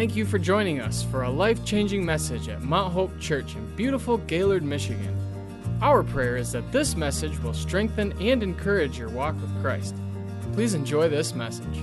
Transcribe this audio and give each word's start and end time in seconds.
Thank 0.00 0.16
you 0.16 0.24
for 0.24 0.38
joining 0.38 0.80
us 0.80 1.02
for 1.02 1.24
a 1.24 1.30
life 1.30 1.62
changing 1.62 2.02
message 2.02 2.48
at 2.48 2.62
Mount 2.62 2.90
Hope 2.90 3.20
Church 3.20 3.54
in 3.54 3.76
beautiful 3.76 4.16
Gaylord, 4.16 4.62
Michigan. 4.62 5.14
Our 5.82 6.02
prayer 6.02 6.38
is 6.38 6.52
that 6.52 6.72
this 6.72 6.96
message 6.96 7.38
will 7.40 7.52
strengthen 7.52 8.14
and 8.18 8.42
encourage 8.42 8.98
your 8.98 9.10
walk 9.10 9.38
with 9.42 9.54
Christ. 9.60 9.94
Please 10.54 10.72
enjoy 10.72 11.10
this 11.10 11.34
message. 11.34 11.82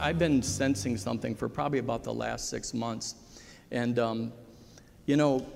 I've 0.00 0.18
been 0.18 0.42
sensing 0.42 0.96
something 0.96 1.36
for 1.36 1.48
probably 1.48 1.78
about 1.78 2.02
the 2.02 2.12
last 2.12 2.50
six 2.50 2.74
months. 2.74 3.14
And, 3.70 4.00
um, 4.00 4.32
you 5.06 5.16
know, 5.16 5.46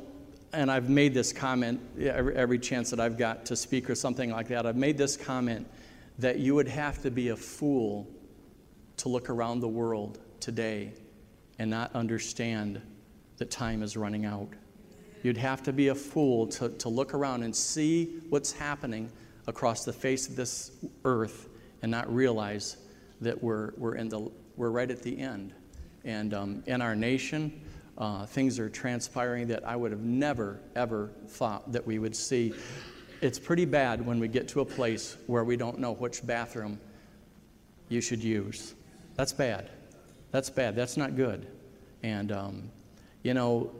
and 0.53 0.71
I've 0.71 0.89
made 0.89 1.14
this 1.14 1.32
comment 1.32 1.80
every, 1.98 2.37
every 2.37 2.61
chance 2.61 2.91
that 2.91 3.00
I've 3.00 3.18
got 3.18 3.45
to 3.46 3.57
speak 3.57 3.91
or 3.91 3.96
something 3.96 4.30
like 4.30 4.46
that. 4.46 4.66
I've 4.66 4.77
made 4.77 4.98
this 4.98 5.16
comment 5.16 5.66
that 6.21 6.39
you 6.39 6.55
would 6.55 6.68
have 6.68 7.03
to 7.03 7.11
be 7.11 7.30
a 7.30 7.37
fool 7.37 8.07
to 8.98 9.09
look 9.09 9.29
around 9.29 9.59
the 9.59 9.68
world 9.68 10.20
today 10.46 10.92
and 11.59 11.68
not 11.68 11.92
understand 11.92 12.80
that 13.38 13.50
time 13.50 13.82
is 13.82 13.96
running 13.96 14.24
out. 14.24 14.48
You'd 15.24 15.37
have 15.37 15.60
to 15.64 15.73
be 15.73 15.88
a 15.88 15.95
fool 15.95 16.46
to, 16.46 16.68
to 16.68 16.88
look 16.88 17.14
around 17.14 17.42
and 17.42 17.54
see 17.54 18.20
what's 18.28 18.52
happening 18.52 19.10
across 19.48 19.84
the 19.84 19.92
face 19.92 20.28
of 20.28 20.37
this 20.37 20.70
earth 21.04 21.48
and 21.82 21.90
not 21.90 22.14
realize 22.14 22.77
that 23.20 23.42
we're, 23.42 23.73
we're, 23.77 23.96
in 23.96 24.09
the, 24.09 24.30
we're 24.56 24.70
right 24.70 24.88
at 24.88 25.02
the 25.02 25.18
end. 25.18 25.52
And 26.04 26.32
um, 26.32 26.62
in 26.66 26.80
our 26.80 26.95
nation, 26.95 27.60
uh, 27.98 28.24
things 28.26 28.60
are 28.60 28.70
transpiring 28.70 29.48
that 29.48 29.66
I 29.66 29.74
would 29.74 29.90
have 29.90 30.02
never, 30.02 30.60
ever 30.76 31.10
thought 31.26 31.73
that 31.73 31.84
we 31.84 31.98
would 31.98 32.15
see. 32.15 32.54
It's 33.20 33.40
pretty 33.40 33.65
bad 33.65 34.06
when 34.06 34.20
we 34.20 34.28
get 34.28 34.46
to 34.48 34.60
a 34.60 34.65
place 34.65 35.16
where 35.26 35.42
we 35.42 35.56
don't 35.56 35.80
know 35.80 35.95
which 35.95 36.24
bathroom 36.24 36.78
you 37.88 38.01
should 38.01 38.23
use. 38.23 38.76
That's 39.16 39.32
bad. 39.32 39.70
That's 40.30 40.51
bad. 40.51 40.77
That's 40.77 40.97
not 40.97 41.16
good. 41.16 41.47
And, 42.03 42.32
um, 42.32 42.71
you 43.23 43.35
know, 43.35 43.71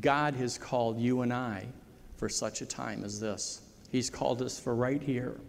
God 0.00 0.34
has 0.34 0.58
called 0.58 0.98
you 0.98 1.22
and 1.22 1.32
I 1.32 1.66
for 2.16 2.28
such 2.28 2.60
a 2.62 2.66
time 2.66 3.04
as 3.04 3.20
this. 3.20 3.62
He's 3.90 4.10
called 4.10 4.42
us 4.42 4.58
for 4.58 4.74
right 4.74 5.02
here 5.02 5.40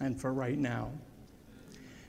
and 0.00 0.18
for 0.18 0.32
right 0.32 0.58
now. 0.58 0.90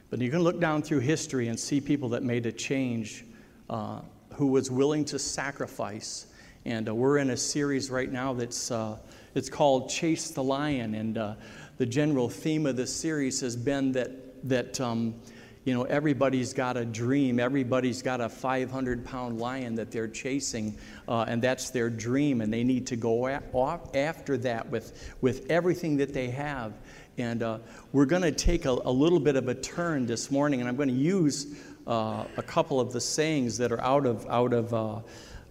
But 0.10 0.22
you 0.22 0.32
can 0.32 0.42
look 0.42 0.60
down 0.60 0.82
through 0.82 1.00
history 1.00 1.50
and 1.50 1.60
see 1.60 1.80
people 1.82 2.10
that 2.10 2.24
made 2.24 2.46
a 2.46 2.52
change 2.52 3.26
uh, 3.70 4.02
who 4.34 4.48
was 4.48 4.72
willing 4.72 5.06
to 5.06 5.20
sacrifice. 5.20 6.28
And 6.66 6.90
uh, 6.90 6.96
we're 6.96 7.18
in 7.18 7.32
a 7.32 7.38
series 7.38 7.90
right 7.90 8.12
now 8.12 8.34
that's 8.34 8.72
uh, 8.72 8.98
it's 9.36 9.50
called 9.50 9.90
Chase 9.90 10.32
the 10.32 10.44
Lion. 10.44 10.96
And 10.96 11.18
uh, 11.18 11.36
the 11.78 11.86
general 11.86 12.30
theme 12.30 12.66
of 12.66 12.76
this 12.76 12.96
series 12.96 13.42
has 13.42 13.56
been 13.56 13.92
that, 13.92 14.48
that 14.50 14.82
um, 14.82 15.16
you 15.66 15.74
know, 15.74 15.84
everybody's 15.84 16.54
got 16.54 16.78
a 16.78 16.86
dream. 16.86 17.40
Everybody's 17.40 18.02
got 18.02 18.22
a 18.22 18.30
500 18.30 19.04
pound 19.04 19.40
lion 19.40 19.76
that 19.76 19.92
they're 19.92 20.08
chasing, 20.08 20.78
uh, 21.08 21.26
and 21.28 21.42
that's 21.42 21.70
their 21.70 21.90
dream, 21.90 22.42
and 22.42 22.52
they 22.52 22.64
need 22.64 22.88
to 22.88 22.96
go 22.96 23.28
off 23.54 23.96
after 23.96 24.38
that 24.38 24.70
with, 24.70 25.16
with 25.22 25.50
everything 25.52 25.98
that 25.98 26.14
they 26.14 26.30
have. 26.30 26.74
And 27.18 27.44
uh, 27.44 27.60
we're 27.92 28.06
going 28.06 28.22
to 28.22 28.32
take 28.32 28.64
a, 28.64 28.72
a, 28.72 28.92
little 28.92 29.20
bit 29.20 29.36
of 29.36 29.50
a 29.50 29.56
turn 29.56 30.06
this 30.06 30.32
morning, 30.32 30.62
and 30.62 30.70
I'm 30.70 30.78
going 30.78 30.90
to 30.90 30.96
use 30.96 31.58
uh, 31.86 32.24
a 32.38 32.44
couple 32.44 32.80
of 32.80 32.94
the 32.94 33.02
sayings 33.02 33.58
that 33.58 33.74
are 33.74 33.82
out 33.82 34.06
of, 34.06 34.26
out 34.28 34.54
of 34.54 34.74
uh, 34.74 35.00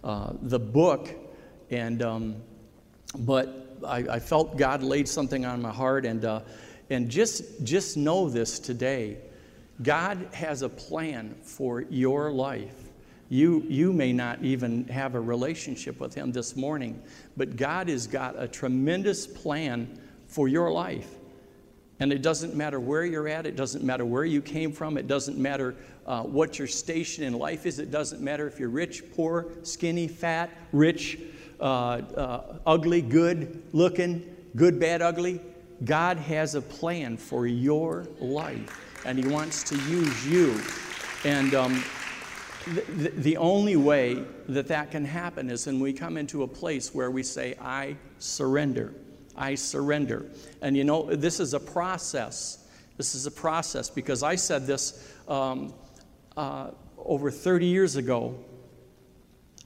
uh, 0.03 0.33
the 0.41 0.59
book. 0.59 1.09
And, 1.69 2.01
um, 2.01 2.35
but 3.19 3.77
I, 3.85 3.97
I, 3.97 4.19
felt 4.19 4.57
God 4.57 4.81
laid 4.81 5.07
something 5.07 5.45
on 5.45 5.61
my 5.61 5.71
heart, 5.71 6.07
and, 6.07 6.25
uh, 6.25 6.41
and 6.89 7.09
just, 7.09 7.63
just 7.63 7.95
know 7.95 8.27
this 8.27 8.57
today 8.57 9.19
God 9.81 10.27
has 10.33 10.61
a 10.61 10.69
plan 10.69 11.35
for 11.41 11.81
your 11.81 12.31
life. 12.31 12.75
You, 13.29 13.63
you 13.67 13.93
may 13.93 14.11
not 14.11 14.43
even 14.43 14.87
have 14.87 15.15
a 15.15 15.21
relationship 15.21 15.99
with 15.99 16.13
Him 16.13 16.31
this 16.31 16.55
morning, 16.55 17.01
but 17.37 17.55
God 17.55 17.87
has 17.87 18.07
got 18.07 18.41
a 18.41 18.47
tremendous 18.47 19.25
plan 19.27 19.99
for 20.27 20.47
your 20.47 20.71
life. 20.71 21.09
And 22.01 22.11
it 22.11 22.21
doesn't 22.21 22.55
matter 22.55 22.79
where 22.79 23.05
you're 23.05 23.27
at, 23.27 23.45
it 23.45 23.55
doesn't 23.55 23.83
matter 23.83 24.05
where 24.05 24.25
you 24.25 24.41
came 24.41 24.71
from, 24.71 24.97
it 24.97 25.07
doesn't 25.07 25.37
matter 25.37 25.75
uh, 26.07 26.23
what 26.23 26.57
your 26.57 26.67
station 26.67 27.23
in 27.23 27.33
life 27.33 27.65
is, 27.65 27.77
it 27.77 27.91
doesn't 27.91 28.21
matter 28.21 28.47
if 28.47 28.59
you're 28.59 28.69
rich, 28.69 29.03
poor, 29.15 29.47
skinny, 29.63 30.07
fat, 30.07 30.49
rich, 30.71 31.19
uh, 31.59 31.63
uh, 31.63 32.57
ugly, 32.65 33.01
good 33.01 33.61
looking, 33.73 34.35
good, 34.55 34.79
bad, 34.79 35.01
ugly. 35.01 35.41
God 35.83 36.17
has 36.17 36.55
a 36.55 36.61
plan 36.61 37.15
for 37.15 37.47
your 37.47 38.07
life 38.19 38.88
and 39.05 39.17
He 39.17 39.27
wants 39.27 39.63
to 39.63 39.75
use 39.75 40.27
you. 40.27 40.59
And 41.23 41.53
um, 41.53 41.83
the, 42.65 43.09
the 43.09 43.37
only 43.37 43.75
way 43.75 44.23
that 44.47 44.67
that 44.67 44.91
can 44.91 45.05
happen 45.05 45.49
is 45.49 45.65
when 45.65 45.79
we 45.79 45.93
come 45.93 46.17
into 46.17 46.43
a 46.43 46.47
place 46.47 46.93
where 46.93 47.11
we 47.11 47.23
say, 47.23 47.55
I 47.61 47.95
surrender. 48.19 48.93
I 49.35 49.55
surrender. 49.55 50.25
And 50.61 50.75
you 50.75 50.83
know, 50.83 51.13
this 51.15 51.39
is 51.39 51.53
a 51.53 51.59
process. 51.59 52.67
This 52.97 53.15
is 53.15 53.25
a 53.25 53.31
process 53.31 53.89
because 53.89 54.23
I 54.23 54.35
said 54.35 54.67
this 54.67 55.11
um, 55.27 55.73
uh, 56.35 56.71
over 56.97 57.31
30 57.31 57.65
years 57.65 57.95
ago. 57.95 58.35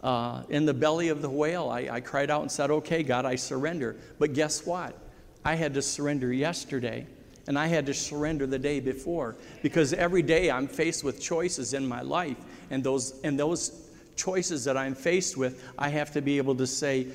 Uh, 0.01 0.43
in 0.49 0.65
the 0.65 0.73
belly 0.73 1.07
of 1.07 1.21
the 1.21 1.29
whale, 1.29 1.69
I, 1.69 1.87
I 1.89 2.01
cried 2.01 2.29
out 2.29 2.41
and 2.41 2.51
said, 2.51 2.69
Okay, 2.69 3.03
God, 3.03 3.25
I 3.25 3.35
surrender. 3.35 3.95
But 4.19 4.33
guess 4.33 4.65
what? 4.65 4.97
I 5.45 5.55
had 5.55 5.73
to 5.75 5.81
surrender 5.81 6.31
yesterday. 6.31 7.07
And 7.47 7.59
I 7.59 7.67
had 7.67 7.85
to 7.87 7.93
surrender 7.93 8.47
the 8.47 8.59
day 8.59 8.79
before 8.79 9.35
because 9.61 9.93
every 9.93 10.21
day 10.21 10.49
I'm 10.49 10.67
faced 10.67 11.03
with 11.03 11.21
choices 11.21 11.73
in 11.73 11.85
my 11.85 12.01
life. 12.01 12.37
And 12.69 12.83
those, 12.83 13.19
and 13.23 13.37
those 13.37 13.89
choices 14.15 14.63
that 14.65 14.77
I'm 14.77 14.95
faced 14.95 15.35
with, 15.35 15.63
I 15.77 15.89
have 15.89 16.11
to 16.13 16.21
be 16.21 16.37
able 16.37 16.55
to 16.55 16.67
say 16.67 17.07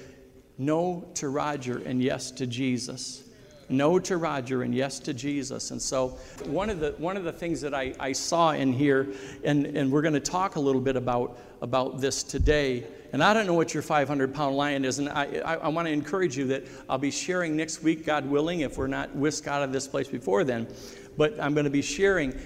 no 0.59 1.09
to 1.15 1.29
Roger 1.29 1.79
and 1.79 2.03
yes 2.03 2.31
to 2.33 2.47
Jesus. 2.47 3.25
No 3.71 3.99
to 3.99 4.17
Roger 4.17 4.63
and 4.63 4.75
yes 4.75 4.99
to 5.01 5.15
Jesus. 5.15 5.71
And 5.71 5.81
so, 5.81 6.19
one 6.47 6.71
of 6.71 6.81
the, 6.81 6.95
one 6.99 7.17
of 7.17 7.25
the 7.25 7.33
things 7.33 7.61
that 7.61 7.75
I, 7.75 7.95
I 8.01 8.13
saw 8.13 8.53
in 8.53 8.73
here, 8.73 9.09
and, 9.45 9.67
and 9.67 9.93
we're 9.93 10.03
going 10.03 10.15
to 10.15 10.21
talk 10.21 10.57
a 10.57 10.61
little 10.61 10.81
bit 10.81 10.97
about, 10.97 11.39
about 11.61 12.01
this 12.01 12.23
today, 12.23 12.85
and 13.13 13.25
I 13.25 13.33
don't 13.33 13.47
know 13.47 13.55
what 13.55 13.73
your 13.73 13.83
500 13.83 14.35
pound 14.35 14.57
lion 14.57 14.85
is. 14.85 14.99
And 14.99 15.09
I, 15.09 15.41
I, 15.45 15.55
I 15.57 15.69
want 15.69 15.87
to 15.87 15.93
encourage 15.93 16.37
you 16.37 16.47
that 16.49 16.65
I'll 16.89 16.99
be 16.99 17.11
sharing 17.11 17.57
next 17.57 17.83
week, 17.83 18.05
God 18.05 18.27
willing, 18.27 18.61
if 18.61 18.77
we're 18.77 18.87
not 18.87 19.15
whisked 19.15 19.49
out 19.49 19.63
of 19.63 19.73
this 19.73 19.89
place 19.89 20.09
before 20.09 20.45
then. 20.45 20.69
But 21.17 21.41
I'm 21.41 21.55
going 21.55 21.65
to 21.65 21.71
be 21.71 21.83
sharing 21.83 22.39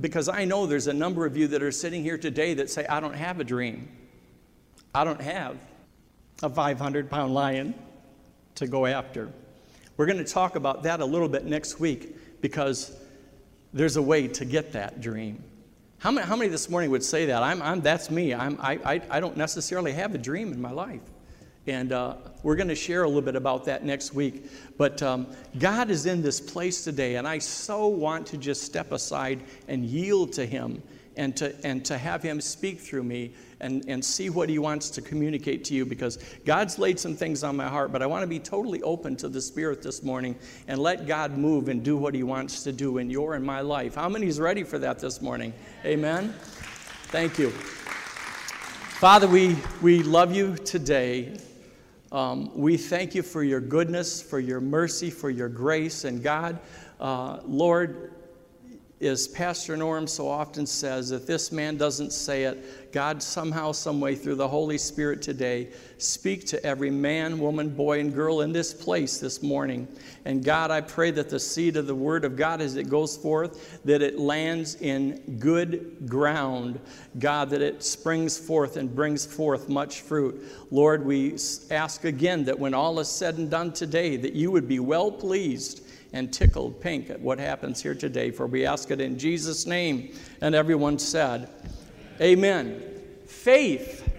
because 0.00 0.28
I 0.28 0.44
know 0.44 0.66
there's 0.66 0.86
a 0.86 0.92
number 0.92 1.26
of 1.26 1.36
you 1.36 1.48
that 1.48 1.62
are 1.62 1.72
sitting 1.72 2.02
here 2.02 2.18
today 2.18 2.54
that 2.54 2.70
say, 2.70 2.86
I 2.86 3.00
don't 3.00 3.14
have 3.14 3.40
a 3.40 3.44
dream. 3.44 3.88
I 4.94 5.04
don't 5.04 5.20
have 5.20 5.58
a 6.42 6.48
500 6.48 7.10
pound 7.10 7.34
lion 7.34 7.74
to 8.56 8.66
go 8.66 8.86
after. 8.86 9.30
We're 9.96 10.06
going 10.06 10.18
to 10.18 10.24
talk 10.24 10.56
about 10.56 10.82
that 10.84 11.00
a 11.00 11.04
little 11.04 11.28
bit 11.28 11.44
next 11.44 11.78
week 11.80 12.40
because 12.40 12.94
there's 13.72 13.96
a 13.96 14.02
way 14.02 14.28
to 14.28 14.44
get 14.44 14.72
that 14.72 15.00
dream. 15.00 15.42
How 16.06 16.12
many, 16.12 16.24
how 16.24 16.36
many 16.36 16.48
this 16.48 16.70
morning 16.70 16.92
would 16.92 17.02
say 17.02 17.26
that? 17.26 17.42
I'm, 17.42 17.60
I'm, 17.60 17.80
that's 17.80 18.12
me. 18.12 18.32
I'm, 18.32 18.56
I, 18.60 18.78
I, 18.84 19.02
I 19.10 19.18
don't 19.18 19.36
necessarily 19.36 19.90
have 19.90 20.14
a 20.14 20.18
dream 20.18 20.52
in 20.52 20.62
my 20.62 20.70
life. 20.70 21.00
And 21.66 21.90
uh, 21.90 22.18
we're 22.44 22.54
going 22.54 22.68
to 22.68 22.76
share 22.76 23.02
a 23.02 23.08
little 23.08 23.20
bit 23.20 23.34
about 23.34 23.64
that 23.64 23.84
next 23.84 24.14
week. 24.14 24.48
But 24.78 25.02
um, 25.02 25.26
God 25.58 25.90
is 25.90 26.06
in 26.06 26.22
this 26.22 26.40
place 26.40 26.84
today, 26.84 27.16
and 27.16 27.26
I 27.26 27.38
so 27.38 27.88
want 27.88 28.24
to 28.28 28.36
just 28.36 28.62
step 28.62 28.92
aside 28.92 29.42
and 29.66 29.84
yield 29.84 30.32
to 30.34 30.46
Him 30.46 30.80
and 31.16 31.36
to, 31.36 31.54
and 31.64 31.84
to 31.86 31.98
have 31.98 32.22
Him 32.22 32.40
speak 32.40 32.80
through 32.80 33.04
me 33.04 33.32
and, 33.60 33.84
and 33.88 34.04
see 34.04 34.30
what 34.30 34.48
He 34.48 34.58
wants 34.58 34.90
to 34.90 35.02
communicate 35.02 35.64
to 35.64 35.74
you 35.74 35.86
because 35.86 36.18
God's 36.44 36.78
laid 36.78 36.98
some 36.98 37.16
things 37.16 37.42
on 37.42 37.56
my 37.56 37.68
heart, 37.68 37.92
but 37.92 38.02
I 38.02 38.06
want 38.06 38.22
to 38.22 38.26
be 38.26 38.38
totally 38.38 38.82
open 38.82 39.16
to 39.16 39.28
the 39.28 39.40
Spirit 39.40 39.82
this 39.82 40.02
morning 40.02 40.36
and 40.68 40.78
let 40.78 41.06
God 41.06 41.36
move 41.36 41.68
and 41.68 41.82
do 41.82 41.96
what 41.96 42.14
He 42.14 42.22
wants 42.22 42.62
to 42.64 42.72
do 42.72 42.98
in 42.98 43.10
your 43.10 43.34
and 43.34 43.44
my 43.44 43.60
life. 43.60 43.94
How 43.94 44.08
many 44.08 44.26
is 44.26 44.40
ready 44.40 44.62
for 44.62 44.78
that 44.78 44.98
this 44.98 45.22
morning? 45.22 45.52
Amen. 45.84 46.34
Thank 47.08 47.38
you. 47.38 47.50
Father, 48.98 49.28
we, 49.28 49.56
we 49.82 50.02
love 50.02 50.34
you 50.34 50.56
today. 50.56 51.38
Um, 52.12 52.50
we 52.54 52.76
thank 52.76 53.14
you 53.14 53.22
for 53.22 53.42
your 53.42 53.60
goodness, 53.60 54.22
for 54.22 54.40
your 54.40 54.60
mercy, 54.60 55.10
for 55.10 55.28
your 55.28 55.48
grace. 55.48 56.04
And 56.04 56.22
God, 56.22 56.58
uh, 56.98 57.40
Lord, 57.44 58.12
as 58.98 59.28
Pastor 59.28 59.76
Norm 59.76 60.06
so 60.06 60.26
often 60.26 60.64
says, 60.64 61.10
if 61.10 61.26
this 61.26 61.52
man 61.52 61.76
doesn't 61.76 62.12
say 62.12 62.44
it, 62.44 62.92
God 62.92 63.22
somehow, 63.22 63.72
someway, 63.72 64.14
through 64.14 64.36
the 64.36 64.48
Holy 64.48 64.78
Spirit 64.78 65.20
today, 65.20 65.68
speak 65.98 66.46
to 66.46 66.64
every 66.64 66.90
man, 66.90 67.38
woman, 67.38 67.68
boy, 67.68 68.00
and 68.00 68.14
girl 68.14 68.40
in 68.40 68.52
this 68.52 68.72
place 68.72 69.18
this 69.18 69.42
morning. 69.42 69.86
And 70.24 70.42
God, 70.42 70.70
I 70.70 70.80
pray 70.80 71.10
that 71.10 71.28
the 71.28 71.38
seed 71.38 71.76
of 71.76 71.86
the 71.86 71.94
Word 71.94 72.24
of 72.24 72.36
God, 72.36 72.62
as 72.62 72.76
it 72.76 72.88
goes 72.88 73.18
forth, 73.18 73.82
that 73.84 74.00
it 74.00 74.18
lands 74.18 74.76
in 74.76 75.36
good 75.38 76.06
ground. 76.08 76.80
God, 77.18 77.50
that 77.50 77.60
it 77.60 77.84
springs 77.84 78.38
forth 78.38 78.78
and 78.78 78.94
brings 78.94 79.26
forth 79.26 79.68
much 79.68 80.00
fruit. 80.00 80.42
Lord, 80.70 81.04
we 81.04 81.36
ask 81.70 82.04
again 82.04 82.44
that 82.44 82.58
when 82.58 82.72
all 82.72 82.98
is 82.98 83.08
said 83.08 83.36
and 83.36 83.50
done 83.50 83.74
today, 83.74 84.16
that 84.16 84.32
you 84.32 84.50
would 84.50 84.66
be 84.66 84.78
well 84.78 85.12
pleased 85.12 85.85
and 86.16 86.32
tickled 86.32 86.80
pink 86.80 87.10
at 87.10 87.20
what 87.20 87.38
happens 87.38 87.82
here 87.82 87.94
today. 87.94 88.30
For 88.30 88.46
we 88.46 88.64
ask 88.64 88.90
it 88.90 89.02
in 89.02 89.18
Jesus' 89.18 89.66
name. 89.66 90.14
And 90.40 90.54
everyone 90.54 90.98
said, 90.98 91.50
Amen. 92.22 92.82
Faith 93.26 94.10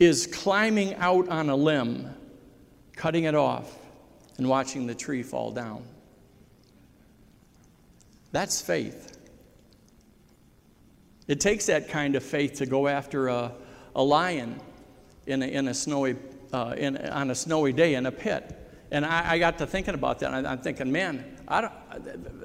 is 0.00 0.26
climbing 0.26 0.96
out 0.96 1.28
on 1.28 1.50
a 1.50 1.56
limb, 1.56 2.10
cutting 2.96 3.24
it 3.24 3.36
off, 3.36 3.78
and 4.38 4.48
watching 4.48 4.88
the 4.88 4.94
tree 4.94 5.22
fall 5.22 5.52
down. 5.52 5.84
That's 8.32 8.60
faith. 8.60 9.16
It 11.28 11.38
takes 11.38 11.66
that 11.66 11.88
kind 11.88 12.16
of 12.16 12.24
faith 12.24 12.54
to 12.54 12.66
go 12.66 12.88
after 12.88 13.28
a, 13.28 13.52
a 13.94 14.02
lion 14.02 14.58
in 15.26 15.42
a, 15.44 15.46
in 15.46 15.68
a 15.68 15.74
snowy, 15.74 16.16
uh, 16.52 16.74
in, 16.76 16.96
on 16.96 17.30
a 17.30 17.36
snowy 17.36 17.72
day 17.72 17.94
in 17.94 18.06
a 18.06 18.12
pit. 18.12 18.65
And 18.96 19.04
I, 19.04 19.32
I 19.32 19.38
got 19.38 19.58
to 19.58 19.66
thinking 19.66 19.92
about 19.92 20.20
that. 20.20 20.32
I, 20.32 20.52
am 20.52 20.58
thinking, 20.58 20.90
man, 20.90 21.22
I 21.46 21.68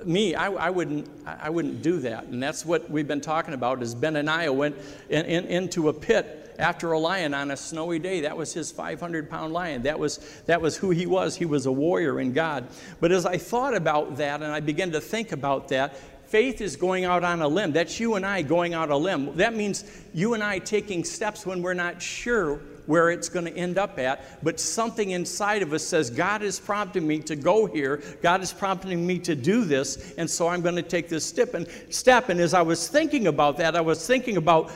me, 0.04 0.36
I, 0.36 0.52
I, 0.52 0.70
wouldn't, 0.70 1.10
I 1.26 1.50
wouldn't 1.50 1.82
do 1.82 2.02
that. 2.02 2.26
And 2.26 2.44
that's 2.44 2.66
what 2.66 2.92
we've 2.92 3.08
been 3.08 3.22
talking 3.22 3.54
about. 3.54 3.82
Is 3.82 3.96
Benaiah 3.96 4.52
went 4.52 4.76
in, 5.10 5.26
in, 5.28 5.46
into 5.46 5.88
a 5.88 5.94
pit 5.94 6.54
after 6.60 6.92
a 6.92 7.00
lion 7.00 7.34
on 7.34 7.52
a 7.52 7.58
snowy 7.58 8.00
day. 8.00 8.20
That 8.20 8.36
was 8.36 8.54
his 8.54 8.70
500 8.70 9.30
pound 9.30 9.54
lion. 9.54 9.84
That 9.84 9.98
was, 9.98 10.18
that 10.46 10.62
was 10.62 10.76
who 10.76 10.90
he 10.90 11.06
was. 11.06 11.38
He 11.38 11.46
was 11.46 11.68
a 11.68 11.72
warrior 11.72 12.20
in 12.20 12.34
God. 12.34 12.68
But 13.00 13.14
as 13.14 13.26
I 13.26 13.38
thought 13.38 13.74
about 13.74 14.18
that 14.18 14.44
and 14.44 14.52
I 14.52 14.60
began 14.60 14.92
to 14.92 15.00
think 15.00 15.32
about 15.32 15.70
that, 15.70 15.98
Faith 16.26 16.62
is 16.62 16.78
going 16.78 17.04
out 17.04 17.26
on 17.26 17.42
a 17.42 17.48
limb. 17.48 17.74
That's 17.74 18.00
you 18.00 18.16
and 18.16 18.26
I 18.26 18.42
going 18.42 18.74
out 18.74 18.90
a 18.90 18.96
limb. 18.96 19.36
That 19.36 19.54
means 19.54 19.84
you 20.14 20.34
and 20.34 20.42
I 20.42 20.60
taking 20.60 21.04
steps 21.04 21.46
when 21.46 21.62
we're 21.62 21.74
not 21.74 22.02
sure 22.02 22.62
where 22.92 23.10
it's 23.10 23.30
going 23.30 23.46
to 23.46 23.56
end 23.56 23.78
up 23.78 23.98
at, 23.98 24.44
but 24.44 24.60
something 24.60 25.12
inside 25.12 25.62
of 25.62 25.72
us 25.74 25.84
says, 25.84 26.10
God 26.10 26.44
is 26.44 26.60
prompting 26.60 27.08
me 27.08 27.20
to 27.20 27.36
go 27.36 27.66
here. 27.66 28.04
God 28.22 28.42
is 28.42 28.52
prompting 28.52 29.08
me 29.08 29.18
to 29.20 29.36
do 29.36 29.64
this, 29.64 30.14
and 30.18 30.30
so 30.30 30.48
I'm 30.48 30.62
going 30.62 30.76
to 30.76 30.82
take 30.82 31.08
this 31.08 31.26
step. 31.26 31.54
And 31.54 31.68
step. 31.90 32.30
And 32.30 32.40
as 32.40 32.54
I 32.54 32.62
was 32.62 32.88
thinking 32.88 33.28
about 33.28 33.58
that, 33.58 33.76
I 33.76 33.82
was 33.82 34.06
thinking 34.06 34.38
about 34.38 34.72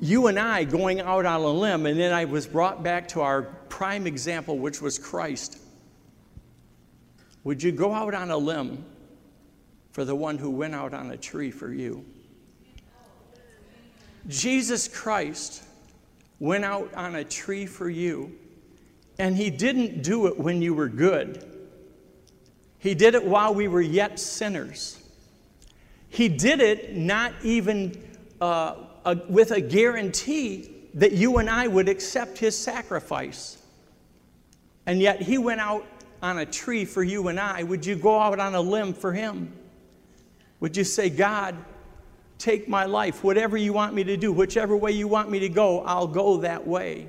you 0.00 0.26
and 0.26 0.38
I 0.38 0.64
going 0.64 1.00
out 1.00 1.26
on 1.26 1.40
a 1.40 1.48
limb, 1.48 1.86
and 1.86 1.98
then 1.98 2.12
I 2.12 2.24
was 2.24 2.46
brought 2.46 2.82
back 2.82 3.08
to 3.08 3.20
our 3.20 3.42
prime 3.68 4.06
example, 4.06 4.58
which 4.58 4.82
was 4.82 4.98
Christ. 4.98 5.58
Would 7.44 7.62
you 7.62 7.72
go 7.72 7.92
out 7.92 8.14
on 8.14 8.30
a 8.30 8.36
limb 8.36 8.84
for 9.98 10.04
the 10.04 10.14
one 10.14 10.38
who 10.38 10.48
went 10.48 10.76
out 10.76 10.94
on 10.94 11.10
a 11.10 11.16
tree 11.16 11.50
for 11.50 11.72
you. 11.72 12.04
Jesus 14.28 14.86
Christ 14.86 15.64
went 16.40 16.64
out 16.64 16.92
on 16.94 17.14
a 17.16 17.24
tree 17.24 17.66
for 17.66 17.88
you, 17.88 18.32
and 19.18 19.36
he 19.36 19.50
didn't 19.50 20.02
do 20.02 20.26
it 20.26 20.38
when 20.38 20.62
you 20.62 20.74
were 20.74 20.88
good. 20.88 21.44
He 22.78 22.94
did 22.94 23.14
it 23.14 23.24
while 23.24 23.54
we 23.54 23.66
were 23.66 23.80
yet 23.80 24.20
sinners. 24.20 25.02
He 26.08 26.28
did 26.28 26.60
it 26.60 26.96
not 26.96 27.32
even 27.42 28.00
uh, 28.40 28.76
with 29.28 29.50
a 29.50 29.60
guarantee 29.60 30.74
that 30.94 31.12
you 31.12 31.38
and 31.38 31.50
I 31.50 31.66
would 31.66 31.88
accept 31.88 32.38
his 32.38 32.56
sacrifice. 32.56 33.58
And 34.86 35.00
yet 35.00 35.20
he 35.20 35.38
went 35.38 35.60
out 35.60 35.86
on 36.22 36.38
a 36.38 36.46
tree 36.46 36.84
for 36.84 37.02
you 37.02 37.28
and 37.28 37.38
I. 37.38 37.62
Would 37.62 37.84
you 37.84 37.94
go 37.96 38.18
out 38.18 38.38
on 38.38 38.54
a 38.54 38.60
limb 38.60 38.94
for 38.94 39.12
him? 39.12 39.52
Would 40.60 40.76
you 40.76 40.84
say, 40.84 41.10
God, 41.10 41.56
take 42.38 42.68
my 42.68 42.84
life, 42.84 43.24
whatever 43.24 43.56
you 43.56 43.72
want 43.72 43.94
me 43.94 44.04
to 44.04 44.16
do, 44.16 44.32
whichever 44.32 44.76
way 44.76 44.92
you 44.92 45.08
want 45.08 45.30
me 45.30 45.40
to 45.40 45.48
go, 45.48 45.80
I'll 45.82 46.06
go 46.06 46.38
that 46.38 46.66
way, 46.66 47.08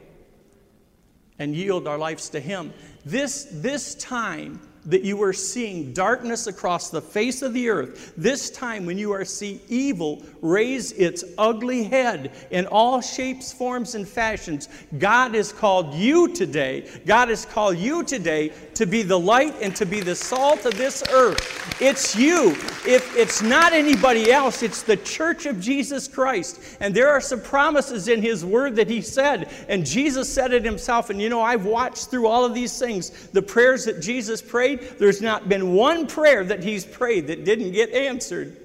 and 1.37 1.55
yield 1.55 1.87
our 1.87 1.97
lives 1.97 2.29
to 2.29 2.39
Him? 2.39 2.73
This, 3.05 3.47
this 3.51 3.95
time 3.95 4.59
that 4.85 5.03
you 5.03 5.21
are 5.21 5.33
seeing 5.33 5.93
darkness 5.93 6.47
across 6.47 6.89
the 6.89 7.01
face 7.01 7.41
of 7.41 7.53
the 7.53 7.69
earth, 7.69 8.13
this 8.17 8.49
time 8.49 8.85
when 8.85 8.97
you 8.97 9.11
are 9.11 9.25
seeing 9.25 9.59
evil 9.67 10.23
raise 10.41 10.93
its 10.93 11.23
ugly 11.37 11.83
head 11.83 12.31
in 12.49 12.65
all 12.67 13.01
shapes, 13.01 13.51
forms, 13.51 13.95
and 13.95 14.07
fashions, 14.07 14.69
God 14.97 15.35
has 15.35 15.51
called 15.51 15.93
you 15.93 16.33
today, 16.33 16.89
God 17.05 17.29
has 17.29 17.45
called 17.45 17.77
you 17.77 18.03
today 18.03 18.51
to 18.79 18.85
be 18.85 19.01
the 19.01 19.19
light 19.19 19.53
and 19.61 19.75
to 19.75 19.85
be 19.85 19.99
the 19.99 20.15
salt 20.15 20.65
of 20.65 20.73
this 20.77 21.03
earth. 21.11 21.81
It's 21.81 22.15
you. 22.15 22.51
If 22.87 23.13
it's 23.13 23.41
not 23.41 23.73
anybody 23.73 24.31
else, 24.31 24.63
it's 24.63 24.83
the 24.83 24.95
church 24.95 25.45
of 25.45 25.59
Jesus 25.59 26.07
Christ. 26.07 26.61
And 26.79 26.95
there 26.95 27.09
are 27.09 27.19
some 27.19 27.41
promises 27.41 28.07
in 28.07 28.21
His 28.21 28.45
Word 28.45 28.77
that 28.77 28.87
He 28.87 29.01
said, 29.01 29.51
and 29.67 29.85
Jesus 29.85 30.33
said 30.33 30.53
it 30.53 30.63
Himself. 30.63 31.09
And 31.09 31.21
you 31.21 31.27
know, 31.27 31.41
I've 31.41 31.65
watched 31.65 32.07
through 32.07 32.27
all 32.27 32.45
of 32.45 32.53
these 32.53 32.79
things, 32.79 33.27
the 33.33 33.41
prayers 33.41 33.83
that 33.83 33.99
Jesus 33.99 34.41
prayed. 34.41 34.79
There's 34.97 35.21
not 35.21 35.49
been 35.49 35.73
one 35.73 36.07
prayer 36.07 36.45
that 36.45 36.63
He's 36.63 36.85
prayed 36.85 37.27
that 37.27 37.43
didn't 37.43 37.73
get 37.73 37.91
answered. 37.91 38.55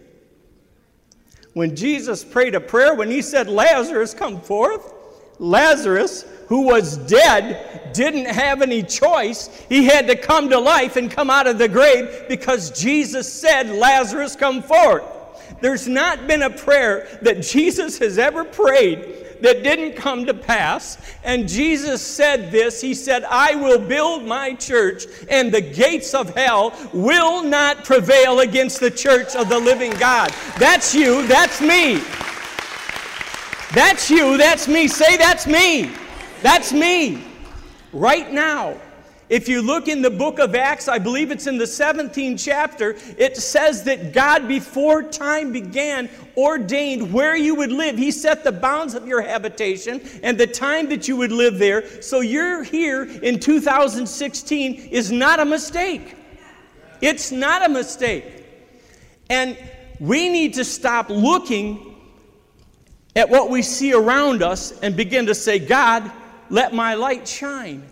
When 1.54 1.74
Jesus 1.74 2.22
prayed 2.22 2.54
a 2.54 2.60
prayer, 2.60 2.94
when 2.94 3.10
He 3.10 3.20
said, 3.20 3.48
Lazarus, 3.48 4.14
come 4.14 4.40
forth, 4.40 4.94
Lazarus 5.40 6.24
who 6.46 6.62
was 6.62 6.96
dead, 6.96 7.92
didn't 7.92 8.26
have 8.26 8.62
any 8.62 8.82
choice. 8.82 9.48
He 9.68 9.84
had 9.84 10.06
to 10.08 10.16
come 10.16 10.50
to 10.50 10.58
life 10.58 10.96
and 10.96 11.10
come 11.10 11.30
out 11.30 11.46
of 11.46 11.58
the 11.58 11.68
grave 11.68 12.26
because 12.28 12.70
Jesus 12.70 13.32
said, 13.32 13.70
Lazarus, 13.70 14.36
come 14.36 14.62
forth. 14.62 15.04
There's 15.60 15.88
not 15.88 16.26
been 16.26 16.42
a 16.42 16.50
prayer 16.50 17.18
that 17.22 17.40
Jesus 17.40 17.98
has 17.98 18.18
ever 18.18 18.44
prayed 18.44 19.40
that 19.40 19.62
didn't 19.62 19.94
come 19.94 20.26
to 20.26 20.34
pass. 20.34 20.98
And 21.22 21.48
Jesus 21.48 22.02
said 22.02 22.50
this 22.50 22.80
He 22.80 22.94
said, 22.94 23.24
I 23.24 23.54
will 23.54 23.78
build 23.78 24.24
my 24.24 24.54
church, 24.54 25.04
and 25.28 25.52
the 25.52 25.60
gates 25.60 26.14
of 26.14 26.34
hell 26.34 26.74
will 26.92 27.42
not 27.42 27.84
prevail 27.84 28.40
against 28.40 28.80
the 28.80 28.90
church 28.90 29.36
of 29.36 29.48
the 29.48 29.58
living 29.58 29.92
God. 29.92 30.34
That's 30.58 30.94
you, 30.94 31.26
that's 31.26 31.60
me. 31.60 32.02
That's 33.72 34.10
you, 34.10 34.36
that's 34.36 34.68
me. 34.68 34.86
Say, 34.88 35.16
that's 35.16 35.46
me. 35.46 35.90
That's 36.44 36.74
me 36.74 37.24
right 37.94 38.30
now. 38.30 38.78
If 39.30 39.48
you 39.48 39.62
look 39.62 39.88
in 39.88 40.02
the 40.02 40.10
book 40.10 40.38
of 40.38 40.54
Acts, 40.54 40.88
I 40.88 40.98
believe 40.98 41.30
it's 41.30 41.46
in 41.46 41.56
the 41.56 41.64
17th 41.64 42.44
chapter, 42.44 42.96
it 43.16 43.38
says 43.38 43.84
that 43.84 44.12
God, 44.12 44.46
before 44.46 45.02
time 45.02 45.52
began, 45.52 46.10
ordained 46.36 47.14
where 47.14 47.34
you 47.34 47.54
would 47.54 47.72
live. 47.72 47.96
He 47.96 48.10
set 48.10 48.44
the 48.44 48.52
bounds 48.52 48.92
of 48.92 49.08
your 49.08 49.22
habitation 49.22 50.02
and 50.22 50.36
the 50.36 50.46
time 50.46 50.90
that 50.90 51.08
you 51.08 51.16
would 51.16 51.32
live 51.32 51.58
there. 51.58 52.02
So 52.02 52.20
you're 52.20 52.62
here 52.62 53.04
in 53.04 53.40
2016 53.40 54.74
is 54.74 55.10
not 55.10 55.40
a 55.40 55.46
mistake. 55.46 56.14
It's 57.00 57.32
not 57.32 57.64
a 57.64 57.70
mistake. 57.70 58.44
And 59.30 59.56
we 59.98 60.28
need 60.28 60.52
to 60.54 60.64
stop 60.66 61.08
looking 61.08 61.96
at 63.16 63.30
what 63.30 63.48
we 63.48 63.62
see 63.62 63.94
around 63.94 64.42
us 64.42 64.78
and 64.80 64.94
begin 64.94 65.24
to 65.24 65.34
say, 65.34 65.58
God, 65.58 66.12
let 66.54 66.72
my 66.72 66.94
light 66.94 67.26
shine. 67.26 67.82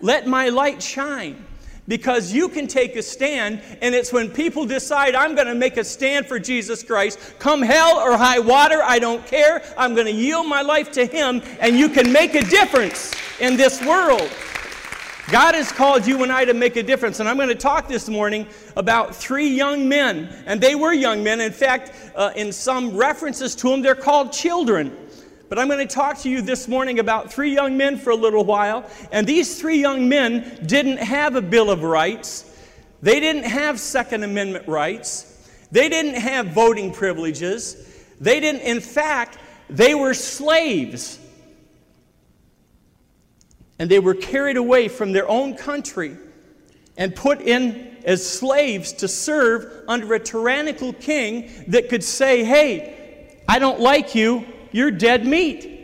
Let 0.00 0.26
my 0.26 0.48
light 0.48 0.82
shine. 0.82 1.46
Because 1.86 2.32
you 2.32 2.48
can 2.48 2.66
take 2.66 2.96
a 2.96 3.02
stand, 3.02 3.62
and 3.80 3.94
it's 3.94 4.12
when 4.12 4.28
people 4.28 4.66
decide, 4.66 5.14
I'm 5.14 5.36
going 5.36 5.46
to 5.46 5.54
make 5.54 5.76
a 5.76 5.84
stand 5.84 6.26
for 6.26 6.40
Jesus 6.40 6.82
Christ, 6.82 7.20
come 7.38 7.62
hell 7.62 7.96
or 7.96 8.16
high 8.16 8.40
water, 8.40 8.82
I 8.82 8.98
don't 8.98 9.24
care. 9.24 9.62
I'm 9.78 9.94
going 9.94 10.08
to 10.08 10.12
yield 10.12 10.48
my 10.48 10.62
life 10.62 10.90
to 10.92 11.06
Him, 11.06 11.40
and 11.60 11.78
you 11.78 11.88
can 11.88 12.10
make 12.10 12.34
a 12.34 12.42
difference 12.42 13.14
in 13.38 13.56
this 13.56 13.80
world. 13.86 14.28
God 15.30 15.54
has 15.54 15.70
called 15.70 16.04
you 16.04 16.24
and 16.24 16.32
I 16.32 16.44
to 16.44 16.54
make 16.54 16.74
a 16.74 16.82
difference. 16.82 17.20
And 17.20 17.28
I'm 17.28 17.36
going 17.36 17.50
to 17.50 17.54
talk 17.54 17.86
this 17.86 18.08
morning 18.08 18.48
about 18.76 19.14
three 19.14 19.48
young 19.48 19.88
men. 19.88 20.34
And 20.46 20.58
they 20.58 20.74
were 20.74 20.94
young 20.94 21.22
men. 21.22 21.40
In 21.40 21.52
fact, 21.52 21.92
uh, 22.16 22.32
in 22.34 22.50
some 22.50 22.96
references 22.96 23.54
to 23.56 23.68
them, 23.68 23.82
they're 23.82 23.94
called 23.94 24.32
children. 24.32 24.96
But 25.48 25.58
I'm 25.58 25.68
going 25.68 25.86
to 25.86 25.94
talk 25.94 26.18
to 26.18 26.30
you 26.30 26.42
this 26.42 26.68
morning 26.68 26.98
about 26.98 27.32
three 27.32 27.54
young 27.54 27.76
men 27.76 27.96
for 27.96 28.10
a 28.10 28.16
little 28.16 28.44
while. 28.44 28.88
And 29.10 29.26
these 29.26 29.58
three 29.58 29.80
young 29.80 30.08
men 30.08 30.60
didn't 30.66 30.98
have 30.98 31.36
a 31.36 31.42
Bill 31.42 31.70
of 31.70 31.82
Rights, 31.82 32.44
they 33.00 33.20
didn't 33.20 33.44
have 33.44 33.78
Second 33.80 34.24
Amendment 34.24 34.68
rights, 34.68 35.50
they 35.70 35.88
didn't 35.88 36.20
have 36.20 36.48
voting 36.48 36.92
privileges. 36.92 37.84
They 38.20 38.40
didn't, 38.40 38.62
in 38.62 38.80
fact, 38.80 39.38
they 39.70 39.94
were 39.94 40.12
slaves. 40.12 41.20
And 43.78 43.88
they 43.88 44.00
were 44.00 44.14
carried 44.14 44.56
away 44.56 44.88
from 44.88 45.12
their 45.12 45.28
own 45.28 45.54
country 45.54 46.16
and 46.96 47.14
put 47.14 47.40
in 47.40 47.96
as 48.04 48.28
slaves 48.28 48.92
to 48.94 49.06
serve 49.06 49.84
under 49.86 50.14
a 50.14 50.18
tyrannical 50.18 50.92
king 50.92 51.48
that 51.68 51.88
could 51.88 52.02
say, 52.02 52.42
Hey, 52.42 53.40
I 53.46 53.60
don't 53.60 53.78
like 53.78 54.16
you, 54.16 54.44
you're 54.72 54.90
dead 54.90 55.26
meat. 55.26 55.76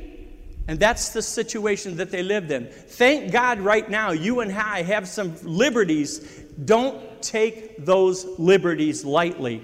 And 0.67 0.81
that's 0.81 1.11
the 1.11 1.21
situation 1.21 1.97
that 1.97 2.11
they 2.11 2.23
lived 2.23 2.50
in. 2.50 2.67
Thank 2.67 3.33
God 3.33 3.61
right 3.61 3.88
now, 3.88 4.12
you 4.12 4.41
and 4.41 4.50
I 4.50 4.83
have 4.83 5.07
some 5.07 5.35
liberties. 5.43 6.21
Don't 6.64 7.21
take 7.23 7.85
those 7.85 8.25
liberties 8.38 9.05
lightly. 9.05 9.62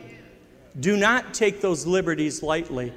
Do 0.79 0.97
not 0.97 1.33
take 1.33 1.61
those 1.61 1.87
liberties 1.87 2.43
lightly. 2.43 2.93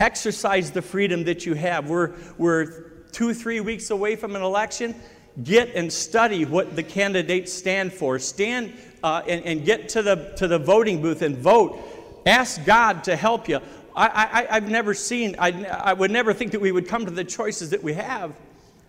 Exercise 0.00 0.72
the 0.72 0.82
freedom 0.82 1.24
that 1.24 1.46
you 1.46 1.54
have. 1.54 1.88
We're, 1.88 2.14
we're 2.38 2.90
two, 3.12 3.34
three 3.34 3.60
weeks 3.60 3.90
away 3.90 4.16
from 4.16 4.34
an 4.34 4.42
election. 4.42 4.94
Get 5.42 5.74
and 5.74 5.92
study 5.92 6.44
what 6.44 6.74
the 6.74 6.82
candidates 6.82 7.52
stand 7.52 7.92
for. 7.92 8.18
Stand 8.18 8.72
uh, 9.04 9.22
and, 9.28 9.44
and 9.44 9.64
get 9.64 9.88
to 9.90 10.02
the, 10.02 10.34
to 10.36 10.48
the 10.48 10.58
voting 10.58 11.00
booth 11.00 11.22
and 11.22 11.36
vote. 11.36 11.78
Ask 12.26 12.64
God 12.64 13.04
to 13.04 13.16
help 13.16 13.48
you 13.48 13.60
I, 13.98 14.46
I, 14.50 14.54
have 14.54 14.70
never 14.70 14.94
seen, 14.94 15.34
I, 15.38 15.64
I 15.64 15.92
would 15.92 16.10
never 16.10 16.32
think 16.32 16.52
that 16.52 16.60
we 16.60 16.70
would 16.70 16.86
come 16.86 17.04
to 17.04 17.10
the 17.10 17.24
choices 17.24 17.70
that 17.70 17.82
we 17.82 17.94
have. 17.94 18.32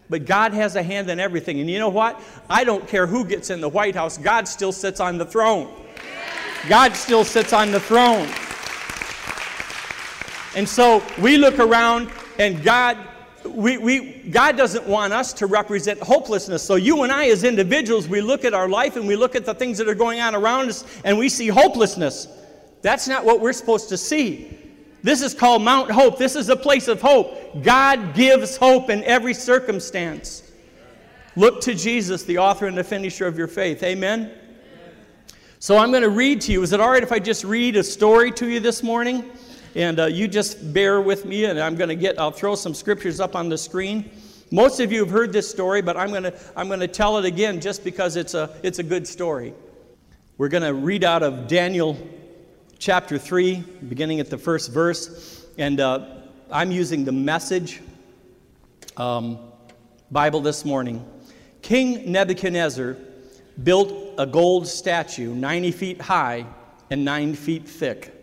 But 0.09 0.25
God 0.25 0.53
has 0.53 0.75
a 0.75 0.83
hand 0.83 1.09
in 1.09 1.19
everything. 1.19 1.59
And 1.59 1.69
you 1.69 1.79
know 1.79 1.89
what? 1.89 2.21
I 2.49 2.63
don't 2.63 2.87
care 2.87 3.07
who 3.07 3.25
gets 3.25 3.49
in 3.49 3.59
the 3.61 3.69
White 3.69 3.95
House, 3.95 4.17
God 4.17 4.47
still 4.47 4.71
sits 4.71 4.99
on 4.99 5.17
the 5.17 5.25
throne. 5.25 5.73
God 6.67 6.95
still 6.95 7.23
sits 7.23 7.53
on 7.53 7.71
the 7.71 7.79
throne. 7.79 8.27
And 10.55 10.67
so 10.67 11.03
we 11.21 11.37
look 11.37 11.57
around 11.59 12.11
and 12.37 12.63
God 12.63 12.97
we, 13.45 13.77
we, 13.77 14.11
God 14.29 14.57
doesn't 14.57 14.85
want 14.85 15.13
us 15.13 15.31
to 15.33 15.45
represent 15.45 15.99
hopelessness. 16.01 16.61
So, 16.61 16.75
you 16.75 17.03
and 17.03 17.11
I, 17.11 17.29
as 17.29 17.45
individuals, 17.45 18.07
we 18.07 18.19
look 18.19 18.43
at 18.43 18.53
our 18.53 18.67
life 18.67 18.97
and 18.97 19.07
we 19.07 19.15
look 19.15 19.33
at 19.33 19.45
the 19.45 19.53
things 19.53 19.77
that 19.77 19.87
are 19.87 19.95
going 19.95 20.19
on 20.19 20.35
around 20.35 20.69
us 20.69 20.83
and 21.05 21.17
we 21.17 21.29
see 21.29 21.47
hopelessness. 21.47 22.27
That's 22.81 23.07
not 23.07 23.23
what 23.23 23.39
we're 23.39 23.53
supposed 23.53 23.89
to 23.89 23.97
see. 23.97 24.58
This 25.01 25.21
is 25.21 25.33
called 25.33 25.61
Mount 25.61 25.91
Hope. 25.91 26.17
This 26.17 26.35
is 26.35 26.49
a 26.49 26.55
place 26.55 26.87
of 26.87 27.01
hope. 27.01 27.63
God 27.63 28.13
gives 28.13 28.57
hope 28.57 28.89
in 28.89 29.03
every 29.03 29.33
circumstance. 29.33 30.43
Look 31.35 31.61
to 31.61 31.73
Jesus, 31.73 32.23
the 32.23 32.37
author 32.37 32.65
and 32.65 32.77
the 32.77 32.83
finisher 32.83 33.25
of 33.25 33.37
your 33.37 33.47
faith. 33.47 33.81
Amen? 33.83 34.31
So, 35.59 35.77
I'm 35.77 35.91
going 35.91 36.03
to 36.03 36.09
read 36.09 36.41
to 36.41 36.51
you. 36.51 36.63
Is 36.63 36.73
it 36.73 36.79
all 36.79 36.91
right 36.91 37.03
if 37.03 37.11
I 37.11 37.19
just 37.19 37.43
read 37.43 37.75
a 37.75 37.83
story 37.83 38.31
to 38.33 38.47
you 38.47 38.59
this 38.59 38.81
morning? 38.83 39.29
And 39.75 39.99
uh, 39.99 40.05
you 40.05 40.27
just 40.27 40.73
bear 40.73 40.99
with 40.99 41.25
me, 41.25 41.45
and 41.45 41.59
I'm 41.59 41.75
going 41.75 41.89
to 41.89 41.95
get, 41.95 42.19
I'll 42.19 42.31
throw 42.31 42.55
some 42.55 42.73
scriptures 42.73 43.19
up 43.19 43.35
on 43.35 43.49
the 43.49 43.57
screen. 43.57 44.09
Most 44.51 44.79
of 44.79 44.91
you 44.91 44.99
have 44.99 45.11
heard 45.11 45.31
this 45.31 45.49
story, 45.49 45.81
but 45.81 45.95
I'm 45.95 46.09
going 46.09 46.23
to 46.23 46.33
I'm 46.55 46.67
going 46.67 46.79
to 46.79 46.87
tell 46.87 47.17
it 47.19 47.25
again 47.25 47.61
just 47.61 47.83
because 47.83 48.15
it's 48.15 48.33
a, 48.33 48.49
it's 48.63 48.79
a 48.79 48.83
good 48.83 49.07
story. 49.07 49.53
We're 50.37 50.49
going 50.49 50.63
to 50.63 50.73
read 50.73 51.03
out 51.03 51.21
of 51.21 51.47
Daniel 51.47 51.97
chapter 52.79 53.17
3, 53.17 53.63
beginning 53.87 54.19
at 54.19 54.29
the 54.29 54.37
first 54.37 54.71
verse. 54.71 55.45
And 55.57 55.79
uh, 55.79 56.05
I'm 56.49 56.71
using 56.71 57.05
the 57.05 57.11
message 57.11 57.81
um, 58.97 59.37
Bible 60.09 60.39
this 60.41 60.65
morning. 60.65 61.05
King 61.61 62.11
Nebuchadnezzar 62.11 62.97
built 63.63 64.15
a 64.17 64.25
gold 64.25 64.67
statue 64.67 65.35
90 65.35 65.71
feet 65.71 66.01
high 66.01 66.45
and 66.89 67.05
9 67.05 67.35
feet 67.35 67.67
thick 67.67 68.15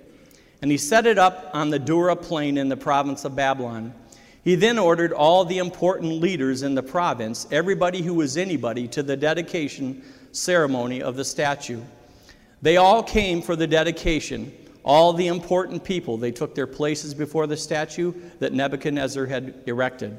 and 0.62 0.70
he 0.70 0.78
set 0.78 1.06
it 1.06 1.18
up 1.18 1.50
on 1.52 1.70
the 1.70 1.78
Dura 1.78 2.16
plain 2.16 2.56
in 2.58 2.68
the 2.68 2.76
province 2.76 3.24
of 3.24 3.36
Babylon. 3.36 3.94
He 4.42 4.54
then 4.54 4.78
ordered 4.78 5.12
all 5.12 5.44
the 5.44 5.58
important 5.58 6.20
leaders 6.20 6.62
in 6.62 6.74
the 6.74 6.82
province, 6.82 7.46
everybody 7.50 8.02
who 8.02 8.14
was 8.14 8.36
anybody, 8.36 8.88
to 8.88 9.02
the 9.02 9.16
dedication 9.16 10.02
ceremony 10.32 11.02
of 11.02 11.16
the 11.16 11.24
statue. 11.24 11.80
They 12.62 12.76
all 12.76 13.02
came 13.02 13.42
for 13.42 13.56
the 13.56 13.66
dedication, 13.66 14.52
all 14.84 15.12
the 15.12 15.26
important 15.26 15.84
people. 15.84 16.16
They 16.16 16.32
took 16.32 16.54
their 16.54 16.66
places 16.66 17.14
before 17.14 17.46
the 17.46 17.56
statue 17.56 18.12
that 18.38 18.52
Nebuchadnezzar 18.52 19.26
had 19.26 19.54
erected. 19.66 20.18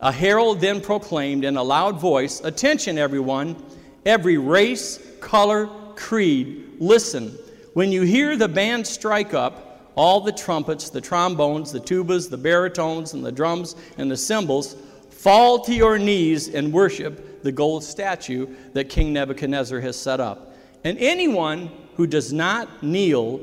A 0.00 0.10
herald 0.12 0.60
then 0.60 0.80
proclaimed 0.80 1.44
in 1.44 1.56
a 1.56 1.62
loud 1.62 2.00
voice 2.00 2.40
Attention, 2.40 2.98
everyone, 2.98 3.56
every 4.04 4.36
race, 4.36 4.98
color, 5.20 5.68
creed, 5.94 6.76
listen. 6.78 7.36
When 7.74 7.92
you 7.92 8.02
hear 8.02 8.36
the 8.36 8.48
band 8.48 8.86
strike 8.86 9.32
up, 9.32 9.72
all 9.94 10.20
the 10.20 10.32
trumpets, 10.32 10.90
the 10.90 11.00
trombones, 11.00 11.70
the 11.72 11.80
tubas, 11.80 12.28
the 12.28 12.36
baritones, 12.36 13.14
and 13.14 13.24
the 13.24 13.32
drums 13.32 13.76
and 13.98 14.10
the 14.10 14.16
cymbals, 14.16 14.76
fall 15.10 15.60
to 15.60 15.74
your 15.74 15.98
knees 15.98 16.48
and 16.48 16.72
worship 16.72 17.42
the 17.42 17.52
gold 17.52 17.84
statue 17.84 18.46
that 18.72 18.88
King 18.88 19.12
Nebuchadnezzar 19.12 19.80
has 19.80 19.96
set 19.96 20.20
up. 20.20 20.51
And 20.84 20.98
anyone 20.98 21.70
who 21.96 22.06
does 22.06 22.32
not 22.32 22.82
kneel 22.82 23.40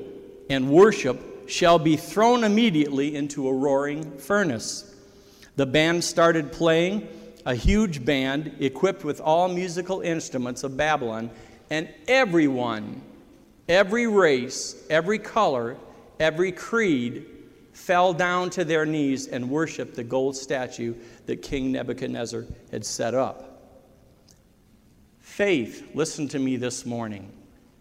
and 0.50 0.70
worship 0.70 1.50
shall 1.50 1.80
be 1.80 1.96
thrown 1.96 2.44
immediately 2.44 3.16
into 3.16 3.48
a 3.48 3.54
roaring 3.54 4.18
furnace. 4.18 4.96
The 5.56 5.66
band 5.66 6.04
started 6.04 6.52
playing, 6.52 7.08
a 7.46 7.56
huge 7.56 8.06
band 8.06 8.56
equipped 8.60 9.04
with 9.04 9.20
all 9.22 9.48
musical 9.48 10.02
instruments 10.02 10.64
of 10.64 10.78
Babylon, 10.78 11.30
and 11.70 11.90
everyone 12.08 13.02
Every 13.70 14.08
race, 14.08 14.76
every 14.90 15.20
color, 15.20 15.78
every 16.20 16.52
creed 16.52 17.28
fell 17.72 18.14
down 18.14 18.50
to 18.50 18.66
their 18.66 18.84
knees 18.84 19.28
and 19.28 19.48
worshiped 19.48 19.96
the 19.96 20.04
gold 20.04 20.36
statue 20.36 20.96
that 21.28 21.44
King 21.44 21.72
Nebuchadnezzar 21.72 22.46
had 22.72 22.84
set 22.84 23.14
up. 23.14 23.49
Faith, 25.40 25.92
listen 25.94 26.28
to 26.28 26.38
me 26.38 26.58
this 26.58 26.86
morning. 26.86 27.32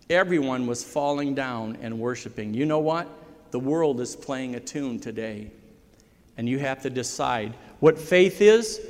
Everyone 0.08 0.68
was 0.68 0.84
falling 0.84 1.34
down 1.34 1.76
and 1.82 1.98
worshiping. 1.98 2.54
You 2.54 2.66
know 2.66 2.78
what? 2.78 3.08
The 3.50 3.58
world 3.58 4.00
is 4.00 4.14
playing 4.14 4.54
a 4.54 4.60
tune 4.60 5.00
today. 5.00 5.50
And 6.36 6.48
you 6.48 6.60
have 6.60 6.82
to 6.82 6.88
decide 6.88 7.54
what 7.80 7.98
faith 7.98 8.40
is. 8.40 8.80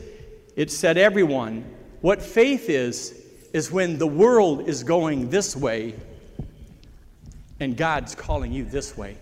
It 0.54 0.70
said 0.70 0.98
everyone. 0.98 1.64
What 2.02 2.20
faith 2.20 2.68
is, 2.68 3.18
is 3.54 3.72
when 3.72 3.96
the 3.96 4.06
world 4.06 4.68
is 4.68 4.82
going 4.82 5.30
this 5.30 5.56
way 5.56 5.94
and 7.60 7.74
God's 7.74 8.14
calling 8.14 8.52
you 8.52 8.66
this 8.66 8.98
way. 8.98 9.16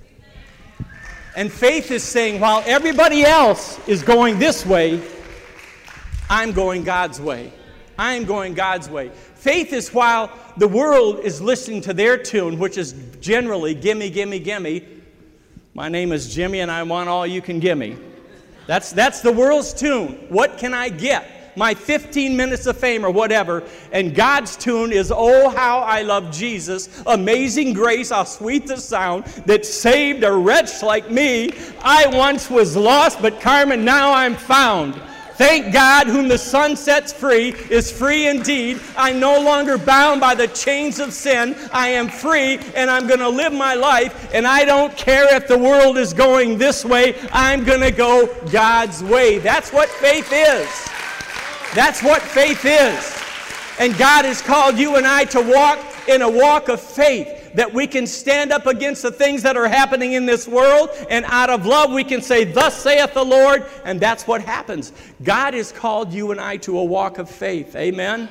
And 1.36 1.52
faith 1.52 1.92
is 1.92 2.02
saying, 2.02 2.40
while 2.40 2.64
everybody 2.66 3.22
else 3.22 3.78
is 3.86 4.02
going 4.02 4.40
this 4.40 4.66
way, 4.66 5.00
I'm 6.28 6.50
going 6.50 6.82
God's 6.82 7.20
way. 7.20 7.52
I'm 7.98 8.24
going 8.24 8.54
God's 8.54 8.90
way. 8.90 9.10
Faith 9.46 9.72
is 9.72 9.94
while 9.94 10.28
the 10.56 10.66
world 10.66 11.20
is 11.20 11.40
listening 11.40 11.80
to 11.80 11.94
their 11.94 12.18
tune, 12.18 12.58
which 12.58 12.76
is 12.76 12.96
generally 13.20 13.76
gimme, 13.76 14.10
gimme, 14.10 14.40
gimme. 14.40 14.84
My 15.72 15.88
name 15.88 16.10
is 16.10 16.34
Jimmy 16.34 16.58
and 16.58 16.68
I 16.68 16.82
want 16.82 17.08
all 17.08 17.24
you 17.24 17.40
can 17.40 17.60
gimme. 17.60 17.96
That's, 18.66 18.90
that's 18.90 19.20
the 19.20 19.30
world's 19.30 19.72
tune. 19.72 20.14
What 20.30 20.58
can 20.58 20.74
I 20.74 20.88
get? 20.88 21.30
my 21.58 21.72
15 21.72 22.36
minutes 22.36 22.66
of 22.66 22.76
fame 22.76 23.02
or 23.02 23.10
whatever. 23.10 23.62
And 23.90 24.14
God's 24.14 24.56
tune 24.56 24.92
is, 24.92 25.10
Oh, 25.14 25.48
how 25.48 25.78
I 25.78 26.02
love 26.02 26.30
Jesus. 26.30 27.02
Amazing 27.06 27.72
grace, 27.72 28.10
how 28.10 28.24
sweet 28.24 28.66
the 28.66 28.76
sound 28.76 29.24
that 29.46 29.64
saved 29.64 30.22
a 30.22 30.32
wretch 30.32 30.82
like 30.82 31.10
me. 31.10 31.52
I 31.82 32.08
once 32.08 32.50
was 32.50 32.76
lost, 32.76 33.22
but 33.22 33.40
Carmen, 33.40 33.86
now 33.86 34.12
I'm 34.12 34.34
found. 34.34 35.00
Thank 35.36 35.70
God, 35.70 36.06
whom 36.06 36.28
the 36.28 36.38
Son 36.38 36.76
sets 36.76 37.12
free 37.12 37.50
is 37.68 37.92
free 37.92 38.26
indeed. 38.26 38.80
I'm 38.96 39.20
no 39.20 39.38
longer 39.38 39.76
bound 39.76 40.18
by 40.18 40.34
the 40.34 40.48
chains 40.48 40.98
of 40.98 41.12
sin. 41.12 41.54
I 41.72 41.88
am 41.88 42.08
free, 42.08 42.58
and 42.74 42.90
I'm 42.90 43.06
going 43.06 43.20
to 43.20 43.28
live 43.28 43.52
my 43.52 43.74
life. 43.74 44.32
And 44.32 44.46
I 44.46 44.64
don't 44.64 44.96
care 44.96 45.34
if 45.36 45.46
the 45.46 45.58
world 45.58 45.98
is 45.98 46.14
going 46.14 46.56
this 46.56 46.86
way, 46.86 47.16
I'm 47.32 47.64
going 47.64 47.82
to 47.82 47.90
go 47.90 48.34
God's 48.50 49.02
way. 49.02 49.38
That's 49.38 49.72
what 49.74 49.90
faith 49.90 50.32
is. 50.32 50.68
That's 51.74 52.02
what 52.02 52.22
faith 52.22 52.64
is. 52.64 53.14
And 53.78 53.96
God 53.98 54.24
has 54.24 54.40
called 54.40 54.78
you 54.78 54.96
and 54.96 55.06
I 55.06 55.24
to 55.26 55.42
walk 55.42 55.78
in 56.08 56.22
a 56.22 56.30
walk 56.30 56.68
of 56.68 56.80
faith 56.80 57.35
that 57.54 57.72
we 57.72 57.86
can 57.86 58.06
stand 58.06 58.52
up 58.52 58.66
against 58.66 59.02
the 59.02 59.10
things 59.10 59.42
that 59.42 59.56
are 59.56 59.68
happening 59.68 60.12
in 60.12 60.26
this 60.26 60.46
world, 60.46 60.90
and 61.10 61.24
out 61.26 61.50
of 61.50 61.66
love 61.66 61.92
we 61.92 62.04
can 62.04 62.22
say, 62.22 62.44
Thus 62.44 62.76
saith 62.80 63.14
the 63.14 63.24
Lord, 63.24 63.64
and 63.84 64.00
that's 64.00 64.26
what 64.26 64.42
happens. 64.42 64.92
God 65.22 65.54
has 65.54 65.72
called 65.72 66.12
you 66.12 66.30
and 66.30 66.40
I 66.40 66.56
to 66.58 66.78
a 66.78 66.84
walk 66.84 67.18
of 67.18 67.30
faith. 67.30 67.74
Amen? 67.76 68.28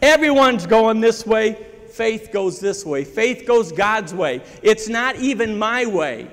Everyone's 0.00 0.66
going 0.66 1.00
this 1.00 1.26
way, 1.26 1.66
faith 1.90 2.30
goes 2.32 2.58
this 2.58 2.84
way. 2.84 3.04
Faith 3.04 3.46
goes 3.46 3.70
God's 3.70 4.12
way. 4.12 4.42
It's 4.62 4.88
not 4.88 5.16
even 5.16 5.58
my 5.58 5.86
way, 5.86 6.28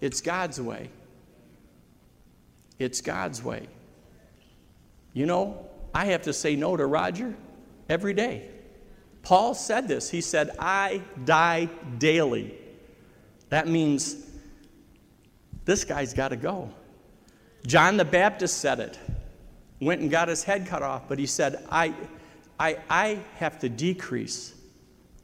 it's 0.00 0.20
God's 0.20 0.60
way. 0.60 0.90
It's 2.78 3.00
God's 3.00 3.42
way. 3.42 3.68
You 5.14 5.24
know, 5.24 5.66
I 5.94 6.06
have 6.06 6.22
to 6.22 6.32
say 6.32 6.56
no 6.56 6.76
to 6.76 6.84
Roger 6.84 7.34
every 7.88 8.12
day. 8.12 8.50
Paul 9.26 9.54
said 9.54 9.88
this. 9.88 10.08
He 10.08 10.20
said, 10.20 10.52
I 10.56 11.02
die 11.24 11.68
daily. 11.98 12.54
That 13.48 13.66
means 13.66 14.24
this 15.64 15.82
guy's 15.82 16.14
got 16.14 16.28
to 16.28 16.36
go. 16.36 16.70
John 17.66 17.96
the 17.96 18.04
Baptist 18.04 18.58
said 18.58 18.78
it, 18.78 19.00
went 19.80 20.00
and 20.00 20.12
got 20.12 20.28
his 20.28 20.44
head 20.44 20.68
cut 20.68 20.84
off, 20.84 21.08
but 21.08 21.18
he 21.18 21.26
said, 21.26 21.66
I, 21.72 21.92
I, 22.60 22.78
I 22.88 23.18
have 23.38 23.58
to 23.58 23.68
decrease 23.68 24.54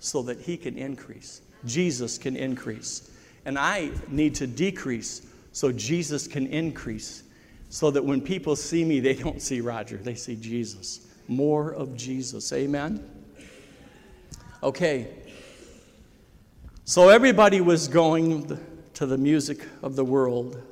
so 0.00 0.22
that 0.22 0.40
he 0.40 0.56
can 0.56 0.76
increase. 0.76 1.40
Jesus 1.64 2.18
can 2.18 2.34
increase. 2.34 3.08
And 3.44 3.56
I 3.56 3.92
need 4.08 4.34
to 4.34 4.48
decrease 4.48 5.24
so 5.52 5.70
Jesus 5.70 6.26
can 6.26 6.48
increase 6.48 7.22
so 7.70 7.92
that 7.92 8.04
when 8.04 8.20
people 8.20 8.56
see 8.56 8.84
me, 8.84 8.98
they 8.98 9.14
don't 9.14 9.40
see 9.40 9.60
Roger, 9.60 9.96
they 9.98 10.16
see 10.16 10.34
Jesus. 10.34 11.06
More 11.28 11.70
of 11.70 11.96
Jesus. 11.96 12.52
Amen? 12.52 13.11
Okay. 14.62 15.08
So 16.84 17.08
everybody 17.08 17.60
was 17.60 17.88
going 17.88 18.60
to 18.94 19.06
the 19.06 19.18
music 19.18 19.66
of 19.82 19.96
the 19.96 20.04
world. 20.04 20.62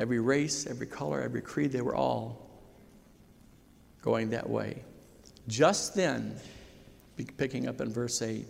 Every 0.00 0.18
race, 0.18 0.66
every 0.66 0.88
color, 0.88 1.22
every 1.22 1.40
creed, 1.40 1.70
they 1.70 1.82
were 1.82 1.94
all 1.94 2.50
going 4.02 4.30
that 4.30 4.48
way. 4.48 4.82
Just 5.46 5.94
then, 5.94 6.34
picking 7.36 7.68
up 7.68 7.80
in 7.80 7.92
verse 7.92 8.22
8, 8.22 8.44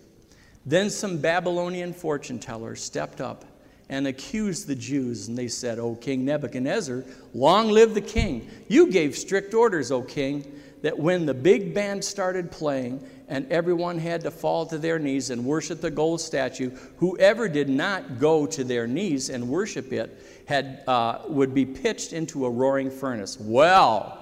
Then 0.64 0.88
some 0.88 1.18
Babylonian 1.18 1.92
fortune 1.92 2.38
tellers 2.38 2.82
stepped 2.82 3.20
up 3.20 3.44
and 3.90 4.06
accused 4.06 4.66
the 4.66 4.74
Jews, 4.74 5.28
and 5.28 5.36
they 5.36 5.48
said, 5.48 5.78
O 5.78 5.96
King 5.96 6.24
Nebuchadnezzar, 6.24 7.04
long 7.34 7.68
live 7.68 7.92
the 7.92 8.00
king. 8.00 8.48
You 8.68 8.90
gave 8.90 9.18
strict 9.18 9.52
orders, 9.52 9.90
O 9.90 10.00
king, 10.00 10.60
that 10.80 10.98
when 10.98 11.26
the 11.26 11.34
big 11.34 11.74
band 11.74 12.02
started 12.02 12.50
playing 12.50 13.04
and 13.30 13.50
everyone 13.50 13.98
had 13.98 14.20
to 14.22 14.30
fall 14.30 14.66
to 14.66 14.76
their 14.76 14.98
knees 14.98 15.30
and 15.30 15.42
worship 15.42 15.80
the 15.80 15.90
gold 15.90 16.20
statue, 16.20 16.70
whoever 16.98 17.48
did 17.48 17.70
not 17.70 18.18
go 18.18 18.44
to 18.44 18.62
their 18.62 18.86
knees 18.86 19.30
and 19.30 19.48
worship 19.48 19.92
it 19.92 20.44
had, 20.46 20.82
uh, 20.86 21.20
would 21.28 21.54
be 21.54 21.64
pitched 21.64 22.12
into 22.12 22.44
a 22.44 22.50
roaring 22.50 22.90
furnace. 22.90 23.38
Well, 23.40 24.18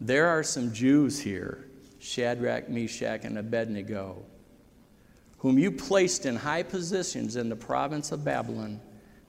there 0.00 0.26
are 0.26 0.42
some 0.42 0.72
Jews 0.72 1.20
here, 1.20 1.68
Shadrach, 2.00 2.68
Meshach, 2.68 3.24
and 3.24 3.38
Abednego 3.38 4.24
whom 5.38 5.58
you 5.58 5.70
placed 5.70 6.26
in 6.26 6.36
high 6.36 6.62
positions 6.62 7.36
in 7.36 7.48
the 7.48 7.56
province 7.56 8.12
of 8.12 8.24
Babylon, 8.24 8.80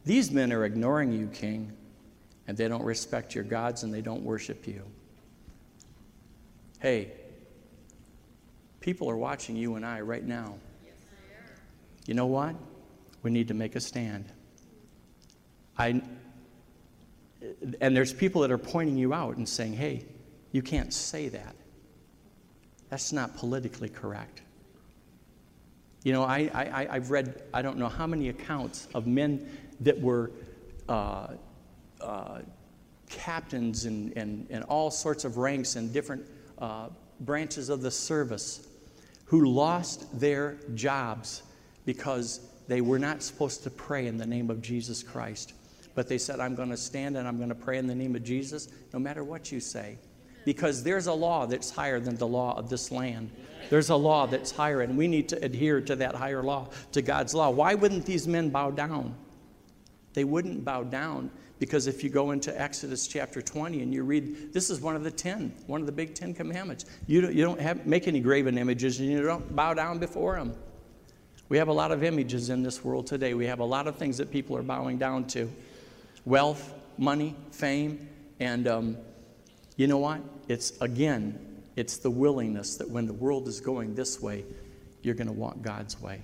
these 0.06 0.32
men 0.32 0.52
are 0.52 0.66
ignoring 0.66 1.12
you, 1.12 1.28
king, 1.28 1.72
and 2.48 2.58
they 2.58 2.68
don't 2.68 2.84
respect 2.84 3.36
your 3.36 3.44
gods 3.44 3.84
and 3.84 3.94
they 3.94 4.02
don't 4.02 4.24
worship 4.24 4.68
you. 4.68 4.84
Hey, 6.80 7.12
people 8.80 9.10
are 9.10 9.18
watching 9.18 9.56
you 9.56 9.76
and 9.76 9.86
I 9.86 10.02
right 10.02 10.24
now. 10.24 10.56
You 12.06 12.14
know 12.14 12.26
what? 12.26 12.56
We 13.22 13.32
need 13.32 13.48
to 13.50 13.54
make 13.54 13.76
a 13.76 13.80
stand. 13.80 14.26
I, 15.78 16.02
and 17.82 17.96
there's 17.96 18.14
people 18.14 18.42
that 18.42 18.52
are 18.52 18.58
pointing 18.58 18.98
you 18.98 19.14
out 19.14 19.38
and 19.38 19.48
saying, 19.48 19.74
hey, 19.74 20.06
you 20.52 20.62
can't 20.62 20.94
say 20.94 21.30
that. 21.30 21.56
That's 22.90 23.14
not 23.14 23.36
politically 23.38 23.90
correct. 23.90 24.42
You 26.04 26.14
know, 26.14 26.24
I, 26.24 26.50
I, 26.54 26.88
I've 26.90 27.12
read, 27.12 27.44
I 27.54 27.62
don't 27.62 27.78
know 27.78 27.90
how 27.90 28.08
many 28.08 28.30
accounts 28.30 28.88
of 28.94 29.06
men 29.06 29.48
that 29.82 30.00
were 30.00 30.32
uh, 30.88 31.28
uh, 32.02 32.40
captains 33.10 33.86
and, 33.86 34.16
and, 34.18 34.48
and 34.50 34.64
all 34.64 34.90
sorts 34.90 35.26
of 35.26 35.38
ranks 35.38 35.76
and 35.76 35.94
different 35.94 36.26
uh, 36.58 36.88
branches 37.20 37.70
of 37.70 37.82
the 37.82 37.92
service 37.92 38.69
who 39.30 39.46
lost 39.48 40.20
their 40.20 40.58
jobs 40.74 41.44
because 41.86 42.42
they 42.68 42.82
were 42.82 43.00
not 43.00 43.22
supposed 43.22 43.62
to 43.64 43.70
pray 43.70 44.08
in 44.08 44.18
the 44.18 44.26
name 44.26 44.50
of 44.50 44.60
Jesus 44.60 45.04
Christ. 45.04 45.54
But 45.94 46.08
they 46.08 46.18
said, 46.18 46.40
I'm 46.40 46.56
going 46.56 46.70
to 46.70 46.78
stand 46.78 47.16
and 47.16 47.28
I'm 47.28 47.38
going 47.38 47.50
to 47.50 47.56
pray 47.56 47.78
in 47.78 47.86
the 47.86 47.94
name 47.94 48.16
of 48.16 48.24
Jesus 48.24 48.70
no 48.92 49.00
matter 49.00 49.24
what 49.24 49.52
you 49.52 49.60
say. 49.60 49.98
Because 50.46 50.82
there's 50.82 51.06
a 51.06 51.14
law 51.14 51.46
that's 51.46 51.70
higher 51.70 52.00
than 52.00 52.16
the 52.16 52.28
law 52.28 52.58
of 52.58 52.70
this 52.70 52.92
land. 52.92 53.30
There's 53.70 53.90
a 53.90 53.96
law 53.96 54.26
that's 54.26 54.50
higher, 54.52 54.82
and 54.82 54.98
we 54.98 55.08
need 55.08 55.30
to 55.30 55.44
adhere 55.44 55.80
to 55.82 55.96
that 55.98 56.16
higher 56.16 56.42
law, 56.42 56.70
to 56.94 57.04
God's 57.04 57.36
law. 57.36 57.52
Why 57.52 57.76
wouldn't 57.76 58.06
these 58.06 58.28
men 58.28 58.50
bow 58.50 58.72
down? 58.72 59.16
They 60.14 60.24
wouldn't 60.24 60.66
bow 60.66 60.84
down 60.84 61.30
because 61.60 61.88
if 61.88 62.04
you 62.04 62.10
go 62.10 62.32
into 62.32 62.60
Exodus 62.60 63.06
chapter 63.06 63.42
20 63.42 63.82
and 63.82 63.94
you 63.94 64.04
read, 64.04 64.54
this 64.54 64.70
is 64.70 64.80
one 64.82 64.96
of 64.96 65.04
the 65.04 65.12
10, 65.12 65.54
one 65.68 65.82
of 65.82 65.86
the 65.86 65.92
big 65.92 66.16
10 66.16 66.34
commandments. 66.34 66.86
You 67.06 67.22
don't, 67.22 67.36
you 67.36 67.44
don't 67.44 67.60
have, 67.60 67.86
make 67.86 68.08
any 68.08 68.22
graven 68.22 68.58
images 68.58 69.00
and 69.00 69.10
you 69.10 69.22
don't 69.22 69.56
bow 69.56 69.74
down 69.74 70.00
before 70.00 70.36
them. 70.36 70.56
We 71.50 71.58
have 71.58 71.68
a 71.68 71.74
lot 71.74 71.92
of 71.92 72.04
images 72.04 72.50
in 72.50 72.64
this 72.64 72.84
world 72.84 73.08
today. 73.08 73.34
We 73.34 73.46
have 73.48 73.60
a 73.60 73.66
lot 73.66 73.88
of 73.88 73.98
things 73.98 74.18
that 74.18 74.32
people 74.32 74.56
are 74.56 74.64
bowing 74.64 74.98
down 74.98 75.26
to 75.28 75.52
wealth, 76.26 76.74
money, 76.98 77.36
fame, 77.52 78.08
and 78.40 78.68
um, 78.68 78.98
you 79.76 79.88
know 79.88 79.98
what? 79.98 80.22
It's 80.48 80.80
again 80.80 81.50
it's 81.76 81.96
the 81.96 82.12
willingness 82.12 82.76
that 82.76 82.90
when 82.90 83.06
the 83.06 83.14
world 83.14 83.48
is 83.48 83.62
going 83.62 83.96
this 83.96 84.22
way, 84.22 84.44
you're 85.02 85.16
going 85.16 85.28
to 85.28 85.34
walk 85.34 85.62
God's 85.62 86.00
way. 86.02 86.22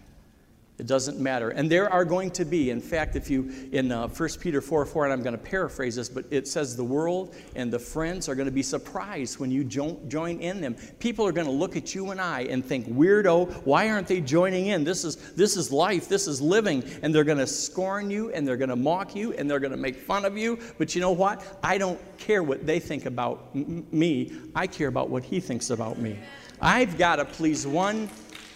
It 0.77 0.88
doesn't 0.88 1.20
matter. 1.20 1.51
And 1.51 1.72
there 1.72 1.89
are 1.89 2.03
going 2.03 2.32
to 2.32 2.44
be, 2.44 2.70
in 2.70 2.82
fact, 2.82 3.15
if 3.15 3.29
you, 3.29 3.70
in 3.72 3.94
uh, 3.94 4.10
1 4.10 4.29
Peter 4.41 4.60
4 4.60 4.85
4, 4.85 5.05
and 5.05 5.14
I'm 5.14 5.24
going 5.24 5.38
to 5.38 5.42
paraphrase 5.42 5.96
this, 5.96 6.09
but 6.09 6.25
it 6.31 6.50
says 6.50 6.75
the 6.75 6.83
world 6.83 7.33
and 7.55 7.72
the 7.72 7.79
friends 7.79 8.27
are 8.27 8.35
going 8.35 8.48
to 8.48 8.51
be 8.51 8.61
surprised 8.61 9.40
when 9.40 9.51
you 9.51 9.64
jo- 9.64 9.98
join 10.09 10.40
in 10.42 10.59
them. 10.59 10.75
People 11.00 11.25
are 11.25 11.31
going 11.31 11.48
to 11.48 11.53
look 11.53 11.77
at 11.77 11.96
you 11.96 12.11
and 12.11 12.20
I 12.20 12.42
and 12.42 12.64
think, 12.64 12.88
weirdo, 12.88 13.53
why 13.66 13.90
aren't 13.90 14.07
they 14.07 14.20
joining 14.20 14.68
in? 14.68 14.83
This 14.83 15.05
is, 15.05 15.16
this 15.33 15.55
is 15.55 15.72
life, 15.72 16.09
this 16.09 16.27
is 16.27 16.42
living. 16.42 16.83
And 17.01 17.16
they're 17.16 17.24
going 17.24 17.38
to 17.38 17.48
scorn 17.48 18.09
you 18.09 18.31
and 18.33 18.46
they're 18.46 18.57
going 18.57 18.70
to 18.70 18.75
mock 18.75 19.16
you 19.16 19.31
and 19.33 19.50
they're 19.50 19.61
going 19.61 19.72
to 19.72 19.77
make 19.77 19.96
fun 19.96 20.25
of 20.25 20.38
you. 20.38 20.59
But 20.77 20.94
you 20.94 21.00
know 21.00 21.11
what? 21.11 21.57
I 21.64 21.77
don't 21.77 22.01
care 22.18 22.44
what 22.44 22.66
they 22.66 22.81
think 22.81 23.05
about 23.05 23.50
m- 23.55 23.88
me, 23.92 24.33
I 24.53 24.68
care 24.68 24.90
about 24.90 25.09
what 25.09 25.24
He 25.24 25.40
thinks 25.40 25.70
about 25.70 26.00
me. 26.00 26.20
I've 26.61 26.98
got 26.98 27.18
to 27.18 27.25
please 27.25 27.68
one 27.68 28.09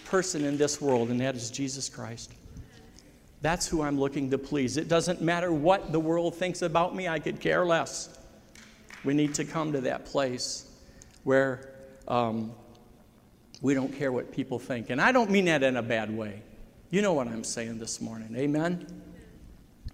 person 0.10 0.43
in 0.43 0.58
this 0.58 0.82
world, 0.82 1.10
and 1.10 1.22
that 1.22 1.36
is 1.36 1.52
Jesus 1.52 1.88
Christ. 1.88 2.34
That's 3.41 3.67
who 3.67 3.82
I'm 3.84 4.00
looking 4.00 4.32
to 4.32 4.38
please. 4.38 4.76
It 4.76 4.88
doesn't 4.88 5.22
matter 5.22 5.52
what 5.54 5.91
the 5.91 6.00
world 6.00 6.36
thinks 6.36 6.62
about 6.62 6.95
me, 6.95 7.08
I 7.08 7.19
could 7.19 7.39
care 7.39 7.65
less. 7.65 8.10
We 9.06 9.13
need 9.13 9.36
to 9.36 9.45
come 9.45 9.72
to 9.74 9.82
that 9.82 10.06
place 10.06 10.65
where 11.24 11.74
um, 12.08 12.52
we 13.62 13.74
don't 13.74 13.93
care 13.93 14.12
what 14.12 14.32
people 14.32 14.60
think. 14.60 14.89
And 14.89 15.00
I 15.00 15.12
don't 15.12 15.30
mean 15.30 15.45
that 15.45 15.63
in 15.63 15.78
a 15.78 15.84
bad 15.84 16.15
way. 16.15 16.41
You 16.89 17.02
know 17.02 17.13
what 17.13 17.28
I'm 17.28 17.43
saying 17.43 17.78
this 17.78 18.02
morning. 18.02 18.36
Amen? 18.36 18.88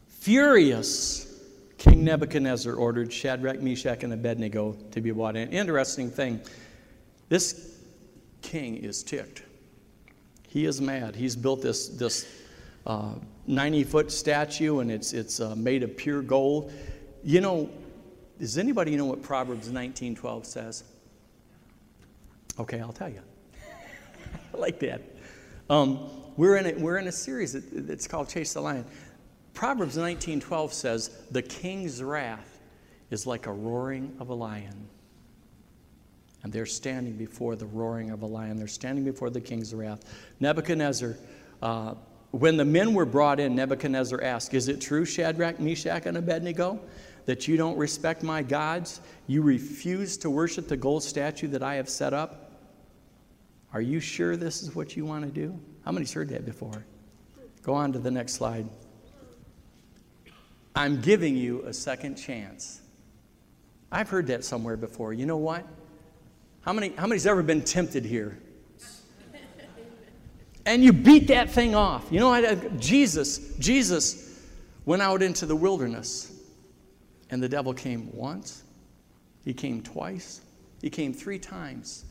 Furious, 0.08 1.40
King 1.78 2.04
Nebuchadnezzar 2.04 2.74
ordered 2.74 3.12
Shadrach, 3.12 3.62
Meshach, 3.62 4.04
and 4.04 4.14
Abednego 4.14 4.78
to 4.92 5.02
be 5.02 5.12
brought 5.12 5.36
in. 5.36 5.52
Interesting 5.52 6.10
thing 6.10 6.42
this 7.28 7.80
king 8.42 8.78
is 8.78 9.04
ticked. 9.04 9.45
He 10.56 10.66
is 10.66 10.80
mad. 10.80 11.18
He's 11.18 11.36
built 11.36 11.62
this, 11.62 11.90
this 11.90 12.26
90 12.86 13.84
uh, 13.84 13.88
foot 13.88 14.10
statue 14.10 14.80
and 14.80 14.90
it's, 14.90 15.12
it's 15.12 15.42
uh, 15.42 15.54
made 15.54 15.84
of 15.84 15.98
pure 15.98 16.22
gold. 16.22 16.72
You 17.26 17.42
know, 17.42 17.70
does 18.40 18.58
anybody 18.58 18.96
know 18.96 19.04
what 19.04 19.22
Proverbs 19.22 19.68
19:12 19.68 20.46
says? 20.46 20.86
Okay, 22.58 22.80
I'll 22.80 22.94
tell 22.94 23.10
you. 23.10 23.20
I 24.54 24.58
like 24.58 24.80
that. 24.80 25.02
Um, 25.70 26.10
we're, 26.38 26.56
in 26.56 26.68
a, 26.68 26.80
we're 26.82 27.00
in 27.00 27.10
a 27.10 27.12
series 27.12 27.58
that's 27.74 28.08
called 28.08 28.30
Chase 28.30 28.54
the 28.54 28.62
Lion. 28.62 28.86
Proverbs 29.54 29.98
19:12 29.98 30.72
says, 30.72 31.10
"The 31.32 31.42
king's 31.42 32.02
wrath 32.02 32.62
is 33.10 33.28
like 33.28 33.48
a 33.48 33.52
roaring 33.52 34.16
of 34.22 34.30
a 34.30 34.34
lion." 34.34 34.88
And 36.46 36.54
they're 36.54 36.68
standing 36.68 37.14
before 37.14 37.56
the 37.56 37.66
roaring 37.66 38.12
of 38.12 38.22
a 38.22 38.28
lion. 38.28 38.56
They're 38.56 38.68
standing 38.68 39.04
before 39.04 39.32
the 39.32 39.42
king's 39.42 39.74
wrath. 39.74 40.04
Nebuchadnezzar, 40.40 41.18
uh, 41.64 41.96
when 42.30 42.56
the 42.56 42.64
men 42.64 42.94
were 42.94 43.04
brought 43.04 43.40
in, 43.40 43.56
Nebuchadnezzar 43.56 44.22
asked, 44.22 44.54
Is 44.54 44.68
it 44.68 44.80
true, 44.80 45.06
Shadrach, 45.06 45.60
Meshach, 45.60 46.06
and 46.06 46.18
Abednego, 46.18 46.80
that 47.26 47.48
you 47.48 47.58
don't 47.58 47.76
respect 47.80 48.22
my 48.22 48.44
gods? 48.44 49.02
You 49.26 49.42
refuse 49.42 50.18
to 50.18 50.30
worship 50.30 50.68
the 50.68 50.78
gold 50.78 51.02
statue 51.02 51.48
that 51.48 51.64
I 51.64 51.74
have 51.74 51.90
set 51.90 52.14
up? 52.14 52.52
Are 53.74 53.82
you 53.82 54.00
sure 54.00 54.38
this 54.38 54.62
is 54.62 54.76
what 54.76 54.96
you 54.96 55.04
want 55.04 55.26
to 55.26 55.32
do? 55.32 55.60
How 55.84 55.92
many's 55.94 56.14
heard 56.14 56.30
that 56.30 56.46
before? 56.46 56.86
Go 57.64 57.74
on 57.74 57.92
to 57.92 57.98
the 57.98 58.12
next 58.12 58.34
slide. 58.34 58.70
I'm 60.76 61.02
giving 61.02 61.36
you 61.36 61.64
a 61.64 61.74
second 61.74 62.18
chance. 62.18 62.82
I've 63.92 64.10
heard 64.10 64.28
that 64.28 64.46
somewhere 64.46 64.78
before. 64.78 65.12
You 65.12 65.26
know 65.26 65.38
what? 65.38 65.66
How 66.66 66.74
many 66.74 66.90
how 66.98 67.06
many's 67.06 67.28
ever 67.28 67.44
been 67.44 67.62
tempted 67.62 68.04
here? 68.04 68.40
And 70.66 70.84
you 70.84 70.92
beat 70.92 71.28
that 71.28 71.52
thing 71.52 71.76
off. 71.76 72.08
You 72.10 72.20
know, 72.20 72.32
I, 72.32 72.56
Jesus, 72.80 73.56
Jesus 73.60 74.42
went 74.84 75.04
out 75.04 75.22
into 75.22 75.46
the 75.46 75.56
wilderness, 75.56 76.34
and 77.30 77.42
the 77.42 77.48
devil 77.48 77.72
came 77.72 78.12
once, 78.12 78.64
he 79.44 79.54
came 79.54 79.84
twice, 79.84 80.42
he 80.82 80.90
came 80.90 81.14
three 81.14 81.38
times. 81.38 82.06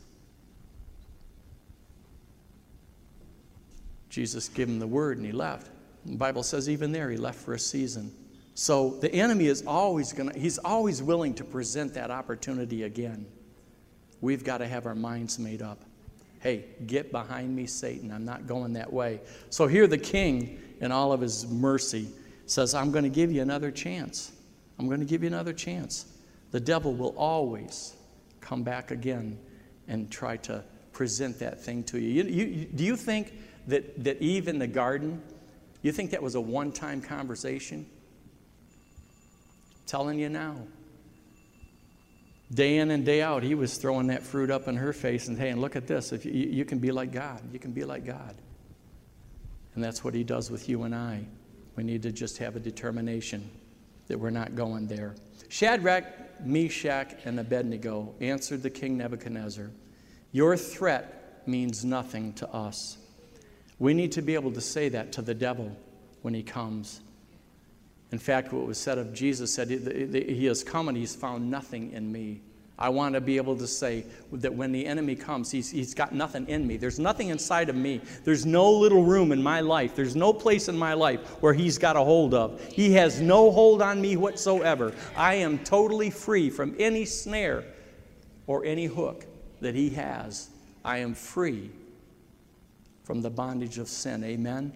Jesus 4.09 4.47
gave 4.47 4.69
him 4.69 4.79
the 4.79 4.87
word 4.87 5.17
and 5.17 5.25
he 5.25 5.33
left. 5.33 5.69
The 6.05 6.15
Bible 6.15 6.43
says 6.43 6.69
even 6.69 6.93
there 6.93 7.11
he 7.11 7.17
left 7.17 7.37
for 7.37 7.55
a 7.55 7.59
season. 7.59 8.13
So 8.53 8.91
the 9.01 9.13
enemy 9.13 9.47
is 9.47 9.65
always 9.67 10.13
going 10.13 10.29
to, 10.29 10.39
he's 10.39 10.57
always 10.59 11.03
willing 11.03 11.33
to 11.33 11.43
present 11.43 11.93
that 11.95 12.09
opportunity 12.09 12.83
again. 12.83 13.25
We've 14.25 14.43
got 14.43 14.57
to 14.57 14.67
have 14.67 14.87
our 14.87 14.95
minds 14.95 15.37
made 15.37 15.61
up. 15.61 15.83
Hey, 16.39 16.65
get 16.87 17.11
behind 17.11 17.55
me, 17.55 17.67
Satan. 17.67 18.11
I'm 18.11 18.25
not 18.25 18.47
going 18.47 18.73
that 18.73 18.91
way. 18.91 19.21
So 19.51 19.67
here 19.67 19.85
the 19.85 19.99
king, 19.99 20.59
in 20.81 20.91
all 20.91 21.13
of 21.13 21.21
his 21.21 21.47
mercy, 21.47 22.07
says, 22.47 22.73
I'm 22.73 22.91
going 22.91 23.03
to 23.03 23.09
give 23.09 23.31
you 23.31 23.43
another 23.43 23.69
chance. 23.69 24.31
I'm 24.79 24.87
going 24.87 24.99
to 24.99 25.05
give 25.05 25.21
you 25.21 25.27
another 25.27 25.53
chance. 25.53 26.07
The 26.49 26.59
devil 26.59 26.95
will 26.95 27.15
always 27.15 27.93
come 28.41 28.63
back 28.63 28.89
again 28.89 29.37
and 29.87 30.09
try 30.09 30.37
to 30.37 30.63
present 30.91 31.37
that 31.37 31.61
thing 31.61 31.83
to 31.83 31.99
you. 31.99 32.23
you, 32.23 32.45
you 32.45 32.65
do 32.65 32.83
you 32.83 32.95
think 32.95 33.31
that, 33.67 34.03
that 34.03 34.19
Eve 34.23 34.47
in 34.47 34.57
the 34.57 34.65
garden, 34.65 35.21
you 35.83 35.91
think 35.91 36.09
that 36.09 36.23
was 36.23 36.33
a 36.33 36.41
one 36.41 36.71
time 36.71 36.99
conversation? 36.99 37.85
telling 39.85 40.17
you 40.17 40.29
now. 40.29 40.57
Day 42.55 42.77
in 42.77 42.89
and 42.89 43.05
day 43.05 43.21
out, 43.21 43.43
he 43.43 43.53
was 43.53 43.77
throwing 43.77 44.07
that 44.07 44.23
fruit 44.23 44.49
up 44.49 44.67
in 44.67 44.77
her 44.77 44.93
face 44.93 45.27
and 45.27 45.37
saying, 45.37 45.59
Look 45.59 45.75
at 45.75 45.87
this. 45.87 46.13
If 46.13 46.25
you, 46.25 46.31
you 46.31 46.65
can 46.65 46.79
be 46.79 46.91
like 46.91 47.11
God, 47.11 47.41
you 47.51 47.59
can 47.59 47.71
be 47.71 47.83
like 47.83 48.05
God. 48.05 48.35
And 49.75 49.83
that's 49.83 50.03
what 50.03 50.13
he 50.13 50.23
does 50.23 50.49
with 50.49 50.69
you 50.69 50.83
and 50.83 50.95
I. 50.95 51.25
We 51.75 51.83
need 51.83 52.01
to 52.03 52.11
just 52.11 52.37
have 52.37 52.55
a 52.55 52.59
determination 52.59 53.49
that 54.07 54.17
we're 54.17 54.29
not 54.29 54.55
going 54.55 54.87
there. 54.87 55.15
Shadrach, 55.49 56.05
Meshach, 56.45 57.13
and 57.25 57.39
Abednego 57.39 58.13
answered 58.21 58.63
the 58.63 58.69
king 58.69 58.97
Nebuchadnezzar 58.97 59.69
Your 60.31 60.55
threat 60.55 61.43
means 61.45 61.83
nothing 61.83 62.33
to 62.33 62.49
us. 62.49 62.97
We 63.79 63.93
need 63.93 64.13
to 64.13 64.21
be 64.21 64.35
able 64.35 64.53
to 64.53 64.61
say 64.61 64.89
that 64.89 65.11
to 65.13 65.21
the 65.21 65.33
devil 65.33 65.75
when 66.21 66.33
he 66.33 66.43
comes. 66.43 67.01
In 68.15 68.19
fact, 68.19 68.53
what 68.53 68.65
was 68.65 68.77
said 68.77 68.97
of 68.97 69.13
Jesus 69.13 69.53
said, 69.53 69.69
He 69.69 70.45
has 70.45 70.63
come 70.63 70.87
and 70.87 70.97
He's 70.97 71.13
found 71.13 71.51
nothing 71.51 71.91
in 71.91 72.09
me. 72.09 72.39
I 72.79 72.87
want 72.87 73.13
to 73.13 73.19
be 73.19 73.35
able 73.35 73.57
to 73.57 73.67
say 73.67 74.05
that 74.31 74.53
when 74.53 74.71
the 74.71 74.85
enemy 74.85 75.17
comes, 75.17 75.51
he's, 75.51 75.69
he's 75.69 75.93
got 75.93 76.13
nothing 76.13 76.47
in 76.47 76.65
me. 76.65 76.77
There's 76.77 76.97
nothing 76.97 77.27
inside 77.27 77.67
of 77.67 77.75
me. 77.75 77.99
There's 78.23 78.45
no 78.45 78.71
little 78.71 79.03
room 79.03 79.33
in 79.33 79.43
my 79.43 79.59
life. 79.59 79.97
There's 79.97 80.15
no 80.15 80.31
place 80.31 80.69
in 80.69 80.77
my 80.77 80.93
life 80.93 81.19
where 81.41 81.53
he's 81.53 81.77
got 81.77 81.97
a 81.97 81.99
hold 81.99 82.33
of. 82.33 82.61
He 82.71 82.93
has 82.93 83.19
no 83.19 83.51
hold 83.51 83.81
on 83.81 83.99
me 83.99 84.15
whatsoever. 84.15 84.93
I 85.17 85.35
am 85.35 85.59
totally 85.59 86.09
free 86.09 86.49
from 86.49 86.73
any 86.79 87.03
snare 87.03 87.65
or 88.47 88.63
any 88.63 88.85
hook 88.85 89.25
that 89.59 89.75
he 89.75 89.89
has. 89.89 90.51
I 90.85 90.99
am 90.99 91.15
free 91.15 91.69
from 93.03 93.21
the 93.21 93.29
bondage 93.29 93.77
of 93.77 93.89
sin. 93.89 94.23
Amen. 94.23 94.71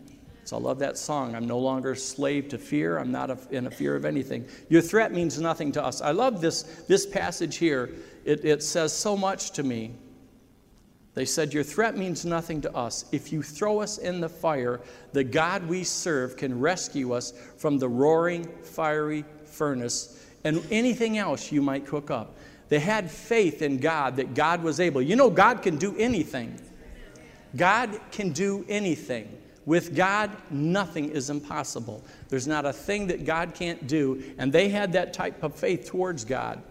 So 0.50 0.58
I 0.58 0.62
love 0.62 0.80
that 0.80 0.98
song. 0.98 1.36
I'm 1.36 1.46
no 1.46 1.60
longer 1.60 1.92
a 1.92 1.96
slave 1.96 2.50
to 2.50 2.58
fear. 2.58 2.98
I'm 2.98 3.12
not 3.12 3.30
a, 3.30 3.38
in 3.52 3.68
a 3.68 3.70
fear 3.70 3.96
of 3.96 4.04
anything. 4.04 4.48
Your 4.68 4.82
threat 4.82 5.12
means 5.12 5.40
nothing 5.40 5.72
to 5.74 5.86
us. 5.86 6.02
I 6.02 6.10
love 6.10 6.42
this, 6.42 6.64
this 6.88 7.06
passage 7.06 7.58
here. 7.58 7.92
It, 8.26 8.44
it 8.44 8.64
says 8.64 8.92
so 8.92 9.16
much 9.16 9.52
to 9.52 9.62
me. 9.62 9.92
They 11.14 11.26
said, 11.26 11.54
Your 11.54 11.62
threat 11.62 11.96
means 11.96 12.26
nothing 12.26 12.62
to 12.62 12.76
us. 12.76 13.06
If 13.12 13.32
you 13.32 13.44
throw 13.44 13.80
us 13.80 14.00
in 14.00 14.22
the 14.22 14.28
fire, 14.28 14.82
the 15.14 15.24
God 15.24 15.68
we 15.68 15.84
serve 15.84 16.36
can 16.36 16.60
rescue 16.60 17.14
us 17.14 17.32
from 17.58 17.78
the 17.78 17.88
roaring, 17.88 18.50
fiery 18.64 19.26
furnace 19.46 20.26
and 20.46 20.66
anything 20.72 21.20
else 21.20 21.52
you 21.52 21.62
might 21.62 21.86
cook 21.86 22.10
up. 22.10 22.36
They 22.70 22.80
had 22.80 23.12
faith 23.12 23.62
in 23.62 23.78
God 23.78 24.16
that 24.16 24.34
God 24.34 24.64
was 24.64 24.80
able. 24.80 25.04
You 25.04 25.16
know, 25.16 25.30
God 25.30 25.62
can 25.62 25.78
do 25.78 25.96
anything. 25.96 26.60
God 27.56 28.00
can 28.10 28.32
do 28.32 28.66
anything. 28.68 29.39
With 29.70 29.96
God, 29.96 30.32
nothing 30.50 31.12
is 31.12 31.30
impossible. 31.30 32.04
There's 32.30 32.48
not 32.48 32.66
a 32.66 32.74
thing 32.74 33.06
that 33.06 33.24
God 33.24 33.54
can't 33.54 33.86
do. 33.86 34.24
And 34.40 34.52
they 34.52 34.70
had 34.70 34.94
that 34.94 35.14
type 35.14 35.44
of 35.44 35.54
faith 35.54 35.86
towards 35.86 36.26
God. 36.26 36.64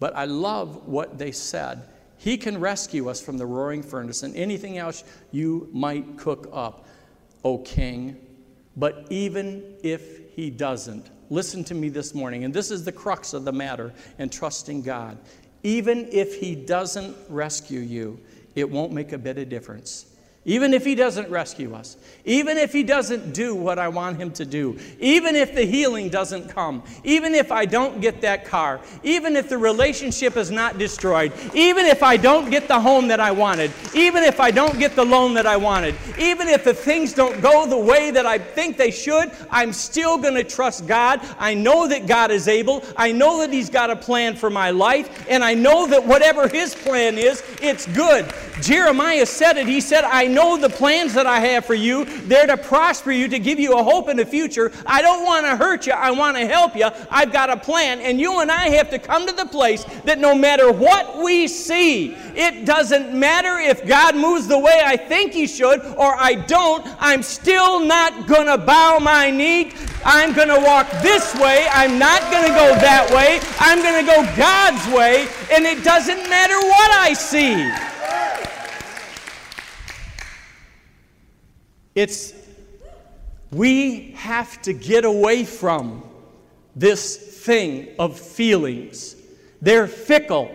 But 0.00 0.16
I 0.16 0.24
love 0.24 0.88
what 0.88 1.18
they 1.18 1.32
said. 1.32 1.82
He 2.16 2.38
can 2.38 2.58
rescue 2.58 3.10
us 3.10 3.20
from 3.20 3.36
the 3.36 3.44
roaring 3.44 3.82
furnace 3.82 4.22
and 4.22 4.34
anything 4.36 4.78
else 4.78 5.04
you 5.32 5.68
might 5.70 6.16
cook 6.16 6.48
up, 6.50 6.86
O 7.44 7.58
king. 7.58 8.16
But 8.74 9.06
even 9.10 9.74
if 9.82 10.34
he 10.34 10.48
doesn't, 10.48 11.10
listen 11.28 11.62
to 11.64 11.74
me 11.74 11.90
this 11.90 12.14
morning, 12.14 12.44
and 12.44 12.54
this 12.54 12.70
is 12.70 12.86
the 12.86 12.92
crux 12.92 13.34
of 13.34 13.44
the 13.44 13.52
matter 13.52 13.92
and 14.18 14.32
trusting 14.32 14.80
God. 14.80 15.18
Even 15.62 16.08
if 16.10 16.40
he 16.40 16.54
doesn't 16.54 17.14
rescue 17.28 17.80
you, 17.80 18.18
it 18.54 18.70
won't 18.70 18.92
make 18.92 19.12
a 19.12 19.18
bit 19.18 19.36
of 19.36 19.50
difference 19.50 20.06
even 20.44 20.74
if 20.74 20.84
he 20.84 20.94
doesn't 20.94 21.30
rescue 21.30 21.74
us, 21.74 21.96
even 22.26 22.58
if 22.58 22.72
he 22.72 22.82
doesn't 22.82 23.32
do 23.32 23.54
what 23.54 23.78
I 23.78 23.88
want 23.88 24.18
him 24.18 24.30
to 24.32 24.44
do, 24.44 24.78
even 25.00 25.36
if 25.36 25.54
the 25.54 25.64
healing 25.64 26.08
doesn't 26.10 26.48
come, 26.48 26.82
even 27.02 27.34
if 27.34 27.50
I 27.50 27.64
don't 27.64 28.00
get 28.00 28.20
that 28.20 28.44
car, 28.44 28.80
even 29.02 29.36
if 29.36 29.48
the 29.48 29.56
relationship 29.56 30.36
is 30.36 30.50
not 30.50 30.78
destroyed, 30.78 31.32
even 31.54 31.86
if 31.86 32.02
I 32.02 32.16
don't 32.16 32.50
get 32.50 32.68
the 32.68 32.78
home 32.78 33.08
that 33.08 33.20
I 33.20 33.30
wanted, 33.30 33.70
even 33.94 34.22
if 34.22 34.38
I 34.38 34.50
don't 34.50 34.78
get 34.78 34.94
the 34.96 35.04
loan 35.04 35.34
that 35.34 35.46
I 35.46 35.56
wanted, 35.56 35.94
even 36.18 36.48
if 36.48 36.64
the 36.64 36.74
things 36.74 37.14
don't 37.14 37.40
go 37.40 37.66
the 37.66 37.78
way 37.78 38.10
that 38.10 38.26
I 38.26 38.38
think 38.38 38.76
they 38.76 38.90
should, 38.90 39.30
I'm 39.50 39.72
still 39.72 40.18
going 40.18 40.34
to 40.34 40.44
trust 40.44 40.86
God. 40.86 41.20
I 41.38 41.54
know 41.54 41.88
that 41.88 42.06
God 42.06 42.30
is 42.30 42.48
able. 42.48 42.84
I 42.96 43.12
know 43.12 43.40
that 43.40 43.52
he's 43.52 43.70
got 43.70 43.90
a 43.90 43.96
plan 43.96 44.36
for 44.36 44.50
my 44.50 44.70
life, 44.70 45.26
and 45.28 45.42
I 45.42 45.54
know 45.54 45.86
that 45.86 46.06
whatever 46.06 46.48
his 46.48 46.74
plan 46.74 47.16
is, 47.16 47.42
it's 47.62 47.86
good. 47.86 48.32
Jeremiah 48.60 49.26
said 49.26 49.56
it. 49.56 49.66
He 49.66 49.80
said, 49.80 50.04
I 50.04 50.33
know 50.34 50.58
the 50.58 50.68
plans 50.68 51.14
that 51.14 51.26
I 51.26 51.40
have 51.40 51.64
for 51.64 51.74
you. 51.74 52.04
They're 52.04 52.46
to 52.46 52.56
prosper 52.56 53.12
you, 53.12 53.28
to 53.28 53.38
give 53.38 53.58
you 53.58 53.78
a 53.78 53.82
hope 53.82 54.08
in 54.08 54.16
the 54.16 54.26
future. 54.26 54.72
I 54.84 55.02
don't 55.02 55.24
want 55.24 55.46
to 55.46 55.56
hurt 55.56 55.86
you. 55.86 55.92
I 55.92 56.10
want 56.10 56.36
to 56.36 56.46
help 56.46 56.76
you. 56.76 56.88
I've 57.10 57.32
got 57.32 57.50
a 57.50 57.56
plan. 57.56 58.00
And 58.00 58.20
you 58.20 58.40
and 58.40 58.50
I 58.50 58.68
have 58.70 58.90
to 58.90 58.98
come 58.98 59.26
to 59.26 59.32
the 59.32 59.46
place 59.46 59.84
that 60.04 60.18
no 60.18 60.34
matter 60.34 60.72
what 60.72 61.18
we 61.22 61.48
see, 61.48 62.16
it 62.34 62.64
doesn't 62.64 63.14
matter 63.14 63.58
if 63.58 63.86
God 63.86 64.16
moves 64.16 64.48
the 64.48 64.58
way 64.58 64.82
I 64.84 64.96
think 64.96 65.32
He 65.32 65.46
should 65.46 65.80
or 65.96 66.14
I 66.16 66.34
don't, 66.34 66.86
I'm 66.98 67.22
still 67.22 67.80
not 67.80 68.26
going 68.26 68.46
to 68.46 68.58
bow 68.58 68.98
my 68.98 69.30
knee. 69.30 69.72
I'm 70.04 70.34
going 70.34 70.48
to 70.48 70.60
walk 70.60 70.90
this 71.02 71.34
way. 71.36 71.66
I'm 71.70 71.98
not 71.98 72.20
going 72.30 72.44
to 72.44 72.50
go 72.50 72.74
that 72.80 73.10
way. 73.10 73.40
I'm 73.58 73.82
going 73.82 74.04
to 74.04 74.10
go 74.10 74.22
God's 74.36 74.86
way. 74.94 75.28
And 75.50 75.64
it 75.64 75.82
doesn't 75.82 76.28
matter 76.28 76.58
what 76.58 76.90
I 76.90 77.14
see. 77.14 77.93
It's 81.94 82.34
we 83.50 84.12
have 84.16 84.60
to 84.62 84.72
get 84.72 85.04
away 85.04 85.44
from 85.44 86.02
this 86.74 87.16
thing 87.16 87.88
of 87.98 88.18
feelings. 88.18 89.14
They're 89.62 89.86
fickle. 89.86 90.54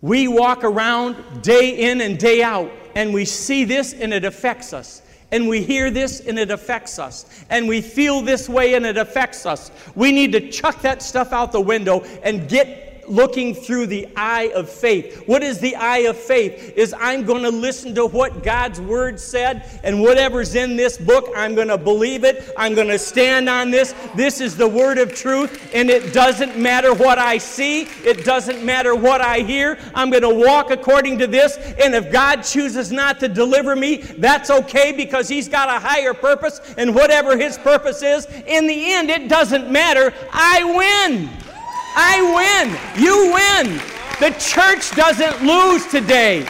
We 0.00 0.28
walk 0.28 0.62
around 0.62 1.42
day 1.42 1.90
in 1.90 2.00
and 2.00 2.16
day 2.18 2.42
out, 2.42 2.70
and 2.94 3.12
we 3.12 3.24
see 3.24 3.64
this 3.64 3.92
and 3.92 4.14
it 4.14 4.24
affects 4.24 4.72
us. 4.72 5.02
And 5.32 5.48
we 5.48 5.62
hear 5.62 5.90
this 5.90 6.20
and 6.20 6.38
it 6.38 6.50
affects 6.50 6.98
us. 6.98 7.44
And 7.50 7.68
we 7.68 7.80
feel 7.80 8.20
this 8.20 8.48
way 8.48 8.74
and 8.74 8.84
it 8.84 8.96
affects 8.96 9.46
us. 9.46 9.70
We 9.94 10.10
need 10.12 10.32
to 10.32 10.50
chuck 10.50 10.82
that 10.82 11.02
stuff 11.02 11.32
out 11.32 11.52
the 11.52 11.60
window 11.60 12.00
and 12.22 12.48
get 12.48 12.89
looking 13.10 13.54
through 13.54 13.86
the 13.86 14.08
eye 14.16 14.52
of 14.54 14.70
faith. 14.70 15.24
What 15.26 15.42
is 15.42 15.58
the 15.58 15.76
eye 15.76 15.98
of 15.98 16.16
faith? 16.16 16.72
Is 16.76 16.94
I'm 16.98 17.24
going 17.24 17.42
to 17.42 17.50
listen 17.50 17.94
to 17.96 18.06
what 18.06 18.42
God's 18.42 18.80
word 18.80 19.18
said, 19.18 19.80
and 19.82 20.00
whatever's 20.00 20.54
in 20.54 20.76
this 20.76 20.96
book, 20.96 21.28
I'm 21.36 21.54
going 21.54 21.68
to 21.68 21.78
believe 21.78 22.24
it. 22.24 22.50
I'm 22.56 22.74
going 22.74 22.88
to 22.88 22.98
stand 22.98 23.48
on 23.48 23.70
this. 23.70 23.94
This 24.14 24.40
is 24.40 24.56
the 24.56 24.68
word 24.68 24.98
of 24.98 25.14
truth, 25.14 25.70
and 25.74 25.90
it 25.90 26.12
doesn't 26.12 26.56
matter 26.56 26.94
what 26.94 27.18
I 27.18 27.38
see, 27.38 27.82
it 28.04 28.24
doesn't 28.24 28.64
matter 28.64 28.94
what 28.94 29.20
I 29.20 29.40
hear. 29.40 29.78
I'm 29.94 30.10
going 30.10 30.22
to 30.22 30.34
walk 30.34 30.70
according 30.70 31.18
to 31.18 31.26
this, 31.26 31.56
and 31.56 31.94
if 31.94 32.12
God 32.12 32.42
chooses 32.42 32.92
not 32.92 33.20
to 33.20 33.28
deliver 33.28 33.74
me, 33.74 33.96
that's 33.96 34.50
okay 34.50 34.92
because 34.92 35.28
He's 35.28 35.48
got 35.48 35.68
a 35.68 35.80
higher 35.80 36.14
purpose, 36.14 36.60
and 36.76 36.94
whatever 36.94 37.36
His 37.36 37.58
purpose 37.58 38.02
is, 38.02 38.26
in 38.46 38.66
the 38.66 38.92
end, 38.92 39.10
it 39.10 39.28
doesn't 39.28 39.70
matter. 39.70 40.12
I 40.32 40.64
win. 40.64 41.49
I 41.96 42.22
win. 42.36 43.02
You 43.02 43.32
win. 43.32 43.80
The 44.20 44.36
church 44.38 44.90
doesn't 44.96 45.42
lose 45.44 45.86
today. 45.86 46.46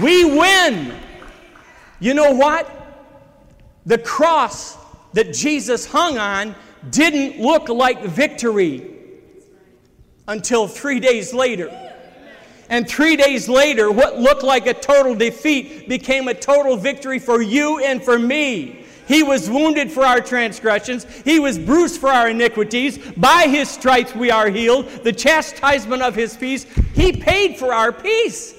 We 0.00 0.24
win. 0.24 0.94
You 2.00 2.14
know 2.14 2.32
what? 2.32 2.70
The 3.86 3.98
cross 3.98 4.76
that 5.12 5.32
Jesus 5.32 5.86
hung 5.86 6.18
on 6.18 6.54
didn't 6.90 7.40
look 7.40 7.68
like 7.68 8.02
victory 8.02 8.90
until 10.26 10.66
three 10.66 11.00
days 11.00 11.32
later. 11.32 11.70
And 12.70 12.88
three 12.88 13.16
days 13.16 13.48
later, 13.48 13.90
what 13.90 14.18
looked 14.18 14.42
like 14.42 14.66
a 14.66 14.74
total 14.74 15.14
defeat 15.14 15.88
became 15.88 16.28
a 16.28 16.34
total 16.34 16.76
victory 16.76 17.18
for 17.18 17.42
you 17.42 17.78
and 17.78 18.02
for 18.02 18.18
me. 18.18 18.83
He 19.06 19.22
was 19.22 19.50
wounded 19.50 19.90
for 19.92 20.04
our 20.04 20.20
transgressions. 20.20 21.04
He 21.24 21.38
was 21.38 21.58
bruised 21.58 22.00
for 22.00 22.08
our 22.08 22.28
iniquities. 22.28 22.98
By 23.16 23.46
his 23.48 23.68
stripes 23.68 24.14
we 24.14 24.30
are 24.30 24.48
healed. 24.48 24.88
The 25.04 25.12
chastisement 25.12 26.02
of 26.02 26.14
his 26.14 26.36
peace, 26.36 26.64
he 26.94 27.12
paid 27.12 27.58
for 27.58 27.72
our 27.72 27.92
peace. 27.92 28.54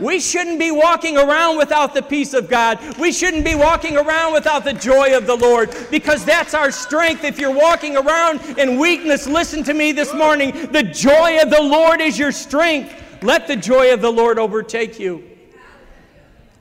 We 0.00 0.18
shouldn't 0.18 0.58
be 0.58 0.72
walking 0.72 1.16
around 1.16 1.56
without 1.56 1.94
the 1.94 2.02
peace 2.02 2.34
of 2.34 2.48
God. 2.48 2.78
We 2.98 3.12
shouldn't 3.12 3.44
be 3.44 3.54
walking 3.54 3.96
around 3.96 4.32
without 4.32 4.64
the 4.64 4.72
joy 4.72 5.16
of 5.16 5.26
the 5.26 5.36
Lord 5.36 5.74
because 5.90 6.24
that's 6.24 6.52
our 6.52 6.70
strength. 6.70 7.22
If 7.22 7.38
you're 7.38 7.54
walking 7.54 7.96
around 7.96 8.40
in 8.58 8.78
weakness, 8.78 9.26
listen 9.26 9.62
to 9.64 9.74
me 9.74 9.92
this 9.92 10.12
morning. 10.12 10.50
The 10.72 10.82
joy 10.82 11.40
of 11.40 11.50
the 11.50 11.62
Lord 11.62 12.00
is 12.00 12.18
your 12.18 12.32
strength. 12.32 12.92
Let 13.22 13.46
the 13.46 13.56
joy 13.56 13.92
of 13.94 14.00
the 14.00 14.10
Lord 14.10 14.38
overtake 14.38 14.98
you. 14.98 15.24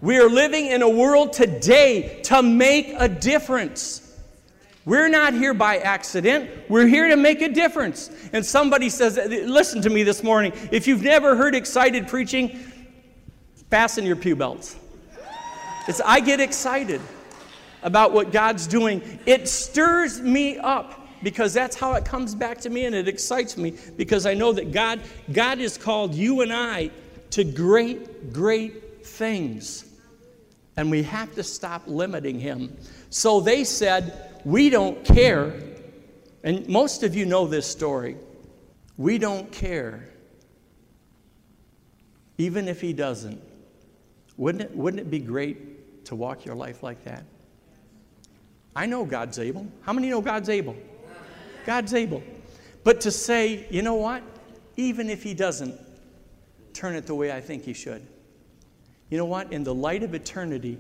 We 0.04 0.18
are 0.18 0.28
living 0.28 0.66
in 0.66 0.82
a 0.82 0.89
world 0.89 1.32
today 1.32 2.20
to 2.24 2.44
make 2.44 2.94
a 2.98 3.08
difference. 3.08 4.02
We're 4.84 5.08
not 5.08 5.34
here 5.34 5.54
by 5.54 5.78
accident. 5.78 6.50
We're 6.68 6.88
here 6.88 7.08
to 7.08 7.16
make 7.16 7.42
a 7.42 7.48
difference. 7.48 8.12
And 8.34 8.46
somebody 8.46 8.89
says, 8.89 9.16
listen 9.16 9.82
to 9.82 9.89
me 9.89 10.04
this 10.04 10.22
morning. 10.22 10.52
If 10.74 10.88
you've 10.88 11.04
never 11.04 11.38
heard 11.38 11.56
excited 11.56 12.10
preaching, 12.10 12.50
fasten 13.70 14.04
your 14.04 14.18
pew 14.18 14.36
belts. 14.36 14.76
It's, 15.88 16.02
I 16.02 16.20
get 16.20 16.42
excited 16.42 17.00
about 17.82 18.12
what 18.12 18.34
God's 18.34 18.68
doing. 18.68 19.20
It 19.26 19.48
stirs 19.48 20.20
me 20.20 20.58
up 20.58 21.00
because 21.24 21.54
that's 21.54 21.78
how 21.78 21.94
it 21.94 22.04
comes 22.04 22.36
back 22.36 22.58
to 22.60 22.70
me 22.70 22.84
and 22.84 22.94
it 22.94 23.08
excites 23.08 23.56
me 23.56 23.78
because 23.96 24.26
I 24.26 24.34
know 24.34 24.52
that 24.52 24.74
God, 24.74 25.00
God 25.32 25.60
has 25.60 25.78
called 25.78 26.13
you 26.13 26.42
and 26.42 26.52
I 26.52 26.92
to 27.30 27.46
great, 27.46 28.34
great 28.34 29.06
things. 29.06 29.92
And 30.75 30.89
we 30.89 31.03
have 31.03 31.33
to 31.36 31.43
stop 31.43 31.83
limiting 31.86 32.39
him. 32.39 32.75
So 33.09 33.39
they 33.39 33.63
said, 33.63 34.41
We 34.43 34.69
don't 34.69 35.03
care. 35.05 35.53
And 36.43 36.67
most 36.67 37.03
of 37.03 37.15
you 37.15 37.25
know 37.25 37.47
this 37.47 37.65
story. 37.65 38.17
We 38.97 39.17
don't 39.17 39.51
care. 39.51 40.09
Even 42.38 42.67
if 42.67 42.81
he 42.81 42.93
doesn't. 42.93 43.41
Wouldn't 44.38 44.63
it, 44.63 44.75
wouldn't 44.75 45.01
it 45.01 45.12
be 45.12 45.19
great 45.19 46.05
to 46.05 46.15
walk 46.15 46.45
your 46.45 46.55
life 46.55 46.83
like 46.83 47.03
that? 47.03 47.23
I 48.75 48.88
know 48.88 49.05
God's 49.05 49.38
able. 49.39 49.67
How 49.81 49.93
many 49.93 50.09
know 50.09 50.21
God's 50.21 50.49
able? 50.49 50.75
God's 51.65 51.93
able. 51.93 52.23
But 52.83 53.01
to 53.01 53.12
say, 53.12 53.67
you 53.69 53.81
know 53.81 53.95
what? 53.95 54.23
Even 54.75 55.09
if 55.09 55.23
he 55.23 55.33
doesn't 55.33 55.79
turn 56.73 56.95
it 56.95 57.05
the 57.05 57.15
way 57.15 57.31
I 57.31 57.39
think 57.39 57.63
he 57.63 57.73
should. 57.73 58.05
You 59.13 59.19
know 59.19 59.26
what? 59.26 59.54
In 59.54 59.63
the 59.63 59.76
light 59.76 60.02
of 60.02 60.15
eternity, 60.15 60.80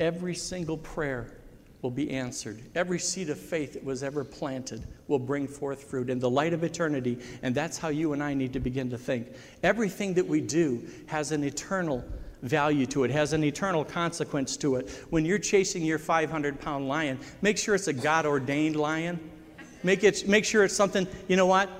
every 0.00 0.34
single 0.34 0.76
prayer 0.76 1.38
will 1.80 1.92
be 1.92 2.10
answered. 2.10 2.60
Every 2.74 2.98
seed 2.98 3.30
of 3.30 3.38
faith 3.38 3.74
that 3.74 3.84
was 3.84 4.02
ever 4.02 4.24
planted 4.24 4.84
will 5.06 5.20
bring 5.20 5.46
forth 5.46 5.84
fruit 5.84 6.10
in 6.10 6.18
the 6.18 6.28
light 6.28 6.52
of 6.52 6.64
eternity. 6.64 7.20
And 7.40 7.54
that's 7.54 7.78
how 7.78 7.90
you 7.90 8.14
and 8.14 8.20
I 8.20 8.34
need 8.34 8.52
to 8.54 8.58
begin 8.58 8.90
to 8.90 8.98
think. 8.98 9.28
Everything 9.62 10.12
that 10.14 10.26
we 10.26 10.40
do 10.40 10.88
has 11.06 11.30
an 11.30 11.44
eternal 11.44 12.04
value 12.42 12.84
to 12.86 13.04
it, 13.04 13.12
has 13.12 13.32
an 13.32 13.44
eternal 13.44 13.84
consequence 13.84 14.56
to 14.56 14.74
it. 14.74 14.90
When 15.10 15.24
you're 15.24 15.38
chasing 15.38 15.84
your 15.84 16.00
500 16.00 16.60
pound 16.60 16.88
lion, 16.88 17.20
make 17.42 17.58
sure 17.58 17.76
it's 17.76 17.86
a 17.86 17.92
God 17.92 18.26
ordained 18.26 18.74
lion. 18.74 19.20
Make, 19.84 20.02
it, 20.02 20.26
make 20.26 20.44
sure 20.44 20.64
it's 20.64 20.74
something, 20.74 21.06
you 21.28 21.36
know 21.36 21.46
what? 21.46 21.70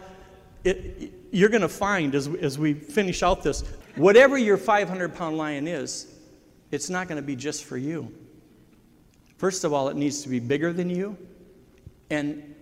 It, 0.63 1.13
you're 1.33 1.49
going 1.49 1.63
to 1.63 1.69
find 1.69 2.15
as, 2.15 2.29
as 2.37 2.57
we 2.57 2.73
finish 2.73 3.25
out 3.25 3.43
this, 3.43 3.65
whatever 3.99 4.39
your 4.39 4.57
500 4.57 5.15
pound 5.15 5.37
lion 5.37 5.67
is, 5.67 6.07
it's 6.71 6.91
not 6.91 7.09
going 7.09 7.21
to 7.21 7.27
be 7.27 7.37
just 7.37 7.65
for 7.65 7.77
you. 7.77 8.13
First 9.37 9.65
of 9.65 9.73
all, 9.73 9.89
it 9.89 9.97
needs 9.97 10.23
to 10.23 10.29
be 10.29 10.41
bigger 10.41 10.73
than 10.73 10.91
you, 10.91 11.17
and 12.11 12.55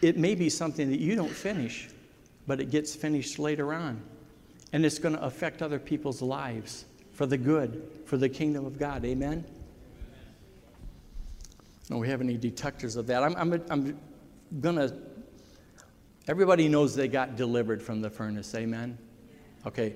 it 0.00 0.16
may 0.16 0.34
be 0.34 0.48
something 0.48 0.90
that 0.90 1.00
you 1.00 1.16
don't 1.16 1.30
finish, 1.30 1.88
but 2.46 2.60
it 2.60 2.70
gets 2.70 2.94
finished 2.94 3.38
later 3.38 3.72
on. 3.72 4.02
And 4.72 4.86
it's 4.86 4.98
going 4.98 5.14
to 5.14 5.22
affect 5.22 5.60
other 5.62 5.78
people's 5.78 6.22
lives 6.22 6.86
for 7.12 7.26
the 7.26 7.36
good, 7.36 7.88
for 8.06 8.16
the 8.16 8.28
kingdom 8.28 8.64
of 8.64 8.78
God. 8.78 9.04
Amen? 9.04 9.44
No, 11.90 11.98
we 11.98 12.08
have 12.08 12.20
any 12.20 12.36
detectors 12.36 12.96
of 12.96 13.06
that. 13.08 13.22
I'm, 13.22 13.36
I'm, 13.36 13.64
I'm 13.68 14.00
going 14.60 14.76
to, 14.76 14.96
everybody 16.26 16.68
knows 16.68 16.94
they 16.94 17.08
got 17.08 17.36
delivered 17.36 17.82
from 17.82 18.00
the 18.00 18.08
furnace. 18.08 18.54
Amen? 18.54 18.96
Okay. 19.66 19.94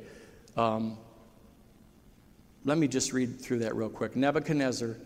Um, 0.56 0.96
let 2.64 2.78
me 2.78 2.88
just 2.88 3.12
read 3.12 3.40
through 3.40 3.60
that 3.60 3.76
real 3.76 3.88
quick. 3.88 4.16
Nebuchadnezzar, 4.16 4.96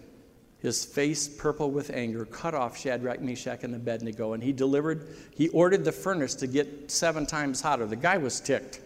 his 0.60 0.84
face 0.84 1.28
purple 1.28 1.70
with 1.70 1.90
anger, 1.90 2.24
cut 2.24 2.54
off 2.54 2.78
Shadrach, 2.78 3.20
Meshach, 3.20 3.64
and 3.64 3.74
Abednego, 3.74 4.32
and 4.32 4.42
he 4.42 4.52
delivered, 4.52 5.08
he 5.34 5.48
ordered 5.48 5.84
the 5.84 5.92
furnace 5.92 6.34
to 6.36 6.46
get 6.46 6.90
seven 6.90 7.26
times 7.26 7.60
hotter. 7.60 7.86
The 7.86 7.96
guy 7.96 8.16
was 8.16 8.40
ticked. 8.40 8.80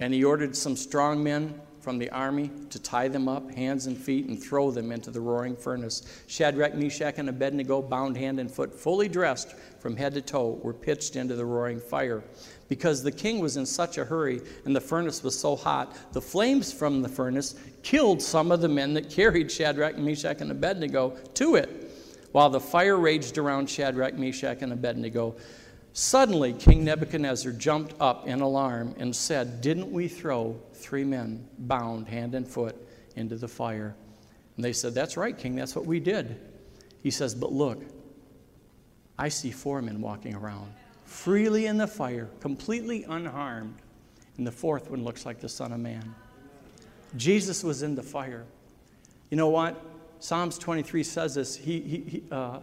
And 0.00 0.12
he 0.12 0.24
ordered 0.24 0.56
some 0.56 0.74
strong 0.74 1.22
men 1.22 1.60
from 1.80 1.98
the 1.98 2.10
army 2.10 2.50
to 2.70 2.78
tie 2.78 3.08
them 3.08 3.28
up, 3.28 3.50
hands 3.52 3.86
and 3.86 3.96
feet, 3.98 4.26
and 4.26 4.40
throw 4.40 4.70
them 4.70 4.92
into 4.92 5.10
the 5.10 5.20
roaring 5.20 5.56
furnace. 5.56 6.22
Shadrach, 6.28 6.74
Meshach, 6.74 7.18
and 7.18 7.28
Abednego, 7.28 7.82
bound 7.82 8.16
hand 8.16 8.38
and 8.38 8.50
foot, 8.50 8.72
fully 8.72 9.08
dressed 9.08 9.54
from 9.80 9.96
head 9.96 10.14
to 10.14 10.20
toe, 10.20 10.60
were 10.62 10.72
pitched 10.72 11.16
into 11.16 11.34
the 11.34 11.44
roaring 11.44 11.80
fire. 11.80 12.22
Because 12.72 13.02
the 13.02 13.12
king 13.12 13.38
was 13.40 13.58
in 13.58 13.66
such 13.66 13.98
a 13.98 14.04
hurry 14.06 14.40
and 14.64 14.74
the 14.74 14.80
furnace 14.80 15.22
was 15.22 15.38
so 15.38 15.56
hot, 15.56 15.94
the 16.14 16.22
flames 16.22 16.72
from 16.72 17.02
the 17.02 17.08
furnace 17.10 17.54
killed 17.82 18.22
some 18.22 18.50
of 18.50 18.62
the 18.62 18.68
men 18.68 18.94
that 18.94 19.10
carried 19.10 19.52
Shadrach, 19.52 19.98
Meshach, 19.98 20.40
and 20.40 20.50
Abednego 20.50 21.10
to 21.34 21.56
it. 21.56 21.68
While 22.32 22.48
the 22.48 22.60
fire 22.60 22.96
raged 22.96 23.36
around 23.36 23.68
Shadrach, 23.68 24.14
Meshach, 24.14 24.62
and 24.62 24.72
Abednego, 24.72 25.36
Suddenly, 25.92 26.54
King 26.54 26.86
Nebuchadnezzar 26.86 27.52
jumped 27.52 27.92
up 28.00 28.26
in 28.26 28.40
alarm 28.40 28.94
and 28.96 29.14
said, 29.14 29.60
Didn't 29.60 29.92
we 29.92 30.08
throw 30.08 30.58
three 30.72 31.04
men 31.04 31.46
bound 31.58 32.08
hand 32.08 32.34
and 32.34 32.48
foot 32.48 32.74
into 33.16 33.36
the 33.36 33.48
fire? 33.48 33.94
And 34.56 34.64
they 34.64 34.72
said, 34.72 34.94
That's 34.94 35.18
right, 35.18 35.36
King, 35.36 35.56
that's 35.56 35.76
what 35.76 35.84
we 35.84 36.00
did. 36.00 36.40
He 37.02 37.10
says, 37.10 37.34
But 37.34 37.52
look, 37.52 37.82
I 39.18 39.28
see 39.28 39.50
four 39.50 39.82
men 39.82 40.00
walking 40.00 40.34
around 40.34 40.72
freely 41.12 41.66
in 41.66 41.76
the 41.76 41.86
fire, 41.86 42.28
completely 42.40 43.04
unharmed. 43.04 43.76
And 44.38 44.46
the 44.46 44.52
fourth 44.52 44.90
one 44.90 45.04
looks 45.04 45.26
like 45.26 45.40
the 45.40 45.48
Son 45.48 45.72
of 45.72 45.78
Man. 45.78 46.14
Jesus 47.16 47.62
was 47.62 47.82
in 47.82 47.94
the 47.94 48.02
fire. 48.02 48.44
You 49.30 49.36
know 49.36 49.50
what? 49.50 49.80
Psalms 50.20 50.56
23 50.56 51.02
says 51.02 51.34
this. 51.34 51.54
He, 51.54 51.80
he, 51.80 51.96
he 51.98 52.22
uh, 52.30 52.60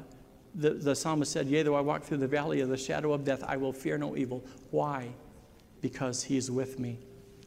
the, 0.55 0.71
the 0.71 0.95
psalmist 0.95 1.31
said, 1.31 1.47
Yea, 1.47 1.61
though 1.61 1.75
I 1.75 1.81
walk 1.81 2.03
through 2.03 2.17
the 2.17 2.27
valley 2.27 2.61
of 2.61 2.69
the 2.69 2.77
shadow 2.77 3.13
of 3.13 3.23
death, 3.23 3.43
I 3.45 3.55
will 3.57 3.71
fear 3.71 3.97
no 3.97 4.17
evil. 4.17 4.43
Why? 4.71 5.09
Because 5.81 6.23
he's 6.23 6.49
with 6.49 6.79
me. 6.79 6.97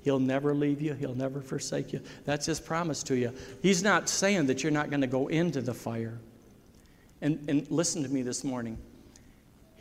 He'll 0.02 0.20
never 0.20 0.54
leave 0.54 0.80
you, 0.80 0.94
he'll 0.94 1.14
never 1.14 1.40
forsake 1.40 1.92
you. 1.92 2.00
That's 2.24 2.46
his 2.46 2.60
promise 2.60 3.02
to 3.04 3.16
you. 3.16 3.32
He's 3.60 3.82
not 3.82 4.08
saying 4.08 4.46
that 4.46 4.62
you're 4.62 4.72
not 4.72 4.88
going 4.90 5.00
to 5.00 5.06
go 5.06 5.26
into 5.28 5.60
the 5.60 5.74
fire. 5.74 6.18
And, 7.20 7.44
and 7.48 7.70
listen 7.70 8.02
to 8.02 8.08
me 8.08 8.22
this 8.22 8.44
morning. 8.44 8.78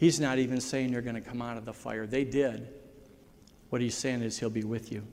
He's 0.01 0.19
not 0.19 0.39
even 0.39 0.59
saying 0.59 0.91
you're 0.91 1.03
going 1.03 1.13
to 1.13 1.21
come 1.21 1.43
out 1.43 1.57
of 1.57 1.65
the 1.65 1.73
fire. 1.73 2.07
They 2.07 2.23
did. 2.23 2.67
What 3.69 3.83
he's 3.83 3.93
saying 3.93 4.23
is 4.23 4.39
he'll 4.39 4.49
be 4.49 4.63
with 4.63 4.91
you. 4.91 5.05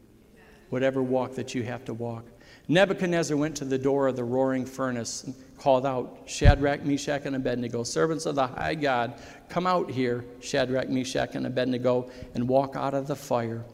Whatever 0.71 1.03
walk 1.03 1.35
that 1.35 1.55
you 1.55 1.63
have 1.65 1.85
to 1.85 1.93
walk. 1.93 2.25
Nebuchadnezzar 2.69 3.37
went 3.37 3.55
to 3.57 3.67
the 3.67 3.77
door 3.77 4.07
of 4.07 4.17
the 4.17 4.25
roaring 4.25 4.65
furnace 4.65 5.25
and 5.25 5.35
called 5.59 5.85
out, 5.85 6.23
Shadrach, 6.25 6.87
Meshach, 6.87 7.27
and 7.27 7.37
Abednego, 7.37 7.83
servants 7.83 8.25
of 8.25 8.35
the 8.35 8.47
high 8.47 8.77
God, 8.77 9.21
come 9.51 9.67
out 9.67 9.91
here, 9.91 10.25
Shadrach, 10.41 10.89
Meshach, 10.89 11.35
and 11.35 11.47
Abednego, 11.47 12.11
and 12.35 12.49
walk 12.49 12.75
out 12.75 12.95
of 12.95 13.07
the 13.07 13.17
fire. 13.17 13.67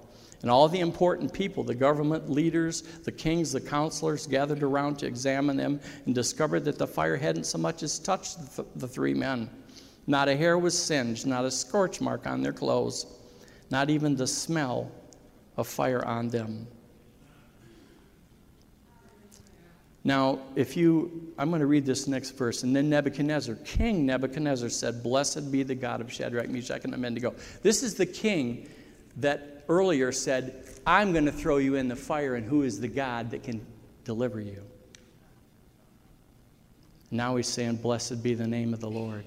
And 0.43 0.51
all 0.51 0.69
the 0.69 0.81
important 0.81 1.33
people, 1.33 1.63
the 1.63 1.77
government 1.77 2.29
leaders, 2.29 2.83
the 2.83 3.13
kings, 3.13 3.53
the 3.53 3.61
counselors, 3.61 4.27
gathered 4.27 4.65
around 4.65 4.99
to 4.99 5.07
examine 5.07 5.57
them 5.57 5.81
and 6.07 6.15
discovered 6.15 6.65
that 6.65 6.77
the 6.77 6.89
fire 6.89 7.17
hadn't 7.17 7.45
so 7.45 7.59
much 7.59 7.85
as 7.85 8.01
touched 8.01 8.39
the, 8.75 8.89
three 8.89 9.15
men. 9.15 9.49
Not 10.07 10.29
a 10.29 10.37
hair 10.37 10.59
was 10.59 10.79
singed, 10.79 11.27
not 11.27 11.45
a 11.45 11.51
scorch 11.51 12.01
mark 12.01 12.27
on 12.27 12.43
their 12.43 12.53
clothes, 12.53 13.07
not 13.71 13.91
even 13.91 14.17
the 14.17 14.27
smell 14.27 14.91
of 15.57 15.67
fire 15.67 16.05
on 16.05 16.29
them. 16.29 16.67
Now, 20.07 20.41
if 20.55 20.77
you, 20.77 21.33
I'm 21.39 21.49
going 21.49 21.61
to 21.61 21.67
read 21.67 21.87
this 21.87 22.07
next 22.07 22.33
verse. 22.33 22.63
And 22.63 22.77
then 22.77 22.91
Nebuchadnezzar, 22.91 23.55
King 23.65 24.05
Nebuchadnezzar 24.05 24.69
said, 24.69 25.03
Blessed 25.03 25.51
be 25.51 25.63
the 25.63 25.75
God 25.75 26.03
of 26.03 26.13
Shadrach, 26.13 26.51
Meshach, 26.51 26.85
and 26.85 26.93
Abednego. 26.93 27.35
This 27.63 27.83
is 27.83 27.95
the 27.95 28.05
king 28.05 28.69
that 29.17 29.65
earlier 29.67 30.13
said, 30.13 30.67
I'm 30.87 31.13
going 31.13 31.25
to 31.25 31.33
throw 31.33 31.57
you 31.57 31.77
in 31.77 31.89
the 31.89 31.97
fire, 31.97 32.35
and 32.35 32.47
who 32.47 32.63
is 32.63 32.81
the 32.81 32.89
God 32.89 33.31
that 33.31 33.43
can 33.45 33.65
deliver 34.05 34.43
you? 34.43 34.63
Now 37.11 37.37
he's 37.37 37.49
saying, 37.49 37.77
Blessed 37.77 38.23
be 38.23 38.35
the 38.35 38.47
name 38.47 38.75
of 38.75 38.81
the 38.81 38.91
Lord. 38.91 39.25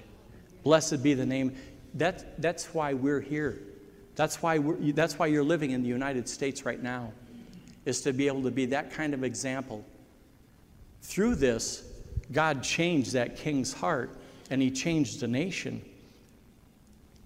Blessed 0.62 1.02
be 1.02 1.14
the 1.14 1.26
name. 1.26 1.56
That, 1.94 2.40
that's 2.40 2.74
why 2.74 2.94
we're 2.94 3.20
here. 3.20 3.58
That's 4.16 4.42
why, 4.42 4.58
we're, 4.58 4.92
that's 4.92 5.18
why 5.18 5.26
you're 5.26 5.44
living 5.44 5.70
in 5.70 5.82
the 5.82 5.88
United 5.88 6.28
States 6.28 6.64
right 6.64 6.82
now, 6.82 7.12
is 7.84 8.00
to 8.02 8.12
be 8.12 8.26
able 8.26 8.42
to 8.42 8.50
be 8.50 8.66
that 8.66 8.92
kind 8.92 9.14
of 9.14 9.24
example 9.24 9.84
through 11.02 11.36
this, 11.36 11.82
God 12.32 12.62
changed 12.62 13.12
that 13.12 13.36
king's 13.36 13.72
heart 13.72 14.10
and 14.50 14.60
he 14.60 14.70
changed 14.70 15.20
the 15.20 15.28
nation. 15.28 15.82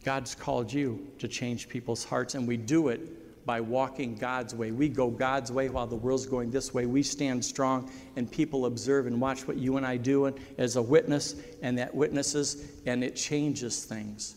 God's 0.04 0.34
called 0.34 0.72
you 0.72 1.06
to 1.20 1.28
change 1.28 1.68
people's 1.68 2.04
hearts, 2.04 2.34
and 2.34 2.46
we 2.46 2.56
do 2.56 2.88
it 2.88 3.00
by 3.44 3.60
walking 3.60 4.14
God's 4.14 4.54
way. 4.54 4.70
We 4.70 4.88
go 4.88 5.10
God's 5.10 5.50
way 5.50 5.68
while 5.68 5.86
the 5.86 5.96
world's 5.96 6.26
going 6.26 6.50
this 6.50 6.72
way. 6.72 6.86
We 6.86 7.02
stand 7.02 7.44
strong, 7.44 7.90
and 8.16 8.30
people 8.30 8.66
observe 8.66 9.06
and 9.06 9.20
watch 9.20 9.46
what 9.46 9.56
you 9.56 9.76
and 9.76 9.86
I 9.86 9.96
do 9.96 10.34
as 10.58 10.76
a 10.76 10.82
witness, 10.82 11.34
and 11.62 11.78
that 11.78 11.94
witnesses, 11.94 12.66
and 12.86 13.02
it 13.02 13.16
changes 13.16 13.84
things. 13.84 14.36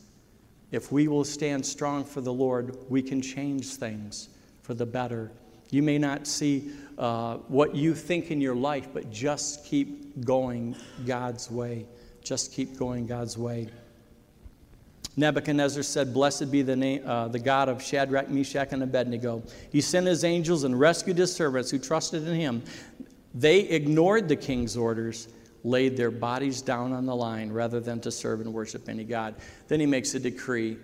If 0.72 0.92
we 0.92 1.08
will 1.08 1.24
stand 1.24 1.66
strong 1.66 2.04
for 2.04 2.22
the 2.22 2.34
Lord, 2.34 2.78
we 2.90 3.02
can 3.02 3.22
change 3.22 3.76
things 3.76 4.30
for 4.64 4.74
the 4.74 4.86
better. 4.86 5.32
You 5.70 5.84
may 5.84 5.98
not 5.98 6.28
see 6.28 6.72
uh, 6.98 7.36
what 7.48 7.76
you 7.76 7.94
think 7.94 8.32
in 8.32 8.42
your 8.42 8.56
life, 8.56 8.88
but 8.94 9.12
just 9.12 9.66
keep 9.66 10.26
going 10.26 10.76
God's 11.06 11.50
way. 11.52 11.86
Just 12.24 12.54
keep 12.54 12.78
going 12.78 13.06
God's 13.06 13.38
way. 13.38 13.70
Nebuchadnezzar 15.18 15.84
said, 15.84 16.14
Blessed 16.14 16.52
be 16.52 16.62
the, 16.62 16.76
name, 16.76 17.02
uh, 17.06 17.28
the 17.30 17.40
God 17.40 17.70
of 17.70 17.82
Shadrach, 17.82 18.30
Meshach, 18.30 18.70
and 18.72 18.84
Abednego. 18.84 19.44
He 19.72 19.82
sent 19.82 20.08
his 20.08 20.24
angels 20.24 20.64
and 20.64 20.78
rescued 20.78 21.18
his 21.18 21.34
servants 21.34 21.72
who 21.72 21.80
trusted 21.80 22.28
in 22.28 22.36
him. 22.36 22.64
They 23.34 23.62
ignored 23.62 24.28
the 24.28 24.36
king's 24.36 24.76
orders, 24.76 25.28
laid 25.64 25.98
their 25.98 26.12
bodies 26.12 26.62
down 26.62 26.94
on 26.94 27.06
the 27.06 27.16
line 27.16 27.52
rather 27.52 27.80
than 27.80 28.00
to 28.02 28.12
serve 28.12 28.42
and 28.42 28.54
worship 28.54 28.90
any 28.90 29.04
God. 29.04 29.36
Then 29.68 29.80
he 29.80 29.86
makes 29.86 30.14
a 30.16 30.20
decree 30.20 30.78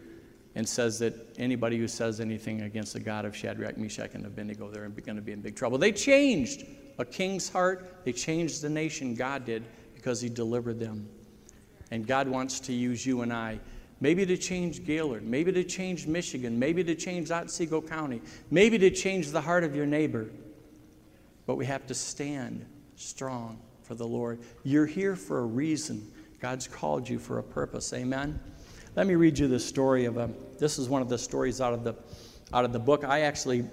and 0.56 0.68
says 0.68 1.00
that 1.00 1.14
anybody 1.38 1.78
who 1.78 1.88
says 1.88 2.20
anything 2.20 2.62
against 2.62 2.94
the 2.94 3.00
God 3.00 3.26
of 3.26 3.36
Shadrach, 3.36 3.78
Meshach, 3.78 4.16
and 4.16 4.26
Abednego, 4.26 4.70
they're 4.70 4.88
going 4.90 5.16
to 5.16 5.22
be 5.22 5.32
in 5.32 5.42
big 5.42 5.56
trouble. 5.56 5.78
They 5.78 5.92
changed 5.92 6.66
a 6.98 7.06
king's 7.06 7.50
heart, 7.50 8.02
they 8.04 8.12
changed 8.12 8.62
the 8.62 8.70
nation, 8.70 9.16
God 9.16 9.46
did, 9.46 9.64
because 9.96 10.20
he 10.20 10.30
delivered 10.30 10.80
them. 10.80 11.08
And 11.90 12.06
God 12.06 12.28
wants 12.28 12.60
to 12.62 12.74
use 12.74 13.06
you 13.06 13.22
and 13.22 13.32
I, 13.32 13.60
maybe 14.02 14.26
to 14.26 14.36
change 14.36 14.84
Gaylord, 14.84 15.24
maybe 15.24 15.54
to 15.54 15.64
change 15.64 16.08
Michigan, 16.08 16.60
maybe 16.60 16.84
to 16.84 16.96
change 16.96 17.32
Otsego 17.32 17.80
County, 17.82 18.22
maybe 18.50 18.78
to 18.80 18.90
change 18.90 19.30
the 19.30 19.40
heart 19.40 19.64
of 19.64 19.76
your 19.76 19.86
neighbor. 19.86 20.30
But 21.46 21.56
we 21.56 21.66
have 21.68 21.88
to 21.88 21.94
stand 21.94 22.66
strong 22.96 23.62
for 23.84 23.96
the 23.96 24.06
Lord. 24.06 24.40
You're 24.64 24.86
here 24.86 25.16
for 25.16 25.40
a 25.40 25.46
reason. 25.46 26.12
God's 26.40 26.68
called 26.68 27.08
you 27.08 27.20
for 27.20 27.38
a 27.38 27.44
purpose. 27.44 27.94
Amen. 27.94 28.40
Let 28.96 29.08
me 29.08 29.16
read 29.16 29.40
you 29.40 29.48
the 29.48 29.60
story 29.60 30.06
of 30.06 30.18
a. 30.18 30.30
This 30.60 30.78
is 30.78 30.90
one 30.90 31.02
of 31.02 31.08
the 31.08 31.18
stories 31.18 31.62
out 31.62 31.74
of 31.74 31.84
the 31.84 31.96
out 32.52 32.66
of 32.66 32.74
the 32.74 32.80
book. 32.80 33.06
I 33.06 33.22
actually 33.22 33.64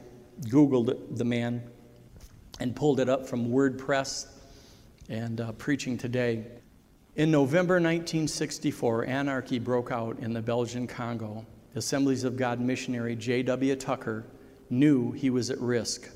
Googled 0.43 1.17
the 1.17 1.25
man 1.25 1.62
and 2.61 2.77
pulled 2.77 3.01
it 3.01 3.09
up 3.09 3.27
from 3.27 3.49
WordPress 3.49 4.27
and 5.09 5.41
uh, 5.41 5.53
preaching 5.53 5.99
today. 5.99 6.45
In 7.19 7.33
November 7.33 7.75
1964, 7.75 9.07
anarchy 9.07 9.59
broke 9.59 9.91
out 9.91 10.21
in 10.21 10.33
the 10.33 10.41
Belgian 10.41 10.87
Congo. 10.87 11.45
Assemblies 11.75 12.23
of 12.23 12.37
God 12.37 12.61
missionary 12.61 13.17
J.W. 13.17 13.75
Tucker 13.75 14.25
knew 14.71 15.11
he 15.11 15.29
was 15.29 15.51
at 15.51 15.59
risk, 15.59 16.09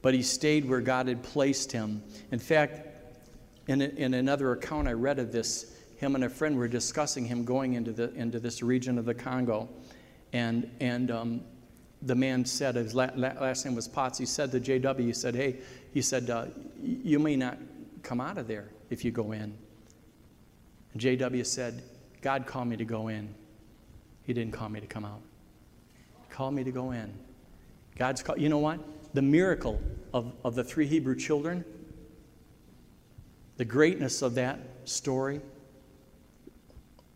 but 0.00 0.14
he 0.14 0.22
stayed 0.22 0.68
where 0.68 0.80
God 0.80 1.08
had 1.08 1.24
placed 1.24 1.72
him. 1.72 2.04
In 2.30 2.38
fact, 2.38 2.86
in, 3.66 3.82
a, 3.82 3.86
in 3.86 4.14
another 4.14 4.52
account 4.52 4.86
I 4.86 4.92
read 4.92 5.18
of 5.18 5.32
this, 5.32 5.74
him 5.96 6.14
and 6.14 6.22
a 6.22 6.28
friend 6.28 6.56
were 6.56 6.68
discussing 6.68 7.24
him 7.24 7.44
going 7.44 7.72
into, 7.72 7.90
the, 7.90 8.14
into 8.14 8.38
this 8.38 8.62
region 8.62 8.96
of 8.96 9.06
the 9.06 9.14
Congo. 9.14 9.68
And, 10.32 10.70
and 10.78 11.10
um, 11.10 11.40
the 12.02 12.14
man 12.14 12.44
said, 12.44 12.76
his 12.76 12.94
last 12.94 13.64
name 13.64 13.74
was 13.74 13.88
Potts, 13.88 14.18
he 14.18 14.26
said 14.26 14.52
to 14.52 14.60
JW, 14.60 15.00
he 15.00 15.12
said, 15.12 15.34
hey, 15.34 15.56
he 15.92 16.00
said, 16.00 16.30
uh, 16.30 16.46
you 16.80 17.18
may 17.18 17.34
not 17.34 17.58
come 18.04 18.20
out 18.20 18.38
of 18.38 18.46
there 18.46 18.68
if 18.88 19.04
you 19.04 19.10
go 19.10 19.32
in. 19.32 19.58
JW 20.98 21.44
said, 21.44 21.82
God 22.20 22.46
called 22.46 22.68
me 22.68 22.76
to 22.76 22.84
go 22.84 23.08
in. 23.08 23.34
He 24.22 24.32
didn't 24.32 24.52
call 24.52 24.68
me 24.68 24.80
to 24.80 24.86
come 24.86 25.04
out. 25.04 25.20
He 26.22 26.34
called 26.34 26.54
me 26.54 26.64
to 26.64 26.70
go 26.70 26.90
in. 26.90 27.12
God's 27.96 28.22
called, 28.22 28.40
you 28.40 28.48
know 28.48 28.58
what? 28.58 28.80
The 29.14 29.22
miracle 29.22 29.80
of, 30.12 30.32
of 30.44 30.54
the 30.54 30.64
three 30.64 30.86
Hebrew 30.86 31.16
children, 31.16 31.64
the 33.56 33.64
greatness 33.64 34.22
of 34.22 34.34
that 34.34 34.58
story 34.84 35.40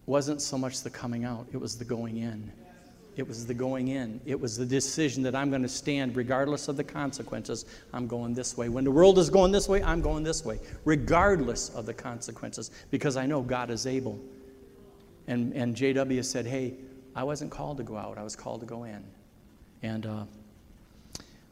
wasn't 0.07 0.43
so 0.43 0.59
much 0.59 0.83
the 0.83 0.91
coming 0.91 1.25
out, 1.25 1.47
it 1.53 1.57
was 1.57 1.77
the 1.77 1.85
going 1.85 2.17
in. 2.17 2.53
It 3.17 3.29
was 3.29 3.47
the 3.47 3.55
going 3.55 3.89
in. 3.89 4.21
It 4.25 4.41
was 4.41 4.57
the 4.57 4.65
decision 4.65 5.23
that 5.25 5.35
I'm 5.35 5.51
going 5.51 5.63
to 5.63 5.69
stand 5.69 6.17
regardless 6.17 6.69
of 6.69 6.77
the 6.77 6.85
consequences. 6.85 7.67
I'm 7.93 8.07
going 8.07 8.33
this 8.33 8.57
way. 8.57 8.71
When 8.71 8.85
the 8.85 8.91
world 8.91 9.19
is 9.19 9.29
going 9.29 9.53
this 9.53 9.69
way, 9.69 9.83
I'm 9.83 10.01
going 10.01 10.23
this 10.23 10.45
way, 10.45 10.59
regardless 10.85 11.69
of 11.71 11.85
the 11.85 11.93
consequences, 11.93 12.71
because 12.91 13.19
I 13.19 13.27
know 13.27 13.43
God 13.43 13.71
is 13.71 13.87
able. 13.87 14.19
And, 15.27 15.53
and 15.53 15.77
JW 15.77 16.25
said, 16.25 16.47
Hey, 16.47 16.75
I 17.15 17.23
wasn't 17.23 17.51
called 17.51 17.77
to 17.77 17.83
go 17.83 17.97
out, 17.97 18.17
I 18.17 18.23
was 18.23 18.35
called 18.35 18.61
to 18.61 18.67
go 18.67 18.85
in. 18.85 19.05
And, 19.83 20.07
uh, 20.07 20.25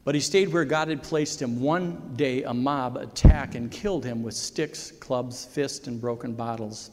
but 0.03 0.15
he 0.15 0.21
stayed 0.21 0.51
where 0.51 0.65
God 0.65 0.87
had 0.87 1.03
placed 1.03 1.39
him. 1.39 1.61
One 1.61 2.13
day, 2.15 2.41
a 2.43 2.53
mob 2.53 2.97
attacked 2.97 3.53
and 3.53 3.69
killed 3.69 4.03
him 4.03 4.23
with 4.23 4.33
sticks, 4.33 4.89
clubs, 4.91 5.45
fists, 5.45 5.87
and 5.87 6.01
broken 6.01 6.33
bottles. 6.33 6.89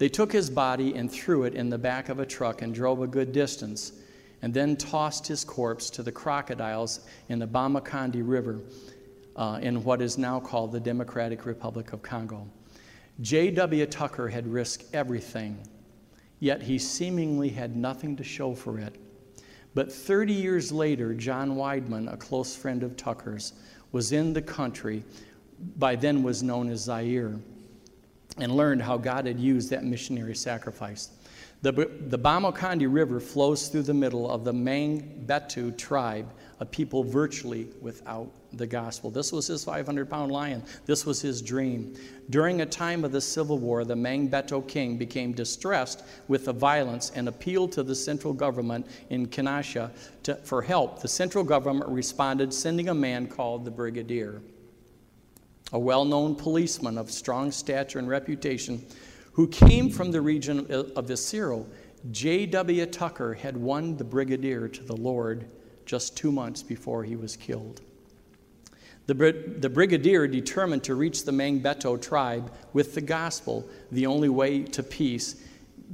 They 0.00 0.08
took 0.08 0.32
his 0.32 0.48
body 0.48 0.94
and 0.94 1.12
threw 1.12 1.42
it 1.44 1.54
in 1.54 1.68
the 1.68 1.76
back 1.76 2.08
of 2.08 2.20
a 2.20 2.24
truck 2.24 2.62
and 2.62 2.74
drove 2.74 3.02
a 3.02 3.06
good 3.06 3.32
distance, 3.32 3.92
and 4.40 4.54
then 4.54 4.74
tossed 4.74 5.26
his 5.26 5.44
corpse 5.44 5.90
to 5.90 6.02
the 6.02 6.10
crocodiles 6.10 7.00
in 7.28 7.38
the 7.38 7.46
Bamakandi 7.46 8.22
River 8.26 8.60
uh, 9.36 9.58
in 9.60 9.84
what 9.84 10.00
is 10.00 10.16
now 10.16 10.40
called 10.40 10.72
the 10.72 10.80
Democratic 10.80 11.44
Republic 11.44 11.92
of 11.92 12.00
Congo. 12.00 12.48
J.W. 13.20 13.84
Tucker 13.84 14.28
had 14.28 14.50
risked 14.50 14.86
everything, 14.94 15.58
yet 16.38 16.62
he 16.62 16.78
seemingly 16.78 17.50
had 17.50 17.76
nothing 17.76 18.16
to 18.16 18.24
show 18.24 18.54
for 18.54 18.78
it. 18.78 18.96
But 19.74 19.92
30 19.92 20.32
years 20.32 20.72
later, 20.72 21.12
John 21.12 21.56
Weidman, 21.56 22.10
a 22.10 22.16
close 22.16 22.56
friend 22.56 22.82
of 22.82 22.96
Tucker's, 22.96 23.52
was 23.92 24.12
in 24.12 24.32
the 24.32 24.40
country, 24.40 25.04
by 25.76 25.94
then 25.94 26.22
was 26.22 26.42
known 26.42 26.70
as 26.70 26.84
Zaire 26.84 27.38
and 28.38 28.56
learned 28.56 28.82
how 28.82 28.96
God 28.96 29.26
had 29.26 29.38
used 29.38 29.70
that 29.70 29.84
missionary 29.84 30.34
sacrifice. 30.34 31.10
The, 31.62 31.72
the 31.72 32.18
Bamakandi 32.18 32.86
River 32.90 33.20
flows 33.20 33.68
through 33.68 33.82
the 33.82 33.94
middle 33.94 34.30
of 34.30 34.44
the 34.44 34.52
Mangbetu 34.52 35.76
tribe, 35.76 36.32
a 36.58 36.64
people 36.64 37.04
virtually 37.04 37.68
without 37.82 38.30
the 38.54 38.66
gospel. 38.66 39.10
This 39.10 39.30
was 39.30 39.46
his 39.46 39.62
500 39.64 40.08
pound 40.08 40.32
lion. 40.32 40.62
This 40.86 41.04
was 41.04 41.20
his 41.20 41.42
dream. 41.42 41.94
During 42.30 42.62
a 42.62 42.66
time 42.66 43.04
of 43.04 43.12
the 43.12 43.20
civil 43.20 43.58
war, 43.58 43.84
the 43.84 43.94
Mangbetu 43.94 44.66
king 44.68 44.96
became 44.96 45.32
distressed 45.32 46.02
with 46.28 46.46
the 46.46 46.52
violence 46.52 47.12
and 47.14 47.28
appealed 47.28 47.72
to 47.72 47.82
the 47.82 47.94
central 47.94 48.32
government 48.32 48.86
in 49.10 49.26
Kinshasa 49.26 49.90
to, 50.22 50.36
for 50.36 50.62
help. 50.62 51.02
The 51.02 51.08
central 51.08 51.44
government 51.44 51.90
responded, 51.90 52.54
sending 52.54 52.88
a 52.88 52.94
man 52.94 53.26
called 53.26 53.66
the 53.66 53.70
brigadier 53.70 54.40
a 55.72 55.78
well 55.78 56.04
known 56.04 56.34
policeman 56.34 56.98
of 56.98 57.10
strong 57.10 57.50
stature 57.52 57.98
and 57.98 58.08
reputation, 58.08 58.84
who 59.32 59.46
came 59.46 59.90
from 59.90 60.10
the 60.10 60.20
region 60.20 60.60
of 60.70 61.06
Isiro. 61.06 61.66
J.W. 62.10 62.86
Tucker 62.86 63.34
had 63.34 63.56
won 63.56 63.96
the 63.96 64.04
brigadier 64.04 64.68
to 64.68 64.82
the 64.82 64.96
Lord 64.96 65.46
just 65.84 66.16
two 66.16 66.32
months 66.32 66.62
before 66.62 67.04
he 67.04 67.16
was 67.16 67.36
killed. 67.36 67.82
The, 69.06 69.54
the 69.58 69.68
brigadier 69.68 70.28
determined 70.28 70.84
to 70.84 70.94
reach 70.94 71.24
the 71.24 71.32
Mangbetu 71.32 72.00
tribe 72.00 72.52
with 72.72 72.94
the 72.94 73.00
gospel, 73.00 73.68
the 73.90 74.06
only 74.06 74.28
way 74.28 74.62
to 74.62 74.82
peace. 74.82 75.42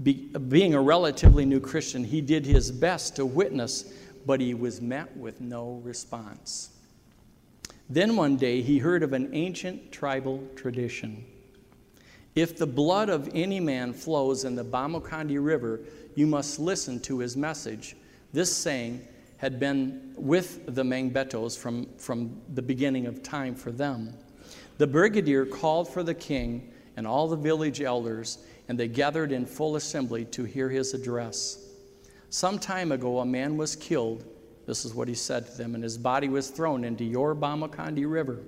Be, 0.02 0.12
being 0.48 0.74
a 0.74 0.80
relatively 0.80 1.46
new 1.46 1.60
Christian, 1.60 2.04
he 2.04 2.20
did 2.20 2.44
his 2.44 2.70
best 2.70 3.16
to 3.16 3.24
witness, 3.24 3.92
but 4.26 4.40
he 4.40 4.52
was 4.52 4.82
met 4.82 5.16
with 5.16 5.40
no 5.40 5.80
response. 5.82 6.75
Then 7.88 8.16
one 8.16 8.36
day 8.36 8.62
he 8.62 8.78
heard 8.78 9.02
of 9.02 9.12
an 9.12 9.30
ancient 9.32 9.92
tribal 9.92 10.42
tradition. 10.56 11.24
If 12.34 12.56
the 12.56 12.66
blood 12.66 13.08
of 13.08 13.30
any 13.32 13.60
man 13.60 13.92
flows 13.92 14.44
in 14.44 14.56
the 14.56 14.64
Bamakandi 14.64 15.42
River, 15.42 15.80
you 16.14 16.26
must 16.26 16.58
listen 16.58 17.00
to 17.00 17.20
his 17.20 17.36
message. 17.36 17.96
This 18.32 18.54
saying 18.54 19.06
had 19.38 19.60
been 19.60 20.14
with 20.16 20.74
the 20.74 20.82
Mangbetos 20.82 21.56
from, 21.56 21.86
from 21.96 22.40
the 22.54 22.62
beginning 22.62 23.06
of 23.06 23.22
time 23.22 23.54
for 23.54 23.70
them. 23.70 24.12
The 24.78 24.86
brigadier 24.86 25.46
called 25.46 25.88
for 25.88 26.02
the 26.02 26.14
king 26.14 26.72
and 26.96 27.06
all 27.06 27.28
the 27.28 27.36
village 27.36 27.80
elders, 27.80 28.38
and 28.68 28.78
they 28.78 28.88
gathered 28.88 29.32
in 29.32 29.46
full 29.46 29.76
assembly 29.76 30.24
to 30.26 30.44
hear 30.44 30.68
his 30.68 30.92
address. 30.92 31.64
Some 32.30 32.58
time 32.58 32.92
ago, 32.92 33.20
a 33.20 33.26
man 33.26 33.56
was 33.56 33.76
killed 33.76 34.24
this 34.66 34.84
is 34.84 34.94
what 34.94 35.08
he 35.08 35.14
said 35.14 35.46
to 35.46 35.56
them, 35.56 35.74
and 35.74 35.84
his 35.84 35.96
body 35.96 36.28
was 36.28 36.50
thrown 36.50 36.84
into 36.84 37.04
your 37.04 37.34
Bamakandi 37.34 38.10
River. 38.10 38.40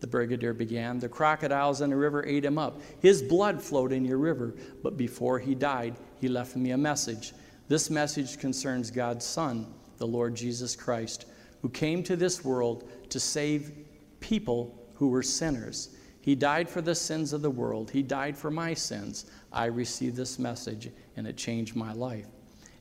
The 0.00 0.06
brigadier 0.06 0.52
began. 0.52 0.98
The 0.98 1.08
crocodiles 1.08 1.80
in 1.80 1.90
the 1.90 1.96
river 1.96 2.24
ate 2.24 2.44
him 2.44 2.58
up. 2.58 2.80
His 3.00 3.22
blood 3.22 3.60
flowed 3.60 3.92
in 3.92 4.04
your 4.04 4.18
river, 4.18 4.54
but 4.82 4.96
before 4.96 5.38
he 5.38 5.54
died, 5.54 5.96
he 6.20 6.28
left 6.28 6.54
me 6.54 6.70
a 6.70 6.78
message. 6.78 7.32
This 7.66 7.90
message 7.90 8.38
concerns 8.38 8.90
God's 8.90 9.24
Son, 9.24 9.66
the 9.96 10.06
Lord 10.06 10.34
Jesus 10.34 10.76
Christ, 10.76 11.26
who 11.62 11.68
came 11.68 12.02
to 12.04 12.14
this 12.14 12.44
world 12.44 12.88
to 13.08 13.18
save 13.18 13.72
people 14.20 14.86
who 14.94 15.08
were 15.08 15.22
sinners. 15.22 15.96
He 16.20 16.34
died 16.34 16.68
for 16.68 16.82
the 16.82 16.94
sins 16.94 17.32
of 17.32 17.42
the 17.42 17.50
world. 17.50 17.90
He 17.90 18.02
died 18.02 18.36
for 18.36 18.50
my 18.50 18.74
sins. 18.74 19.26
I 19.52 19.66
received 19.66 20.16
this 20.16 20.38
message, 20.38 20.90
and 21.16 21.26
it 21.26 21.36
changed 21.36 21.74
my 21.74 21.92
life. 21.92 22.26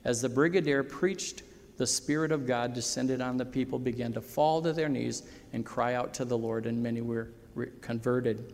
As 0.03 0.21
the 0.21 0.29
brigadier 0.29 0.83
preached 0.83 1.43
the 1.77 1.87
Spirit 1.87 2.31
of 2.31 2.47
God 2.47 2.73
descended 2.73 3.21
on 3.21 3.37
the 3.37 3.45
people, 3.45 3.79
began 3.79 4.13
to 4.13 4.21
fall 4.21 4.61
to 4.61 4.73
their 4.73 4.89
knees 4.89 5.23
and 5.53 5.65
cry 5.65 5.93
out 5.93 6.13
to 6.15 6.25
the 6.25 6.37
Lord, 6.37 6.65
and 6.65 6.81
many 6.81 7.01
were 7.01 7.29
re- 7.55 7.69
converted. 7.81 8.53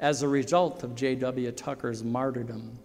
As 0.00 0.22
a 0.22 0.28
result 0.28 0.82
of 0.82 0.94
J.W. 0.94 1.52
Tucker's 1.52 2.02
martyrdom, 2.02 2.78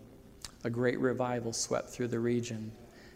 a 0.64 0.70
great 0.70 0.99
revival 0.99 1.53
swept 1.53 1.89
through 1.89 2.09
the 2.09 2.20
region. 2.20 2.72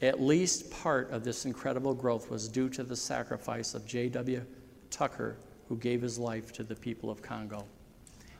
At 0.00 0.22
least 0.22 0.70
part 0.70 1.10
of 1.10 1.22
this 1.22 1.44
incredible 1.44 1.92
growth 1.92 2.30
was 2.30 2.48
due 2.48 2.70
to 2.70 2.82
the 2.82 2.96
sacrifice 2.96 3.74
of 3.74 3.84
J.W. 3.84 4.42
Tucker, 4.88 5.36
who 5.68 5.76
gave 5.76 6.00
his 6.00 6.18
life 6.18 6.50
to 6.54 6.64
the 6.64 6.76
people 6.76 7.10
of 7.10 7.20
Congo. 7.20 7.66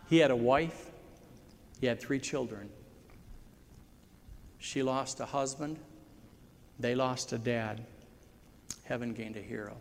He 0.09 0.17
had 0.17 0.31
a 0.31 0.37
wife, 0.37 0.91
he 1.79 1.87
had 1.87 2.01
three 2.01 2.21
children. 2.21 2.71
She 4.59 4.83
lost 4.83 5.21
a 5.21 5.27
husband, 5.27 5.79
they 6.81 6.95
lost 6.95 7.35
a 7.35 7.39
dad. 7.39 7.85
Heaven 8.85 9.13
gained 9.13 9.37
a 9.37 9.43
hero. 9.43 9.77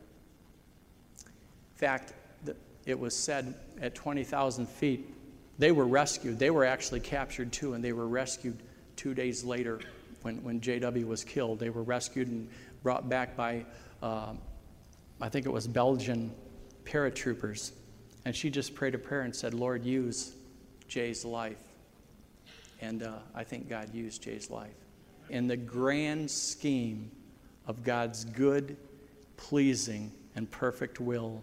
In 1.25 1.75
fact, 1.75 2.13
it 2.85 2.99
was 2.99 3.15
said 3.15 3.53
at 3.81 3.95
20,000 3.95 4.67
feet, 4.67 5.13
they 5.59 5.71
were 5.71 5.85
rescued. 5.85 6.39
They 6.39 6.49
were 6.49 6.65
actually 6.65 6.99
captured 6.99 7.51
too, 7.51 7.73
and 7.73 7.83
they 7.83 7.93
were 7.93 8.07
rescued 8.07 8.57
two 8.95 9.13
days 9.13 9.43
later 9.43 9.79
when, 10.23 10.43
when 10.43 10.59
JW 10.59 11.05
was 11.05 11.23
killed. 11.23 11.59
They 11.59 11.69
were 11.69 11.83
rescued 11.83 12.27
and 12.27 12.49
brought 12.83 13.09
back 13.09 13.35
by, 13.35 13.65
uh, 14.01 14.33
I 15.19 15.29
think 15.29 15.45
it 15.45 15.51
was 15.51 15.67
Belgian 15.67 16.31
paratroopers. 16.83 17.71
And 18.25 18.35
she 18.35 18.49
just 18.49 18.75
prayed 18.75 18.95
a 18.95 18.97
prayer 18.97 19.21
and 19.21 19.35
said, 19.35 19.53
Lord, 19.53 19.83
use 19.85 20.33
Jay's 20.87 21.25
life. 21.25 21.61
And 22.81 23.03
uh, 23.03 23.13
I 23.35 23.43
think 23.43 23.69
God 23.69 23.93
used 23.93 24.23
Jay's 24.23 24.49
life. 24.49 24.73
In 25.29 25.47
the 25.47 25.57
grand 25.57 26.29
scheme 26.29 27.11
of 27.67 27.83
God's 27.83 28.25
good, 28.25 28.77
pleasing, 29.37 30.11
and 30.35 30.49
perfect 30.49 30.99
will, 30.99 31.41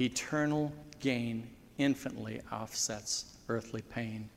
eternal 0.00 0.72
gain 1.00 1.48
infinitely 1.78 2.40
offsets 2.52 3.36
earthly 3.48 3.82
pain. 3.82 4.28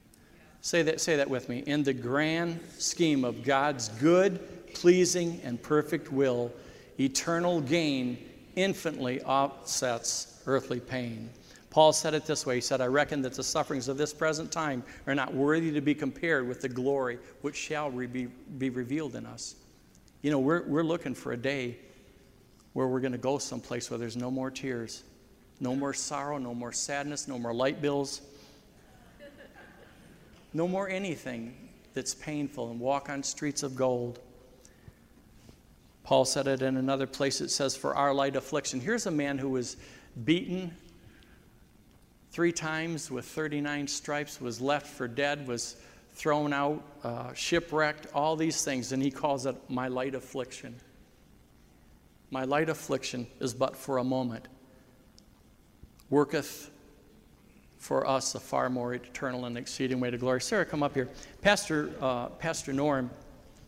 Say 0.61 0.82
that, 0.84 0.99
say 0.99 1.15
that 1.15 1.30
with 1.30 1.47
me. 1.49 1.59
In 1.65 1.84
the 1.84 1.93
grand 1.93 2.59
scheme 2.78 3.24
of 3.24 3.43
God's 3.43 3.89
good, 3.89 4.74
pleasing, 4.74 5.39
and 5.43 5.61
perfect 5.61 6.11
will, 6.11 6.51
eternal 6.99 7.61
gain 7.61 8.17
infinitely 8.55 9.22
offsets 9.22 10.41
earthly 10.45 10.80
pain. 10.80 11.30
Paul 11.70 11.93
said 11.93 12.13
it 12.13 12.26
this 12.26 12.45
way 12.45 12.55
He 12.55 12.61
said, 12.61 12.82
I 12.82 12.88
reckon 12.88 13.22
that 13.22 13.34
the 13.34 13.43
sufferings 13.43 13.88
of 13.88 13.97
this 13.97 14.13
present 14.13 14.51
time 14.51 14.84
are 15.07 15.15
not 15.15 15.34
worthy 15.34 15.72
to 15.72 15.82
be 15.82 15.95
compared 15.95 16.47
with 16.47 16.61
the 16.61 16.70
glory 16.70 17.20
which 17.41 17.55
shall 17.55 17.89
be, 17.89 18.28
be 18.57 18.70
revealed 18.70 19.15
in 19.15 19.26
us. 19.26 19.55
You 20.22 20.32
know, 20.32 20.39
we're, 20.39 20.63
we're 20.63 20.84
looking 20.84 21.13
for 21.15 21.32
a 21.32 21.38
day 21.38 21.78
where 22.74 22.88
we're 22.88 22.99
going 22.99 23.13
to 23.13 23.17
go 23.17 23.38
someplace 23.38 23.89
where 23.89 23.97
there's 23.97 24.17
no 24.17 24.30
more 24.30 24.51
tears, 24.51 25.03
no 25.59 25.76
more 25.76 25.93
sorrow, 25.93 26.38
no 26.38 26.53
more 26.53 26.72
sadness, 26.72 27.28
no 27.28 27.39
more 27.39 27.53
light 27.53 27.82
bills, 27.82 28.22
no 30.53 30.67
more 30.67 30.89
anything 30.89 31.70
that's 31.93 32.13
painful, 32.13 32.70
and 32.70 32.80
walk 32.80 33.09
on 33.09 33.24
streets 33.24 33.63
of 33.63 33.76
gold. 33.76 34.20
Paul 36.03 36.26
said 36.26 36.47
it 36.47 36.61
in 36.61 36.76
another 36.76 37.07
place. 37.07 37.39
It 37.39 37.49
says, 37.49 37.76
For 37.76 37.95
our 37.95 38.13
light 38.13 38.36
affliction. 38.36 38.80
Here's 38.80 39.05
a 39.05 39.11
man 39.11 39.38
who 39.38 39.49
was 39.49 39.78
beaten 40.26 40.76
three 42.32 42.51
times 42.51 43.09
with 43.11 43.26
39 43.26 43.88
stripes, 43.88 44.41
was 44.41 44.59
left 44.59 44.88
for 44.88 45.07
dead, 45.07 45.47
was 45.47 45.76
thrown 46.20 46.51
out, 46.51 46.84
uh, 47.01 47.34
shipwrecked, 47.34 48.07
all 48.13 48.36
these 48.36 48.61
things, 48.61 48.91
and 48.91 49.01
he 49.01 49.09
calls 49.09 49.45
it 49.45 49.55
my 49.70 49.88
light 49.88 50.15
affliction. 50.15 50.76
My 52.30 52.43
light 52.43 52.67
affliction 52.67 53.26
is 53.39 53.53
but 53.53 53.74
for 53.74 53.99
a 53.99 54.03
moment, 54.03 54.45
worketh 56.09 56.70
for 57.78 58.05
us 58.05 58.36
a 58.36 58.39
far 58.41 58.70
more 58.70 58.93
eternal 58.93 59.45
and 59.45 59.57
exceeding 59.57 60.01
way 60.01 60.11
to 60.11 60.17
glory. 60.17 60.41
Sarah, 60.41 60.65
come 60.65 60.84
up 60.84 60.93
here. 60.93 61.07
Pastor, 61.41 61.93
uh, 62.01 62.28
Pastor 62.28 62.74
Norm, 62.74 63.09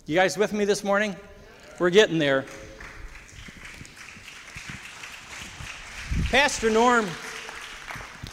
you 0.05 0.15
guys 0.15 0.37
with 0.37 0.51
me 0.51 0.65
this 0.65 0.83
morning? 0.83 1.15
We're 1.79 1.89
getting 1.89 2.19
there. 2.19 2.43
Pastor 6.29 6.69
Norm 6.69 7.07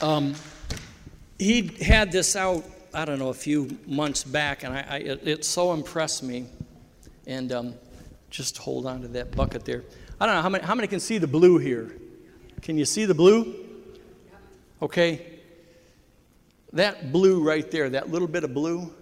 um, 0.00 0.34
he 1.38 1.70
had 1.80 2.10
this 2.10 2.34
out, 2.34 2.64
I 2.94 3.04
don't 3.04 3.18
know, 3.18 3.28
a 3.28 3.34
few 3.34 3.78
months 3.86 4.24
back, 4.24 4.64
and 4.64 4.74
I, 4.74 4.86
I 4.88 4.96
it, 4.98 5.28
it, 5.28 5.44
so 5.44 5.72
impressed 5.72 6.22
me. 6.22 6.46
And 7.26 7.52
um, 7.52 7.74
just 8.30 8.58
hold 8.58 8.86
on 8.86 9.02
to 9.02 9.08
that 9.08 9.36
bucket 9.36 9.64
there. 9.64 9.84
I 10.20 10.26
don't 10.26 10.34
know 10.34 10.42
how 10.42 10.48
many, 10.48 10.64
how 10.64 10.74
many 10.74 10.88
can 10.88 11.00
see 11.00 11.18
the 11.18 11.26
blue 11.26 11.58
here. 11.58 11.92
Can 12.62 12.78
you 12.78 12.84
see 12.84 13.04
the 13.04 13.14
blue? 13.14 13.54
Okay. 14.82 15.38
That 16.72 17.12
blue 17.12 17.42
right 17.42 17.70
there, 17.70 17.90
that 17.90 18.10
little 18.10 18.28
bit 18.28 18.44
of 18.44 18.52
blue, 18.52 18.92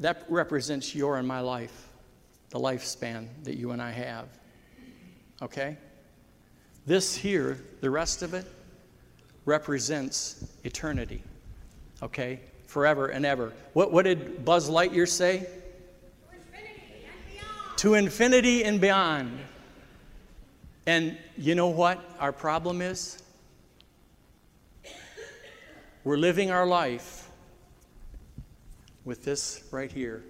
that 0.00 0.24
represents 0.28 0.94
your 0.94 1.18
and 1.18 1.26
my 1.26 1.40
life, 1.40 1.88
the 2.50 2.58
lifespan 2.58 3.28
that 3.44 3.56
you 3.56 3.70
and 3.70 3.80
I 3.80 3.90
have. 3.90 4.26
Okay? 5.42 5.76
This 6.86 7.16
here, 7.16 7.58
the 7.80 7.90
rest 7.90 8.22
of 8.22 8.34
it, 8.34 8.46
represents 9.44 10.52
eternity, 10.64 11.22
okay? 12.04 12.40
Forever 12.66 13.08
and 13.08 13.26
ever. 13.26 13.52
What, 13.72 13.92
what 13.92 14.04
did 14.04 14.44
Buzz 14.44 14.70
Lightyear 14.70 15.08
say? 15.08 15.46
To 17.76 17.94
infinity 17.94 18.64
and 18.64 18.80
beyond. 18.80 19.38
And 20.86 21.18
you 21.36 21.54
know 21.54 21.68
what 21.68 21.98
our 22.20 22.32
problem 22.32 22.80
is? 22.80 23.22
We're 26.04 26.18
living 26.18 26.50
our 26.50 26.66
life 26.66 27.28
with 29.04 29.24
this 29.24 29.64
right 29.70 29.90
here 29.90 30.22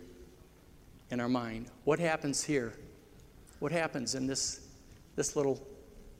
in 1.10 1.20
our 1.20 1.28
mind. 1.28 1.66
What 1.84 1.98
happens 1.98 2.44
here? 2.44 2.72
What 3.58 3.72
happens 3.72 4.14
in 4.14 4.26
this, 4.26 4.60
this 5.16 5.34
little 5.36 5.64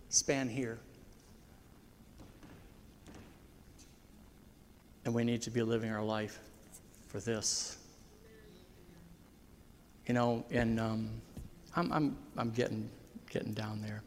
span 0.09 0.49
here? 0.49 0.79
And 5.05 5.13
we 5.13 5.25
need 5.25 5.43
to 5.43 5.51
be 5.51 5.63
living 5.63 5.91
our 5.91 6.03
life 6.03 6.39
for 7.09 7.21
this. 7.21 7.77
You 10.07 10.15
know, 10.15 10.47
and 10.51 10.81
um, 10.81 11.11
I'm, 11.77 11.93
I'm, 11.93 12.17
I'm 12.37 12.51
getting, 12.51 12.91
getting 13.31 13.53
down 13.53 13.83
there. 13.83 14.03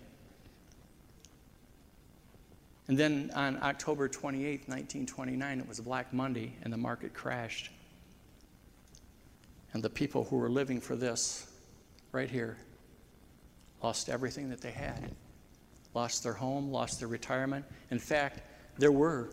And 2.87 2.97
then 2.97 3.31
on 3.35 3.61
October 3.61 4.07
28, 4.07 4.67
1929, 4.67 5.59
it 5.59 5.67
was 5.67 5.79
Black 5.79 6.13
Monday, 6.13 6.53
and 6.63 6.71
the 6.71 6.77
market 6.77 7.13
crashed. 7.13 7.71
And 9.73 9.83
the 9.83 9.89
people 9.89 10.25
who 10.25 10.37
were 10.37 10.49
living 10.49 10.79
for 10.79 10.95
this, 10.95 11.47
right 12.11 12.29
here, 12.29 12.57
lost 13.83 14.09
everything 14.09 14.49
that 14.49 14.61
they 14.61 14.71
had, 14.71 15.11
lost 15.93 16.23
their 16.23 16.33
home, 16.33 16.71
lost 16.71 16.99
their 16.99 17.09
retirement. 17.09 17.65
In 17.91 17.99
fact, 17.99 18.41
there 18.77 18.91
were, 18.91 19.29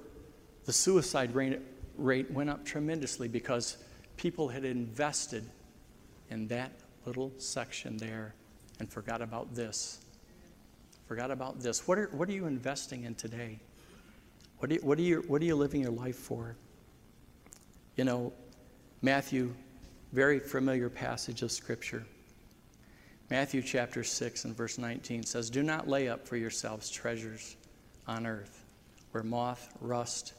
the 0.65 0.73
suicide 0.73 1.35
rate, 1.35 1.61
rate 1.97 2.31
went 2.31 2.51
up 2.51 2.65
tremendously 2.65 3.29
because 3.29 3.79
people 4.17 4.49
had 4.49 4.65
invested 4.65 5.49
in 6.31 6.49
that 6.49 6.73
little 7.07 7.33
section 7.39 7.97
there 7.97 8.35
and 8.81 8.91
forgot 8.91 9.23
about 9.23 9.55
this. 9.55 10.01
Forgot 11.07 11.31
about 11.31 11.61
this. 11.61 11.87
What 11.89 11.99
are, 11.99 12.09
what 12.13 12.29
are 12.29 12.33
you 12.33 12.47
investing 12.47 13.05
in 13.05 13.15
today? 13.15 13.59
What 14.59 14.71
you, 14.71 14.79
what, 14.83 14.99
are 14.99 15.03
you, 15.03 15.25
what 15.27 15.41
are 15.41 15.45
you 15.45 15.57
living 15.57 15.81
your 15.81 15.93
life 15.93 16.17
for? 16.17 16.57
You 17.97 18.05
know, 18.05 18.33
Matthew, 19.01 19.55
very 20.13 20.39
familiar 20.39 20.91
passage 20.91 21.43
of 21.43 21.51
Scripture. 21.51 22.05
Matthew 23.31 23.62
chapter 23.62 24.03
6 24.03 24.45
and 24.45 24.57
verse 24.57 24.76
19 24.76 25.22
says, 25.22 25.51
Do 25.51 25.62
not 25.62 25.89
lay 25.89 26.09
up 26.09 26.26
for 26.26 26.37
yourselves 26.37 26.91
treasures 26.91 27.57
on 28.09 28.26
earth 28.26 28.64
where 29.12 29.22
moth, 29.22 29.72
rust, 29.81 30.35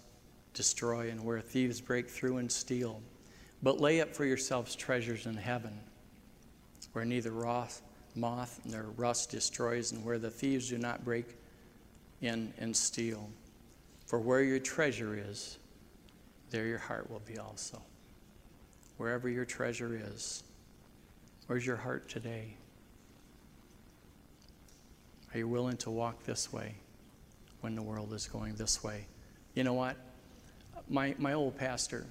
destroy, 0.54 1.10
and 1.10 1.24
where 1.24 1.40
thieves 1.40 1.80
break 1.80 2.10
through 2.10 2.38
and 2.38 2.52
steal. 2.52 3.02
But 3.64 3.80
lay 3.80 4.02
up 4.02 4.14
for 4.14 4.26
yourselves 4.26 4.76
treasures 4.76 5.26
in 5.26 5.36
heaven 5.36 5.80
where 6.94 7.06
neither 7.06 7.32
moth 7.32 8.60
nor 8.66 8.84
rust 8.98 9.32
destroys, 9.32 9.92
and 9.94 10.04
where 10.04 10.20
the 10.20 10.30
thieves 10.30 10.70
do 10.70 10.78
not 10.78 11.06
break 11.06 11.38
in 12.22 12.54
and 12.58 12.76
steal. 12.76 13.30
For 14.06 14.20
where 14.20 14.42
your 14.42 14.60
treasure 14.60 15.16
is, 15.18 15.58
there 16.50 16.66
your 16.66 16.80
heart 16.80 17.10
will 17.10 17.22
be 17.26 17.38
also. 17.38 17.82
Wherever 18.98 19.30
your 19.30 19.46
treasure 19.46 20.00
is, 20.14 20.44
where's 21.48 21.66
your 21.66 21.78
heart 21.78 22.10
today? 22.10 22.58
Are 25.34 25.38
you 25.38 25.48
willing 25.48 25.78
to 25.78 25.90
walk 25.90 26.24
this 26.24 26.52
way 26.52 26.76
when 27.62 27.76
the 27.76 27.82
world 27.82 28.14
is 28.14 28.28
going 28.28 28.56
this 28.56 28.84
way? 28.84 29.06
You 29.54 29.64
know 29.64 29.74
what? 29.74 29.96
My, 30.90 31.16
my 31.18 31.34
old 31.34 31.58
pastor, 31.58 32.06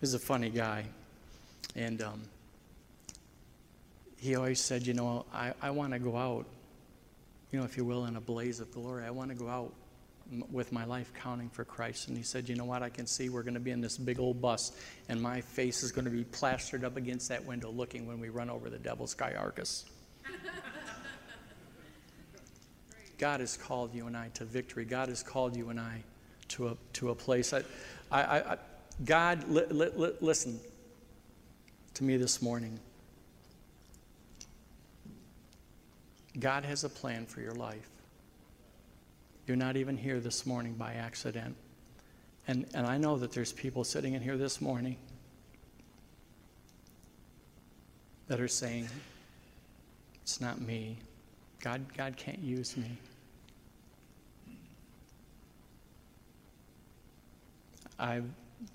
is 0.00 0.14
a 0.14 0.18
funny 0.18 0.50
guy. 0.50 0.84
And 1.76 2.02
um, 2.02 2.20
he 4.16 4.34
always 4.34 4.60
said, 4.60 4.86
You 4.86 4.94
know, 4.94 5.26
I, 5.32 5.52
I 5.60 5.70
want 5.70 5.92
to 5.92 5.98
go 5.98 6.16
out, 6.16 6.46
you 7.52 7.58
know, 7.58 7.64
if 7.64 7.76
you 7.76 7.84
will, 7.84 8.06
in 8.06 8.16
a 8.16 8.20
blaze 8.20 8.60
of 8.60 8.72
glory. 8.72 9.04
I 9.04 9.10
want 9.10 9.30
to 9.30 9.36
go 9.36 9.48
out 9.48 9.72
with 10.50 10.72
my 10.72 10.84
life 10.84 11.12
counting 11.14 11.48
for 11.48 11.64
Christ. 11.64 12.08
And 12.08 12.16
he 12.16 12.22
said, 12.22 12.48
You 12.48 12.56
know 12.56 12.64
what? 12.64 12.82
I 12.82 12.88
can 12.88 13.06
see 13.06 13.28
we're 13.28 13.42
going 13.42 13.54
to 13.54 13.60
be 13.60 13.70
in 13.70 13.80
this 13.80 13.98
big 13.98 14.18
old 14.20 14.40
bus, 14.40 14.72
and 15.08 15.20
my 15.20 15.40
face 15.40 15.82
is 15.82 15.92
going 15.92 16.04
to 16.04 16.10
be 16.10 16.24
plastered 16.24 16.84
up 16.84 16.96
against 16.96 17.28
that 17.28 17.44
window 17.44 17.70
looking 17.70 18.06
when 18.06 18.20
we 18.20 18.28
run 18.28 18.50
over 18.50 18.70
the 18.70 18.78
devil's 18.78 19.14
Skyarchus. 19.14 19.84
God 23.18 23.40
has 23.40 23.56
called 23.56 23.94
you 23.94 24.06
and 24.06 24.16
I 24.16 24.28
to 24.34 24.44
victory. 24.44 24.84
God 24.86 25.10
has 25.10 25.22
called 25.22 25.54
you 25.54 25.68
and 25.68 25.78
I 25.78 26.02
to 26.48 26.68
a, 26.68 26.76
to 26.94 27.10
a 27.10 27.14
place. 27.14 27.52
I, 27.52 27.62
I, 28.10 28.22
I, 28.22 28.56
God, 29.04 29.48
li, 29.48 29.62
li, 29.68 29.88
li, 29.94 30.12
listen 30.20 30.58
to 31.94 32.04
me 32.04 32.16
this 32.16 32.40
morning. 32.40 32.78
God 36.38 36.64
has 36.64 36.84
a 36.84 36.88
plan 36.88 37.26
for 37.26 37.40
your 37.40 37.54
life. 37.54 37.88
You're 39.50 39.56
not 39.56 39.76
even 39.76 39.96
here 39.96 40.20
this 40.20 40.46
morning 40.46 40.74
by 40.74 40.92
accident. 40.92 41.56
And, 42.46 42.66
and 42.72 42.86
I 42.86 42.98
know 42.98 43.18
that 43.18 43.32
there's 43.32 43.52
people 43.52 43.82
sitting 43.82 44.14
in 44.14 44.22
here 44.22 44.36
this 44.36 44.60
morning 44.60 44.96
that 48.28 48.40
are 48.40 48.46
saying, 48.46 48.86
It's 50.22 50.40
not 50.40 50.60
me. 50.60 50.98
God, 51.58 51.80
God 51.96 52.16
can't 52.16 52.38
use 52.38 52.76
me. 52.76 52.96
I 57.98 58.22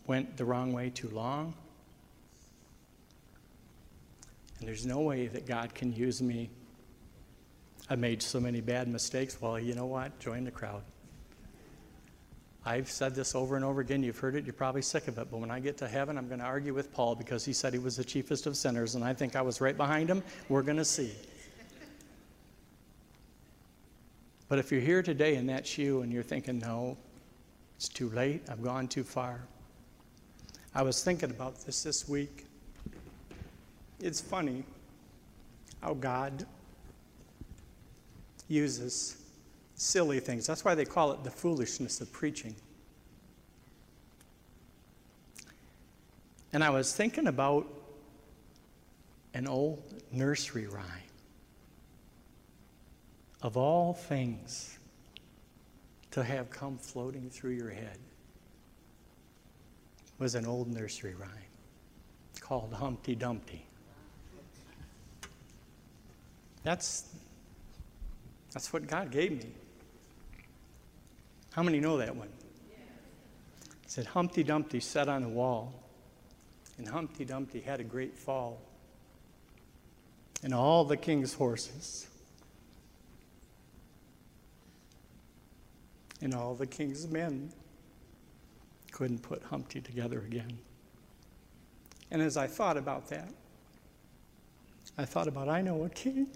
went 0.08 0.36
the 0.36 0.44
wrong 0.44 0.74
way 0.74 0.90
too 0.90 1.10
long. 1.12 1.54
And 4.60 4.68
there's 4.68 4.86
no 4.86 5.00
way 5.00 5.28
that 5.28 5.46
God 5.46 5.74
can 5.74 5.94
use 5.94 6.22
me 6.22 6.50
I 7.90 7.96
made 7.96 8.22
so 8.22 8.40
many 8.40 8.62
bad 8.62 8.88
mistakes. 8.88 9.40
Well, 9.40 9.60
you 9.60 9.76
know 9.76 9.86
what? 9.86 10.18
Join 10.20 10.44
the 10.44 10.52
crowd. 10.52 10.82
I've 12.68 12.90
said 12.90 13.14
this 13.14 13.36
over 13.36 13.56
and 13.56 13.64
over 13.64 13.82
again. 13.82 14.02
You've 14.02 14.18
heard 14.18 14.36
it. 14.36 14.44
You're 14.44 14.54
probably 14.54 14.82
sick 14.82 15.08
of 15.08 15.20
it. 15.20 15.28
But 15.30 15.38
when 15.38 15.52
I 15.52 15.60
get 15.60 15.78
to 15.78 15.88
heaven, 15.88 16.18
I'm 16.18 16.28
going 16.28 16.40
to 16.40 16.46
argue 16.46 16.74
with 16.74 16.92
Paul 16.92 17.14
because 17.14 17.46
he 17.46 17.54
said 17.54 17.74
he 17.74 17.80
was 17.80 17.96
the 17.96 18.04
chiefest 18.04 18.48
of 18.48 18.58
sinners, 18.58 18.96
and 18.96 19.04
I 19.04 19.14
think 19.14 19.36
I 19.36 19.42
was 19.44 19.62
right 19.62 19.78
behind 19.78 20.10
him. 20.10 20.24
We're 20.50 20.64
going 20.64 20.78
to 20.78 20.86
see. 20.86 21.12
But 24.48 24.58
if 24.58 24.72
you're 24.72 24.82
here 24.82 25.04
today 25.04 25.36
and 25.36 25.48
that's 25.48 25.78
you, 25.78 26.02
and 26.02 26.12
you're 26.12 26.24
thinking, 26.24 26.58
no, 26.58 26.98
it's 27.76 27.88
too 27.88 28.10
late, 28.10 28.42
I've 28.50 28.64
gone 28.64 28.88
too 28.88 29.04
far. 29.04 29.42
I 30.74 30.82
was 30.82 31.04
thinking 31.04 31.30
about 31.30 31.64
this 31.66 31.84
this 31.84 32.10
week. 32.10 32.46
It's 34.00 34.22
funny 34.22 34.64
how 35.82 35.94
God 35.94 36.48
uses 38.48 39.18
silly 39.76 40.20
things. 40.20 40.48
That's 40.48 40.64
why 40.64 40.76
they 40.76 40.86
call 40.86 41.12
it 41.12 41.24
the 41.24 41.32
foolishness 41.32 42.02
of 42.02 42.12
preaching. 42.12 42.56
And 46.54 46.64
I 46.64 46.70
was 46.70 46.96
thinking 46.96 47.28
about 47.28 47.68
an 49.34 49.48
old 49.48 49.84
nursery 50.12 50.68
rhyme. 50.68 50.86
Of 53.42 53.58
all 53.58 53.94
things 53.94 54.80
to 56.12 56.24
have 56.24 56.50
come 56.50 56.78
floating 56.78 57.30
through 57.30 57.52
your 57.52 57.70
head 57.70 57.98
was 60.18 60.36
an 60.36 60.46
old 60.46 60.74
nursery 60.74 61.14
rhyme 61.14 61.30
called 62.40 62.74
Humpty 62.74 63.16
Dumpty. 63.16 63.66
That's 66.64 67.10
that's 68.56 68.72
what 68.72 68.88
God 68.88 69.12
gave 69.12 69.34
me. 69.34 69.50
How 71.52 71.62
many 71.62 71.82
know 71.82 71.98
that 71.98 72.16
one? 72.16 72.30
It 73.84 73.92
said 73.92 74.06
Humpty 74.06 74.44
Dumpty 74.44 74.80
sat 74.80 75.10
on 75.10 75.24
a 75.24 75.30
wall, 75.30 75.84
and 76.78 76.88
Humpty 76.88 77.26
Dumpty 77.26 77.60
had 77.60 77.82
a 77.82 77.84
great 77.84 78.18
fall. 78.18 78.62
And 80.42 80.54
all 80.54 80.86
the 80.86 80.96
king's 80.96 81.34
horses, 81.34 82.08
and 86.22 86.34
all 86.34 86.56
the 86.56 86.66
king's 86.66 87.08
men 87.10 87.52
couldn't 88.94 89.22
put 89.22 89.44
Humpty 89.44 89.82
together 89.82 90.20
again. 90.20 90.58
And 92.10 92.22
as 92.22 92.38
I 92.38 92.48
thought 92.48 92.78
about 92.78 93.10
that, 93.10 93.34
I 94.98 95.04
thought 95.04 95.28
about 95.28 95.50
I 95.50 95.62
know 95.62 95.84
a 95.84 95.90
king 95.90 96.30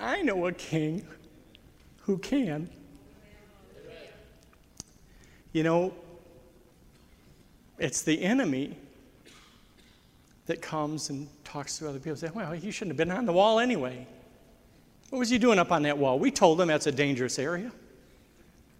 I 0.00 0.22
know 0.22 0.46
a 0.46 0.52
king 0.52 1.06
who 2.00 2.18
can. 2.18 2.70
You 5.52 5.62
know, 5.62 5.94
it's 7.78 8.02
the 8.02 8.22
enemy 8.22 8.76
that 10.46 10.62
comes 10.62 11.10
and 11.10 11.28
talks 11.44 11.78
to 11.78 11.88
other 11.88 11.98
people. 11.98 12.16
Say, 12.16 12.30
well, 12.32 12.52
he 12.52 12.70
shouldn't 12.70 12.92
have 12.92 12.96
been 12.96 13.16
on 13.16 13.26
the 13.26 13.32
wall 13.32 13.58
anyway. 13.58 14.06
What 15.10 15.18
was 15.18 15.30
he 15.30 15.38
doing 15.38 15.58
up 15.58 15.72
on 15.72 15.82
that 15.82 15.96
wall? 15.96 16.18
We 16.18 16.30
told 16.30 16.60
him 16.60 16.68
that's 16.68 16.86
a 16.86 16.92
dangerous 16.92 17.38
area. 17.38 17.72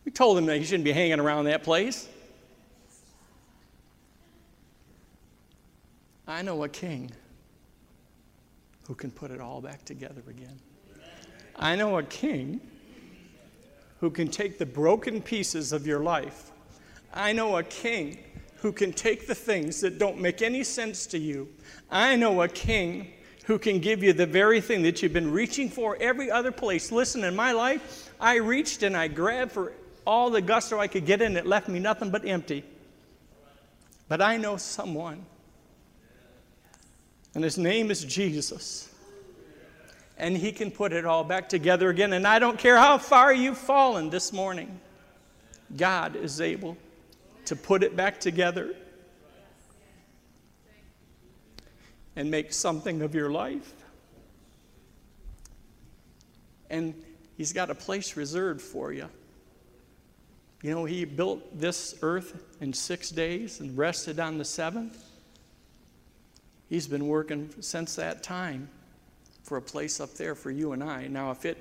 We 0.04 0.12
told 0.12 0.38
him 0.38 0.46
that 0.46 0.58
he 0.58 0.64
shouldn't 0.64 0.84
be 0.84 0.92
hanging 0.92 1.20
around 1.20 1.44
that 1.46 1.62
place. 1.62 2.08
I 6.26 6.42
know 6.42 6.62
a 6.64 6.68
king 6.68 7.10
who 8.86 8.94
can 8.94 9.10
put 9.10 9.30
it 9.30 9.40
all 9.40 9.60
back 9.60 9.84
together 9.84 10.22
again. 10.28 10.58
I 11.58 11.74
know 11.74 11.98
a 11.98 12.02
king 12.02 12.60
who 14.00 14.10
can 14.10 14.28
take 14.28 14.58
the 14.58 14.66
broken 14.66 15.20
pieces 15.20 15.72
of 15.72 15.86
your 15.86 16.00
life. 16.00 16.52
I 17.12 17.32
know 17.32 17.56
a 17.56 17.64
king 17.64 18.18
who 18.56 18.70
can 18.72 18.92
take 18.92 19.26
the 19.26 19.34
things 19.34 19.80
that 19.80 19.98
don't 19.98 20.20
make 20.20 20.40
any 20.40 20.62
sense 20.62 21.06
to 21.08 21.18
you. 21.18 21.48
I 21.90 22.14
know 22.16 22.42
a 22.42 22.48
king 22.48 23.12
who 23.46 23.58
can 23.58 23.80
give 23.80 24.02
you 24.02 24.12
the 24.12 24.26
very 24.26 24.60
thing 24.60 24.82
that 24.82 25.02
you've 25.02 25.12
been 25.12 25.30
reaching 25.30 25.68
for 25.68 25.96
every 26.00 26.30
other 26.30 26.52
place. 26.52 26.92
Listen, 26.92 27.24
in 27.24 27.34
my 27.34 27.52
life, 27.52 28.12
I 28.20 28.36
reached 28.36 28.82
and 28.82 28.96
I 28.96 29.08
grabbed 29.08 29.52
for 29.52 29.72
all 30.06 30.30
the 30.30 30.40
gusto 30.40 30.78
I 30.78 30.86
could 30.86 31.06
get 31.06 31.22
in. 31.22 31.36
It 31.36 31.46
left 31.46 31.68
me 31.68 31.78
nothing 31.78 32.10
but 32.10 32.24
empty. 32.26 32.62
But 34.06 34.20
I 34.22 34.36
know 34.36 34.56
someone, 34.56 35.24
and 37.34 37.44
his 37.44 37.58
name 37.58 37.90
is 37.90 38.04
Jesus 38.04 38.88
and 40.18 40.36
He 40.36 40.52
can 40.52 40.70
put 40.70 40.92
it 40.92 41.04
all 41.04 41.24
back 41.24 41.48
together 41.48 41.88
again. 41.88 42.12
And 42.12 42.26
I 42.26 42.38
don't 42.38 42.58
care 42.58 42.76
how 42.76 42.98
far 42.98 43.32
you've 43.32 43.56
fallen 43.56 44.10
this 44.10 44.32
morning, 44.32 44.80
God 45.76 46.16
is 46.16 46.40
able 46.40 46.76
to 47.46 47.56
put 47.56 47.82
it 47.82 47.96
back 47.96 48.20
together 48.20 48.74
and 52.16 52.30
make 52.30 52.52
something 52.52 53.00
of 53.02 53.14
your 53.14 53.30
life. 53.30 53.72
And 56.68 56.94
He's 57.36 57.52
got 57.52 57.70
a 57.70 57.74
place 57.74 58.16
reserved 58.16 58.60
for 58.60 58.92
you. 58.92 59.08
You 60.62 60.72
know, 60.72 60.84
He 60.84 61.04
built 61.04 61.58
this 61.58 61.94
earth 62.02 62.42
in 62.60 62.72
six 62.72 63.10
days 63.10 63.60
and 63.60 63.78
rested 63.78 64.18
on 64.18 64.36
the 64.36 64.44
seventh. 64.44 65.00
He's 66.68 66.88
been 66.88 67.06
working 67.06 67.50
since 67.60 67.94
that 67.94 68.24
time 68.24 68.68
for 69.48 69.56
a 69.56 69.62
place 69.62 69.98
up 69.98 70.12
there 70.12 70.34
for 70.34 70.50
you 70.50 70.72
and 70.72 70.84
I. 70.84 71.06
Now, 71.06 71.30
if, 71.30 71.46
it, 71.46 71.56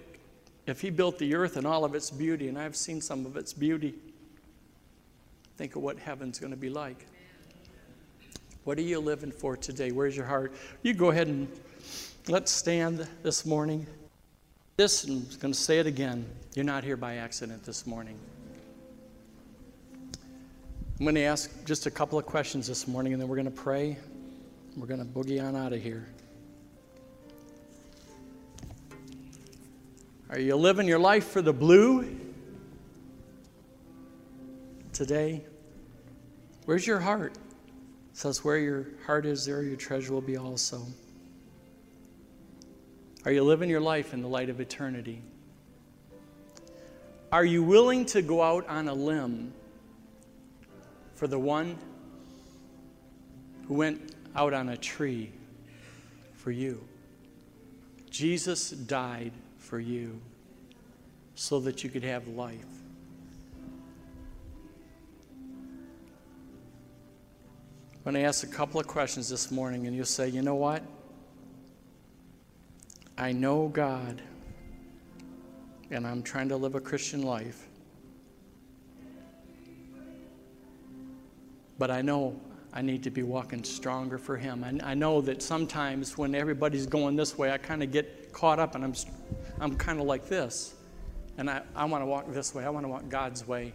if 0.65 0.81
He 0.81 0.89
built 0.89 1.17
the 1.17 1.33
earth 1.33 1.55
and 1.55 1.65
all 1.65 1.85
of 1.85 1.95
its 1.95 2.11
beauty, 2.11 2.49
and 2.49 2.59
I've 2.59 2.75
seen 2.75 2.99
some 2.99 3.25
of 3.25 3.37
its 3.37 3.53
beauty, 3.53 3.95
think 5.55 5.77
of 5.77 5.81
what 5.81 5.97
heaven's 5.97 6.37
going 6.37 6.51
to 6.51 6.57
be 6.57 6.69
like. 6.69 7.07
What 8.65 8.77
are 8.77 8.81
you 8.81 8.99
living 8.99 9.31
for 9.31 9.55
today? 9.55 9.91
Where's 9.91 10.17
your 10.17 10.25
heart? 10.25 10.53
You 10.83 10.93
go 10.93 11.11
ahead 11.11 11.27
and 11.27 11.47
let's 12.27 12.51
stand 12.51 13.07
this 13.23 13.45
morning. 13.45 13.87
This, 14.75 15.05
I'm 15.05 15.23
going 15.39 15.53
to 15.53 15.59
say 15.59 15.79
it 15.79 15.87
again. 15.87 16.25
You're 16.55 16.65
not 16.65 16.83
here 16.83 16.97
by 16.97 17.15
accident 17.15 17.63
this 17.63 17.87
morning. 17.87 18.19
I'm 20.99 21.05
going 21.05 21.15
to 21.15 21.21
ask 21.21 21.65
just 21.65 21.85
a 21.85 21.91
couple 21.91 22.19
of 22.19 22.25
questions 22.25 22.67
this 22.67 22.85
morning, 22.85 23.13
and 23.13 23.21
then 23.21 23.29
we're 23.29 23.37
going 23.37 23.45
to 23.45 23.51
pray. 23.51 23.97
We're 24.75 24.87
going 24.87 24.99
to 24.99 25.05
boogie 25.05 25.41
on 25.41 25.55
out 25.55 25.71
of 25.71 25.81
here. 25.81 26.05
Are 30.29 30.39
you 30.39 30.57
living 30.57 30.87
your 30.87 30.99
life 30.99 31.27
for 31.29 31.41
the 31.41 31.53
blue 31.53 32.13
today? 34.91 35.45
Where's 36.65 36.85
your 36.85 36.99
heart? 36.99 37.31
It 37.31 38.17
says, 38.17 38.43
Where 38.43 38.57
your 38.57 38.87
heart 39.05 39.25
is, 39.25 39.45
there 39.45 39.63
your 39.63 39.77
treasure 39.77 40.11
will 40.11 40.19
be 40.19 40.35
also. 40.35 40.81
Are 43.23 43.31
you 43.31 43.41
living 43.41 43.69
your 43.69 43.79
life 43.79 44.13
in 44.13 44.21
the 44.21 44.27
light 44.27 44.49
of 44.49 44.59
eternity? 44.59 45.21
Are 47.31 47.45
you 47.45 47.63
willing 47.63 48.05
to 48.07 48.21
go 48.21 48.43
out 48.43 48.67
on 48.67 48.89
a 48.89 48.93
limb 48.93 49.53
for 51.15 51.27
the 51.27 51.39
one 51.39 51.77
who 53.67 53.75
went 53.75 54.13
out 54.35 54.53
on 54.53 54.69
a 54.69 54.77
tree 54.77 55.31
for 56.33 56.51
you? 56.51 56.85
Jesus 58.09 58.71
died 58.71 59.31
for 59.67 59.79
you 59.81 60.19
so 61.35 61.59
that 61.59 61.83
you 61.83 61.89
could 61.89 62.03
have 62.03 62.25
life. 62.29 62.55
I'm 67.93 68.13
going 68.13 68.15
to 68.15 68.21
ask 68.21 68.45
a 68.45 68.47
couple 68.47 68.79
of 68.79 68.87
questions 68.87 69.27
this 69.27 69.51
morning, 69.51 69.85
and 69.85 69.93
you'll 69.93 70.05
say, 70.05 70.29
you 70.29 70.41
know 70.41 70.55
what? 70.55 70.81
I 73.17 73.33
know 73.33 73.67
God, 73.67 74.21
and 75.91 76.07
I'm 76.07 76.23
trying 76.23 76.47
to 76.47 76.55
live 76.55 76.75
a 76.75 76.79
Christian 76.79 77.23
life. 77.23 77.67
But 81.77 81.91
I 81.91 82.01
know 82.01 82.39
I 82.71 82.81
need 82.81 83.03
to 83.03 83.09
be 83.09 83.23
walking 83.23 83.63
stronger 83.63 84.17
for 84.17 84.37
Him. 84.37 84.63
I, 84.63 84.91
I 84.91 84.93
know 84.93 85.19
that 85.21 85.41
sometimes 85.41 86.17
when 86.17 86.35
everybody's 86.35 86.85
going 86.85 87.17
this 87.17 87.37
way, 87.37 87.51
I 87.51 87.57
kind 87.57 87.83
of 87.83 87.91
get 87.91 88.31
caught 88.31 88.59
up 88.59 88.75
and 88.75 88.83
I'm, 88.83 88.93
I'm 89.59 89.75
kind 89.75 89.99
of 89.99 90.05
like 90.05 90.27
this. 90.27 90.73
And 91.37 91.49
I, 91.49 91.61
I 91.75 91.85
want 91.85 92.01
to 92.01 92.05
walk 92.05 92.31
this 92.33 92.53
way. 92.53 92.65
I 92.65 92.69
want 92.69 92.85
to 92.85 92.89
walk 92.89 93.09
God's 93.09 93.47
way. 93.47 93.73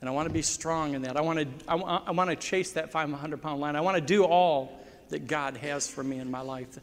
And 0.00 0.08
I 0.08 0.12
want 0.12 0.28
to 0.28 0.32
be 0.34 0.42
strong 0.42 0.94
in 0.94 1.02
that. 1.02 1.16
I 1.16 1.22
want 1.22 1.38
to, 1.38 1.48
I, 1.66 1.76
I 1.76 2.10
want 2.10 2.30
to 2.30 2.36
chase 2.36 2.72
that 2.72 2.92
500 2.92 3.40
pound 3.40 3.60
line. 3.60 3.74
I 3.76 3.80
want 3.80 3.96
to 3.96 4.02
do 4.02 4.24
all 4.24 4.80
that 5.08 5.26
God 5.26 5.56
has 5.58 5.88
for 5.88 6.04
me 6.04 6.18
in 6.18 6.30
my 6.30 6.40
life. 6.40 6.78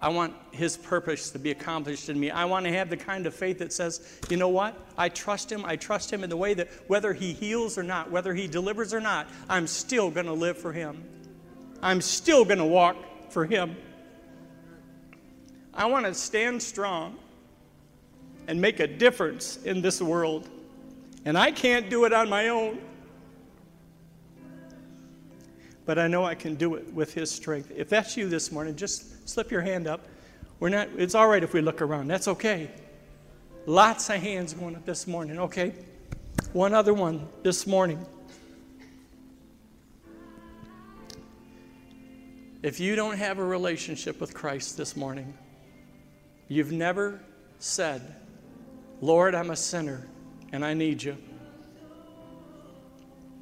I 0.00 0.10
want 0.10 0.34
His 0.52 0.76
purpose 0.76 1.30
to 1.30 1.38
be 1.38 1.50
accomplished 1.50 2.08
in 2.08 2.20
me. 2.20 2.30
I 2.30 2.44
want 2.44 2.66
to 2.66 2.72
have 2.72 2.90
the 2.90 2.96
kind 2.96 3.26
of 3.26 3.34
faith 3.34 3.58
that 3.58 3.72
says, 3.72 4.20
you 4.28 4.36
know 4.36 4.48
what? 4.48 4.78
I 4.96 5.08
trust 5.08 5.50
Him. 5.50 5.64
I 5.64 5.76
trust 5.76 6.12
Him 6.12 6.22
in 6.22 6.30
the 6.30 6.36
way 6.36 6.54
that 6.54 6.68
whether 6.86 7.12
He 7.12 7.32
heals 7.32 7.78
or 7.78 7.82
not, 7.82 8.10
whether 8.10 8.34
He 8.34 8.46
delivers 8.46 8.92
or 8.92 9.00
not, 9.00 9.26
I'm 9.48 9.66
still 9.66 10.10
going 10.10 10.26
to 10.26 10.32
live 10.32 10.58
for 10.58 10.72
Him. 10.72 11.02
I'm 11.82 12.00
still 12.00 12.44
going 12.44 12.58
to 12.58 12.64
walk 12.64 12.96
for 13.30 13.46
Him. 13.46 13.76
I 15.76 15.84
want 15.84 16.06
to 16.06 16.14
stand 16.14 16.62
strong 16.62 17.16
and 18.48 18.58
make 18.58 18.80
a 18.80 18.86
difference 18.86 19.58
in 19.64 19.82
this 19.82 20.00
world. 20.00 20.48
And 21.26 21.36
I 21.36 21.50
can't 21.50 21.90
do 21.90 22.06
it 22.06 22.12
on 22.14 22.30
my 22.30 22.48
own. 22.48 22.80
But 25.84 25.98
I 25.98 26.08
know 26.08 26.24
I 26.24 26.34
can 26.34 26.54
do 26.54 26.74
it 26.76 26.92
with 26.94 27.12
His 27.12 27.30
strength. 27.30 27.70
If 27.76 27.90
that's 27.90 28.16
you 28.16 28.28
this 28.28 28.50
morning, 28.50 28.74
just 28.74 29.28
slip 29.28 29.50
your 29.50 29.60
hand 29.60 29.86
up. 29.86 30.00
We're 30.60 30.70
not, 30.70 30.88
it's 30.96 31.14
all 31.14 31.28
right 31.28 31.42
if 31.42 31.52
we 31.52 31.60
look 31.60 31.82
around. 31.82 32.08
That's 32.08 32.26
okay. 32.28 32.70
Lots 33.66 34.08
of 34.08 34.16
hands 34.16 34.54
going 34.54 34.76
up 34.76 34.86
this 34.86 35.06
morning, 35.06 35.38
okay? 35.38 35.74
One 36.52 36.72
other 36.72 36.94
one 36.94 37.28
this 37.42 37.66
morning. 37.66 38.04
If 42.62 42.80
you 42.80 42.96
don't 42.96 43.18
have 43.18 43.38
a 43.38 43.44
relationship 43.44 44.20
with 44.20 44.32
Christ 44.32 44.76
this 44.76 44.96
morning, 44.96 45.34
you've 46.48 46.72
never 46.72 47.20
said, 47.58 48.14
Lord, 49.00 49.34
I'm 49.34 49.50
a 49.50 49.56
sinner 49.56 50.06
and 50.52 50.64
I 50.64 50.74
need 50.74 51.02
you. 51.02 51.16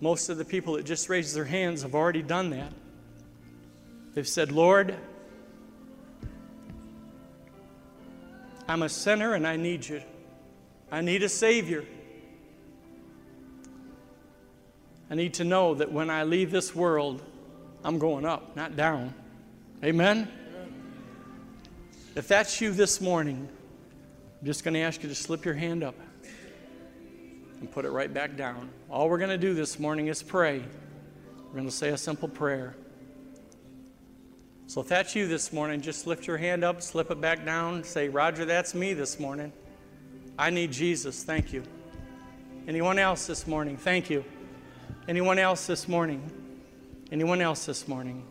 Most 0.00 0.28
of 0.28 0.38
the 0.38 0.44
people 0.44 0.74
that 0.74 0.84
just 0.84 1.08
raised 1.08 1.34
their 1.34 1.44
hands 1.44 1.82
have 1.82 1.94
already 1.94 2.22
done 2.22 2.50
that. 2.50 2.72
They've 4.14 4.28
said, 4.28 4.52
Lord, 4.52 4.94
I'm 8.68 8.82
a 8.82 8.88
sinner 8.88 9.34
and 9.34 9.46
I 9.46 9.56
need 9.56 9.86
you. 9.86 10.02
I 10.90 11.00
need 11.00 11.22
a 11.22 11.28
Savior. 11.28 11.84
I 15.10 15.14
need 15.14 15.34
to 15.34 15.44
know 15.44 15.74
that 15.74 15.92
when 15.92 16.10
I 16.10 16.24
leave 16.24 16.50
this 16.50 16.74
world, 16.74 17.22
I'm 17.84 17.98
going 17.98 18.24
up, 18.24 18.56
not 18.56 18.76
down. 18.76 19.14
Amen? 19.82 20.28
If 22.16 22.28
that's 22.28 22.60
you 22.60 22.70
this 22.70 23.00
morning, 23.00 23.48
I'm 24.40 24.46
just 24.46 24.62
going 24.62 24.74
to 24.74 24.80
ask 24.80 25.02
you 25.02 25.08
to 25.08 25.16
slip 25.16 25.44
your 25.44 25.54
hand 25.54 25.82
up 25.82 25.96
and 27.58 27.68
put 27.68 27.84
it 27.84 27.90
right 27.90 28.12
back 28.12 28.36
down. 28.36 28.70
All 28.88 29.08
we're 29.08 29.18
going 29.18 29.30
to 29.30 29.38
do 29.38 29.52
this 29.52 29.80
morning 29.80 30.06
is 30.06 30.22
pray. 30.22 30.62
We're 31.46 31.54
going 31.54 31.64
to 31.64 31.72
say 31.72 31.88
a 31.88 31.98
simple 31.98 32.28
prayer. 32.28 32.76
So 34.68 34.80
if 34.80 34.86
that's 34.86 35.16
you 35.16 35.26
this 35.26 35.52
morning, 35.52 35.80
just 35.80 36.06
lift 36.06 36.28
your 36.28 36.36
hand 36.36 36.62
up, 36.62 36.82
slip 36.82 37.10
it 37.10 37.20
back 37.20 37.44
down, 37.44 37.82
say, 37.82 38.08
Roger, 38.08 38.44
that's 38.44 38.74
me 38.76 38.94
this 38.94 39.18
morning. 39.18 39.52
I 40.38 40.50
need 40.50 40.70
Jesus. 40.70 41.24
Thank 41.24 41.52
you. 41.52 41.64
Anyone 42.68 43.00
else 43.00 43.26
this 43.26 43.44
morning? 43.44 43.76
Thank 43.76 44.08
you. 44.08 44.24
Anyone 45.08 45.40
else 45.40 45.66
this 45.66 45.88
morning? 45.88 46.30
Anyone 47.10 47.40
else 47.40 47.66
this 47.66 47.88
morning? 47.88 48.24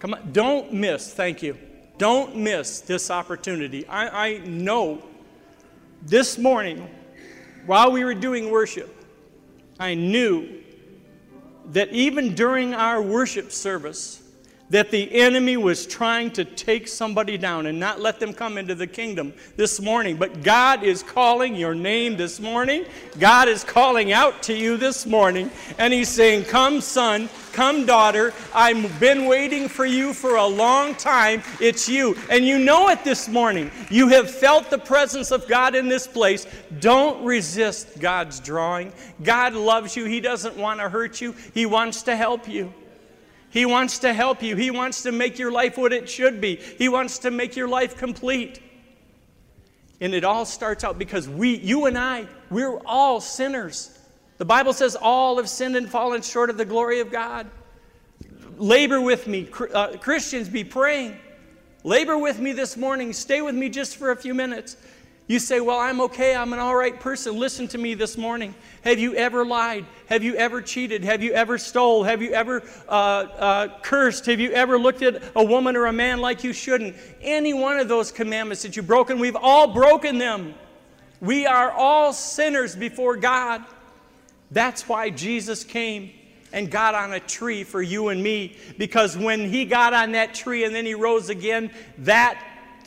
Come 0.00 0.14
on, 0.14 0.32
don't 0.32 0.72
miss. 0.72 1.14
Thank 1.14 1.40
you. 1.40 1.56
Don't 1.96 2.36
miss 2.36 2.80
this 2.80 3.10
opportunity. 3.10 3.86
I, 3.86 4.26
I 4.26 4.38
know 4.38 5.02
this 6.02 6.38
morning 6.38 6.88
while 7.66 7.92
we 7.92 8.04
were 8.04 8.14
doing 8.14 8.50
worship, 8.50 8.94
I 9.78 9.94
knew 9.94 10.62
that 11.66 11.90
even 11.90 12.34
during 12.34 12.74
our 12.74 13.00
worship 13.00 13.50
service, 13.50 14.22
that 14.70 14.90
the 14.90 15.12
enemy 15.14 15.56
was 15.56 15.86
trying 15.86 16.30
to 16.30 16.44
take 16.44 16.88
somebody 16.88 17.36
down 17.36 17.66
and 17.66 17.78
not 17.78 18.00
let 18.00 18.18
them 18.18 18.32
come 18.32 18.56
into 18.56 18.74
the 18.74 18.86
kingdom 18.86 19.32
this 19.56 19.80
morning. 19.80 20.16
But 20.16 20.42
God 20.42 20.82
is 20.82 21.02
calling 21.02 21.54
your 21.54 21.74
name 21.74 22.16
this 22.16 22.40
morning. 22.40 22.86
God 23.18 23.48
is 23.48 23.62
calling 23.62 24.12
out 24.12 24.42
to 24.44 24.54
you 24.54 24.76
this 24.76 25.04
morning, 25.06 25.50
and 25.78 25.92
He's 25.92 26.08
saying, 26.08 26.44
Come, 26.44 26.80
son, 26.80 27.28
come, 27.52 27.84
daughter. 27.84 28.32
I've 28.54 28.98
been 28.98 29.26
waiting 29.26 29.68
for 29.68 29.84
you 29.84 30.14
for 30.14 30.36
a 30.36 30.46
long 30.46 30.94
time. 30.94 31.42
It's 31.60 31.88
you. 31.88 32.16
And 32.30 32.44
you 32.44 32.58
know 32.58 32.88
it 32.88 33.04
this 33.04 33.28
morning. 33.28 33.70
You 33.90 34.08
have 34.08 34.30
felt 34.30 34.70
the 34.70 34.78
presence 34.78 35.30
of 35.30 35.46
God 35.46 35.74
in 35.74 35.88
this 35.88 36.06
place. 36.06 36.46
Don't 36.80 37.24
resist 37.24 38.00
God's 38.00 38.40
drawing. 38.40 38.92
God 39.22 39.52
loves 39.52 39.94
you, 39.94 40.06
He 40.06 40.20
doesn't 40.20 40.56
want 40.56 40.80
to 40.80 40.88
hurt 40.88 41.20
you, 41.20 41.34
He 41.52 41.66
wants 41.66 42.02
to 42.04 42.16
help 42.16 42.48
you. 42.48 42.72
He 43.54 43.66
wants 43.66 44.00
to 44.00 44.12
help 44.12 44.42
you. 44.42 44.56
He 44.56 44.72
wants 44.72 45.04
to 45.04 45.12
make 45.12 45.38
your 45.38 45.52
life 45.52 45.78
what 45.78 45.92
it 45.92 46.10
should 46.10 46.40
be. 46.40 46.56
He 46.56 46.88
wants 46.88 47.20
to 47.20 47.30
make 47.30 47.54
your 47.54 47.68
life 47.68 47.96
complete. 47.96 48.60
And 50.00 50.12
it 50.12 50.24
all 50.24 50.44
starts 50.44 50.82
out 50.82 50.98
because 50.98 51.28
we, 51.28 51.56
you 51.58 51.86
and 51.86 51.96
I, 51.96 52.26
we're 52.50 52.80
all 52.80 53.20
sinners. 53.20 53.96
The 54.38 54.44
Bible 54.44 54.72
says 54.72 54.96
all 54.96 55.36
have 55.36 55.48
sinned 55.48 55.76
and 55.76 55.88
fallen 55.88 56.22
short 56.22 56.50
of 56.50 56.58
the 56.58 56.64
glory 56.64 56.98
of 56.98 57.12
God. 57.12 57.46
Labor 58.58 59.00
with 59.00 59.28
me. 59.28 59.48
Uh, 59.72 59.98
Christians, 59.98 60.48
be 60.48 60.64
praying. 60.64 61.16
Labor 61.84 62.18
with 62.18 62.40
me 62.40 62.50
this 62.50 62.76
morning. 62.76 63.12
Stay 63.12 63.40
with 63.40 63.54
me 63.54 63.68
just 63.68 63.96
for 63.96 64.10
a 64.10 64.16
few 64.16 64.34
minutes. 64.34 64.76
You 65.26 65.38
say, 65.38 65.60
Well, 65.60 65.78
I'm 65.78 66.00
okay. 66.02 66.34
I'm 66.34 66.52
an 66.52 66.58
all 66.58 66.76
right 66.76 66.98
person. 66.98 67.38
Listen 67.38 67.66
to 67.68 67.78
me 67.78 67.94
this 67.94 68.18
morning. 68.18 68.54
Have 68.82 68.98
you 68.98 69.14
ever 69.14 69.44
lied? 69.44 69.86
Have 70.06 70.22
you 70.22 70.34
ever 70.34 70.60
cheated? 70.60 71.02
Have 71.04 71.22
you 71.22 71.32
ever 71.32 71.56
stole? 71.56 72.04
Have 72.04 72.20
you 72.20 72.32
ever 72.32 72.62
uh, 72.88 72.90
uh, 72.90 73.80
cursed? 73.80 74.26
Have 74.26 74.38
you 74.38 74.50
ever 74.50 74.78
looked 74.78 75.02
at 75.02 75.22
a 75.34 75.42
woman 75.42 75.76
or 75.76 75.86
a 75.86 75.92
man 75.92 76.20
like 76.20 76.44
you 76.44 76.52
shouldn't? 76.52 76.94
Any 77.22 77.54
one 77.54 77.78
of 77.78 77.88
those 77.88 78.12
commandments 78.12 78.62
that 78.64 78.76
you've 78.76 78.86
broken, 78.86 79.18
we've 79.18 79.36
all 79.36 79.68
broken 79.68 80.18
them. 80.18 80.54
We 81.20 81.46
are 81.46 81.70
all 81.70 82.12
sinners 82.12 82.76
before 82.76 83.16
God. 83.16 83.64
That's 84.50 84.86
why 84.86 85.08
Jesus 85.08 85.64
came 85.64 86.10
and 86.52 86.70
got 86.70 86.94
on 86.94 87.14
a 87.14 87.20
tree 87.20 87.64
for 87.64 87.80
you 87.80 88.08
and 88.08 88.22
me. 88.22 88.56
Because 88.76 89.16
when 89.16 89.48
he 89.48 89.64
got 89.64 89.94
on 89.94 90.12
that 90.12 90.34
tree 90.34 90.64
and 90.64 90.74
then 90.74 90.84
he 90.84 90.94
rose 90.94 91.30
again, 91.30 91.70
that 91.98 92.38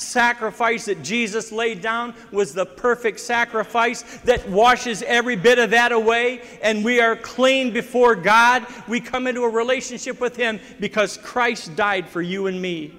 sacrifice 0.01 0.85
that 0.85 1.03
Jesus 1.03 1.51
laid 1.51 1.81
down 1.81 2.13
was 2.31 2.53
the 2.53 2.65
perfect 2.65 3.19
sacrifice 3.19 4.01
that 4.21 4.47
washes 4.49 5.03
every 5.03 5.35
bit 5.35 5.59
of 5.59 5.71
that 5.71 5.91
away, 5.91 6.41
and 6.61 6.83
we 6.83 6.99
are 6.99 7.15
clean 7.15 7.71
before 7.71 8.15
God. 8.15 8.65
We 8.87 8.99
come 8.99 9.27
into 9.27 9.43
a 9.43 9.49
relationship 9.49 10.19
with 10.19 10.35
Him 10.35 10.59
because 10.79 11.17
Christ 11.17 11.75
died 11.75 12.07
for 12.07 12.21
you 12.21 12.47
and 12.47 12.61
me. 12.61 12.93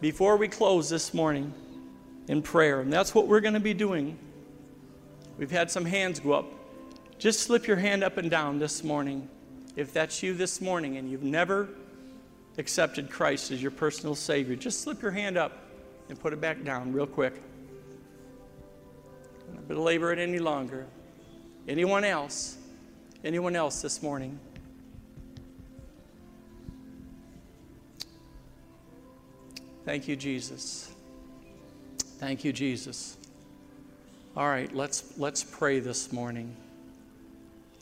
Before 0.00 0.36
we 0.36 0.48
close 0.48 0.88
this 0.88 1.14
morning 1.14 1.54
in 2.28 2.42
prayer, 2.42 2.80
and 2.80 2.92
that's 2.92 3.14
what 3.14 3.28
we're 3.28 3.40
going 3.40 3.54
to 3.54 3.60
be 3.60 3.74
doing, 3.74 4.18
we've 5.38 5.50
had 5.50 5.70
some 5.70 5.84
hands 5.84 6.18
go 6.18 6.32
up. 6.32 6.46
Just 7.18 7.40
slip 7.40 7.68
your 7.68 7.76
hand 7.76 8.02
up 8.02 8.16
and 8.16 8.28
down 8.28 8.58
this 8.58 8.82
morning 8.82 9.28
if 9.76 9.92
that's 9.92 10.22
you 10.22 10.34
this 10.34 10.60
morning 10.60 10.96
and 10.96 11.08
you've 11.08 11.22
never 11.22 11.68
accepted 12.58 13.10
Christ 13.10 13.50
as 13.50 13.62
your 13.62 13.70
personal 13.70 14.14
Savior, 14.14 14.56
just 14.56 14.82
slip 14.82 15.02
your 15.02 15.10
hand 15.10 15.36
up 15.36 15.52
and 16.08 16.18
put 16.20 16.32
it 16.32 16.40
back 16.40 16.62
down 16.64 16.92
real 16.92 17.06
quick. 17.06 17.34
I'm 19.48 19.54
not 19.54 19.68
belabor 19.68 20.12
it 20.12 20.18
any 20.18 20.38
longer. 20.38 20.86
Anyone 21.68 22.04
else? 22.04 22.56
Anyone 23.24 23.56
else 23.56 23.82
this 23.82 24.02
morning? 24.02 24.38
Thank 29.84 30.06
you, 30.06 30.16
Jesus. 30.16 30.92
Thank 32.18 32.44
you, 32.44 32.52
Jesus. 32.52 33.16
All 34.36 34.48
right, 34.48 34.74
let's, 34.74 35.18
let's 35.18 35.42
pray 35.42 35.80
this 35.80 36.12
morning. 36.12 36.54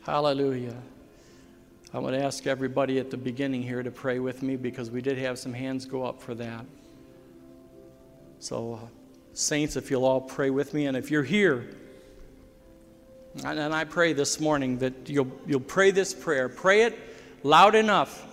Hallelujah. 0.02 0.76
I 1.92 1.98
want 1.98 2.14
to 2.14 2.22
ask 2.22 2.46
everybody 2.46 3.00
at 3.00 3.10
the 3.10 3.16
beginning 3.16 3.64
here 3.64 3.82
to 3.82 3.90
pray 3.90 4.20
with 4.20 4.42
me 4.42 4.54
because 4.54 4.92
we 4.92 5.02
did 5.02 5.18
have 5.18 5.40
some 5.40 5.52
hands 5.52 5.86
go 5.86 6.04
up 6.04 6.22
for 6.22 6.36
that. 6.36 6.64
So, 8.38 8.74
uh, 8.74 8.86
saints, 9.34 9.74
if 9.74 9.90
you'll 9.90 10.04
all 10.04 10.20
pray 10.20 10.50
with 10.50 10.72
me, 10.72 10.86
and 10.86 10.96
if 10.96 11.10
you're 11.10 11.24
here, 11.24 11.68
and, 13.44 13.74
I 13.74 13.84
pray 13.84 14.12
this 14.12 14.38
morning 14.38 14.78
that 14.78 15.08
you'll, 15.08 15.32
you'll 15.46 15.58
pray 15.58 15.90
this 15.90 16.14
prayer, 16.14 16.48
pray 16.48 16.82
it 16.82 16.98
loud 17.42 17.74
enough 17.74 18.24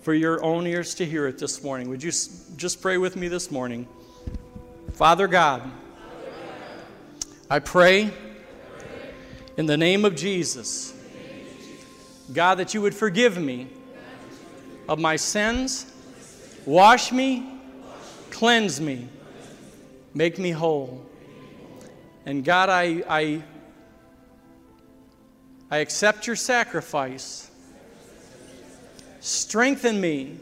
for 0.00 0.12
your 0.12 0.44
own 0.44 0.66
ears 0.66 0.94
to 0.96 1.06
hear 1.06 1.28
it 1.28 1.38
this 1.38 1.62
morning. 1.62 1.88
Would 1.90 2.02
you 2.02 2.10
just 2.10 2.82
pray 2.82 2.98
with 2.98 3.14
me 3.14 3.28
this 3.28 3.52
morning? 3.52 3.86
Father 4.94 5.28
God, 5.28 5.70
I 7.48 7.60
pray 7.60 8.12
in 9.56 9.66
the 9.66 9.76
name 9.76 10.04
of 10.04 10.16
Jesus 10.16 10.95
God, 12.32 12.56
that 12.56 12.74
you 12.74 12.82
would 12.82 12.94
forgive 12.94 13.38
me 13.38 13.68
of 14.88 14.98
my 14.98 15.16
sins, 15.16 15.92
wash 16.64 17.12
me, 17.12 17.46
cleanse 18.30 18.80
me, 18.80 19.08
make 20.14 20.38
me 20.38 20.50
whole. 20.50 21.04
And 22.24 22.44
God, 22.44 22.68
I, 22.68 23.02
I, 23.08 23.42
I 25.70 25.78
accept 25.78 26.26
your 26.26 26.36
sacrifice. 26.36 27.50
Strengthen 29.20 30.00
me 30.00 30.36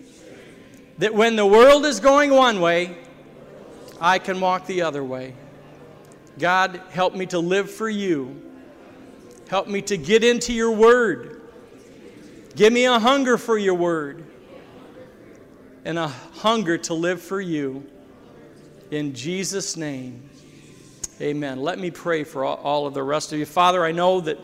that 0.99 1.15
when 1.15 1.37
the 1.37 1.47
world 1.47 1.85
is 1.85 2.01
going 2.01 2.31
one 2.31 2.61
way, 2.61 2.97
I 4.01 4.19
can 4.19 4.41
walk 4.41 4.67
the 4.67 4.83
other 4.83 5.05
way. 5.05 5.35
God, 6.39 6.81
help 6.91 7.15
me 7.15 7.27
to 7.27 7.39
live 7.39 7.71
for 7.71 7.89
you. 7.89 8.41
Help 9.49 9.69
me 9.69 9.83
to 9.83 9.97
get 9.97 10.25
into 10.25 10.53
your 10.53 10.73
word. 10.73 11.34
Give 12.57 12.73
me 12.73 12.85
a 12.85 13.01
hunger 13.01 13.37
for 13.37 13.59
your 13.59 13.75
word 13.75 14.25
and 15.85 15.99
a 15.99 16.07
hunger 16.07 16.79
to 16.79 16.95
live 16.95 17.21
for 17.21 17.41
you. 17.41 17.85
In 18.93 19.13
Jesus' 19.13 19.77
name, 19.77 20.31
amen. 21.21 21.61
Let 21.61 21.81
me 21.81 21.91
pray 21.91 22.23
for 22.23 22.45
all 22.45 22.87
of 22.87 22.95
the 22.95 23.03
rest 23.03 23.33
of 23.33 23.41
you. 23.41 23.45
Father, 23.45 23.85
I 23.85 23.91
know 23.91 24.21
that, 24.21 24.39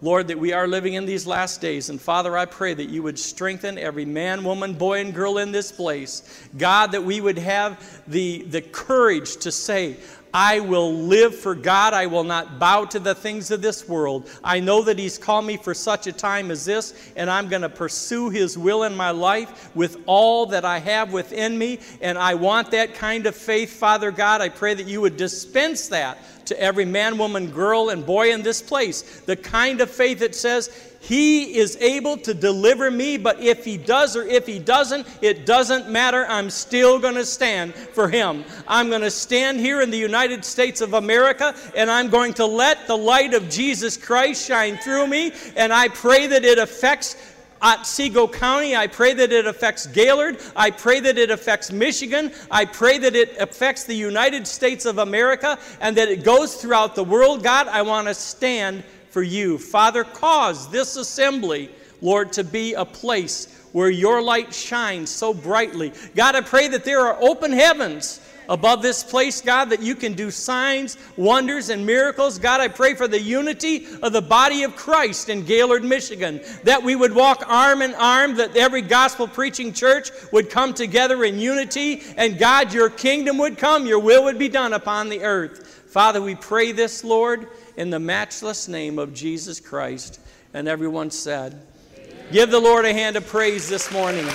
Lord, 0.00 0.28
that 0.28 0.38
we 0.38 0.54
are 0.54 0.66
living 0.66 0.94
in 0.94 1.04
these 1.04 1.26
last 1.26 1.60
days. 1.60 1.90
And 1.90 2.00
Father, 2.00 2.38
I 2.38 2.46
pray 2.46 2.72
that 2.72 2.88
you 2.88 3.02
would 3.02 3.18
strengthen 3.18 3.76
every 3.76 4.06
man, 4.06 4.44
woman, 4.44 4.72
boy, 4.72 5.00
and 5.00 5.12
girl 5.12 5.36
in 5.36 5.52
this 5.52 5.70
place. 5.70 6.48
God, 6.56 6.92
that 6.92 7.04
we 7.04 7.20
would 7.20 7.38
have 7.38 8.02
the, 8.08 8.44
the 8.44 8.62
courage 8.62 9.36
to 9.38 9.52
say, 9.52 9.98
I 10.34 10.60
will 10.60 10.92
live 10.92 11.34
for 11.34 11.54
God. 11.54 11.92
I 11.92 12.06
will 12.06 12.24
not 12.24 12.58
bow 12.58 12.84
to 12.86 12.98
the 12.98 13.14
things 13.14 13.50
of 13.50 13.60
this 13.60 13.88
world. 13.88 14.30
I 14.42 14.60
know 14.60 14.82
that 14.82 14.98
He's 14.98 15.18
called 15.18 15.44
me 15.44 15.56
for 15.56 15.74
such 15.74 16.06
a 16.06 16.12
time 16.12 16.50
as 16.50 16.64
this, 16.64 17.12
and 17.16 17.30
I'm 17.30 17.48
going 17.48 17.62
to 17.62 17.68
pursue 17.68 18.30
His 18.30 18.56
will 18.56 18.84
in 18.84 18.94
my 18.94 19.10
life 19.10 19.74
with 19.74 19.98
all 20.06 20.46
that 20.46 20.64
I 20.64 20.78
have 20.78 21.12
within 21.12 21.58
me. 21.58 21.80
And 22.00 22.16
I 22.16 22.34
want 22.34 22.70
that 22.70 22.94
kind 22.94 23.26
of 23.26 23.34
faith, 23.34 23.72
Father 23.72 24.10
God. 24.10 24.40
I 24.40 24.48
pray 24.48 24.74
that 24.74 24.86
you 24.86 25.00
would 25.00 25.16
dispense 25.16 25.88
that 25.88 26.18
to 26.46 26.60
every 26.60 26.84
man, 26.84 27.18
woman, 27.18 27.50
girl, 27.50 27.90
and 27.90 28.04
boy 28.04 28.32
in 28.32 28.42
this 28.42 28.62
place. 28.62 29.20
The 29.20 29.36
kind 29.36 29.80
of 29.80 29.90
faith 29.90 30.20
that 30.20 30.34
says, 30.34 30.91
he 31.02 31.56
is 31.58 31.76
able 31.78 32.16
to 32.18 32.32
deliver 32.32 32.88
me, 32.88 33.16
but 33.16 33.40
if 33.40 33.64
He 33.64 33.76
does 33.76 34.16
or 34.16 34.22
if 34.22 34.46
He 34.46 34.60
doesn't, 34.60 35.04
it 35.20 35.44
doesn't 35.44 35.90
matter. 35.90 36.24
I'm 36.28 36.48
still 36.48 37.00
going 37.00 37.16
to 37.16 37.26
stand 37.26 37.74
for 37.74 38.08
Him. 38.08 38.44
I'm 38.68 38.88
going 38.88 39.02
to 39.02 39.10
stand 39.10 39.58
here 39.58 39.80
in 39.80 39.90
the 39.90 39.98
United 39.98 40.44
States 40.44 40.80
of 40.80 40.94
America 40.94 41.56
and 41.76 41.90
I'm 41.90 42.08
going 42.08 42.34
to 42.34 42.46
let 42.46 42.86
the 42.86 42.96
light 42.96 43.34
of 43.34 43.48
Jesus 43.50 43.96
Christ 43.96 44.46
shine 44.46 44.76
through 44.76 45.08
me. 45.08 45.32
And 45.56 45.72
I 45.72 45.88
pray 45.88 46.28
that 46.28 46.44
it 46.44 46.58
affects 46.58 47.16
Otsego 47.60 48.28
County. 48.28 48.76
I 48.76 48.86
pray 48.86 49.12
that 49.12 49.32
it 49.32 49.44
affects 49.44 49.86
Gaylord. 49.88 50.38
I 50.54 50.70
pray 50.70 51.00
that 51.00 51.18
it 51.18 51.32
affects 51.32 51.72
Michigan. 51.72 52.30
I 52.48 52.64
pray 52.64 52.98
that 52.98 53.16
it 53.16 53.36
affects 53.38 53.82
the 53.82 53.94
United 53.94 54.46
States 54.46 54.84
of 54.84 54.98
America 54.98 55.58
and 55.80 55.96
that 55.96 56.08
it 56.08 56.22
goes 56.22 56.54
throughout 56.54 56.94
the 56.94 57.04
world. 57.04 57.42
God, 57.42 57.66
I 57.66 57.82
want 57.82 58.06
to 58.06 58.14
stand 58.14 58.84
for 59.12 59.22
you. 59.22 59.58
Father, 59.58 60.04
cause 60.04 60.68
this 60.70 60.96
assembly, 60.96 61.70
Lord, 62.00 62.32
to 62.32 62.44
be 62.44 62.72
a 62.72 62.84
place 62.84 63.46
where 63.72 63.90
your 63.90 64.22
light 64.22 64.54
shines 64.54 65.10
so 65.10 65.34
brightly. 65.34 65.92
God, 66.14 66.34
I 66.34 66.40
pray 66.40 66.68
that 66.68 66.84
there 66.84 67.00
are 67.00 67.16
open 67.20 67.52
heavens 67.52 68.20
above 68.48 68.82
this 68.82 69.04
place, 69.04 69.40
God, 69.40 69.66
that 69.70 69.82
you 69.82 69.94
can 69.94 70.14
do 70.14 70.30
signs, 70.30 70.96
wonders, 71.16 71.68
and 71.68 71.86
miracles. 71.86 72.38
God, 72.38 72.60
I 72.60 72.68
pray 72.68 72.94
for 72.94 73.06
the 73.06 73.20
unity 73.20 73.86
of 74.02 74.12
the 74.12 74.22
body 74.22 74.62
of 74.62 74.76
Christ 74.76 75.28
in 75.28 75.44
Gaylord, 75.44 75.84
Michigan, 75.84 76.40
that 76.64 76.82
we 76.82 76.96
would 76.96 77.14
walk 77.14 77.44
arm 77.46 77.82
in 77.82 77.94
arm, 77.94 78.36
that 78.36 78.56
every 78.56 78.82
gospel 78.82 79.28
preaching 79.28 79.72
church 79.72 80.10
would 80.32 80.50
come 80.50 80.74
together 80.74 81.22
in 81.24 81.38
unity, 81.38 82.02
and 82.16 82.38
God, 82.38 82.72
your 82.72 82.90
kingdom 82.90 83.38
would 83.38 83.58
come, 83.58 83.86
your 83.86 84.00
will 84.00 84.24
would 84.24 84.38
be 84.38 84.48
done 84.48 84.72
upon 84.72 85.08
the 85.08 85.22
earth. 85.22 85.68
Father, 85.86 86.22
we 86.22 86.34
pray 86.34 86.72
this, 86.72 87.04
Lord 87.04 87.46
in 87.76 87.90
the 87.90 87.98
matchless 87.98 88.68
name 88.68 88.98
of 88.98 89.14
Jesus 89.14 89.60
Christ. 89.60 90.20
And 90.54 90.68
everyone 90.68 91.10
said, 91.10 91.66
Amen. 91.96 92.16
Give 92.30 92.50
the 92.50 92.60
Lord 92.60 92.84
a 92.84 92.92
hand 92.92 93.16
of 93.16 93.26
praise 93.26 93.68
this 93.68 93.90
morning. 93.90 94.26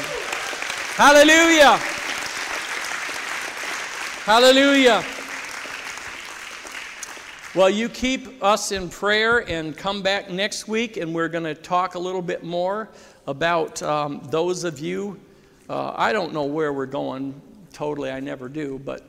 Hallelujah! 0.96 1.78
Hallelujah! 4.26 5.04
Well, 7.56 7.70
you 7.70 7.90
keep 7.90 8.44
us 8.44 8.72
in 8.72 8.90
prayer 8.90 9.48
and 9.50 9.76
come 9.76 10.02
back 10.02 10.30
next 10.30 10.68
week, 10.68 10.98
and 10.98 11.14
we're 11.16 11.30
going 11.30 11.44
to 11.44 11.56
talk 11.56 11.96
a 11.96 12.00
little 12.00 12.22
bit 12.22 12.44
more 12.44 12.90
about 13.26 13.82
um, 13.82 14.22
those 14.30 14.64
of 14.64 14.80
you. 14.80 15.20
Uh, 15.70 15.94
I 15.96 16.14
don't 16.14 16.34
know 16.34 16.46
where 16.46 16.72
we're 16.72 16.86
going 16.86 17.40
totally, 17.74 18.10
I 18.10 18.20
never 18.20 18.50
do, 18.50 18.82
but, 18.84 19.08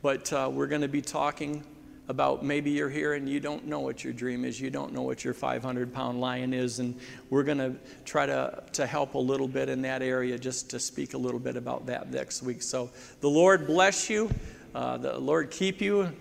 but 0.00 0.32
uh, 0.32 0.48
we're 0.52 0.66
going 0.66 0.82
to 0.82 0.88
be 0.88 1.02
talking 1.02 1.64
about 2.08 2.44
maybe 2.44 2.70
you're 2.70 2.90
here 2.90 3.14
and 3.14 3.28
you 3.28 3.40
don't 3.40 3.66
know 3.66 3.80
what 3.80 4.04
your 4.04 4.12
dream 4.12 4.44
is, 4.44 4.60
you 4.60 4.70
don't 4.70 4.92
know 4.92 5.02
what 5.02 5.24
your 5.24 5.34
500 5.34 5.92
pound 5.92 6.20
lion 6.20 6.52
is, 6.52 6.78
and 6.78 6.94
we're 7.30 7.42
going 7.42 7.58
to 7.58 7.74
try 8.04 8.26
to, 8.26 8.62
to 8.72 8.86
help 8.86 9.14
a 9.14 9.18
little 9.18 9.48
bit 9.48 9.68
in 9.68 9.82
that 9.82 10.02
area 10.02 10.38
just 10.38 10.70
to 10.70 10.78
speak 10.78 11.14
a 11.14 11.18
little 11.18 11.40
bit 11.40 11.56
about 11.56 11.86
that 11.86 12.10
next 12.10 12.42
week. 12.42 12.62
So 12.62 12.90
the 13.20 13.30
Lord 13.30 13.66
bless 13.66 14.10
you, 14.10 14.30
uh, 14.74 14.98
the 14.98 15.18
Lord 15.18 15.50
keep 15.50 15.80
you, 15.80 16.12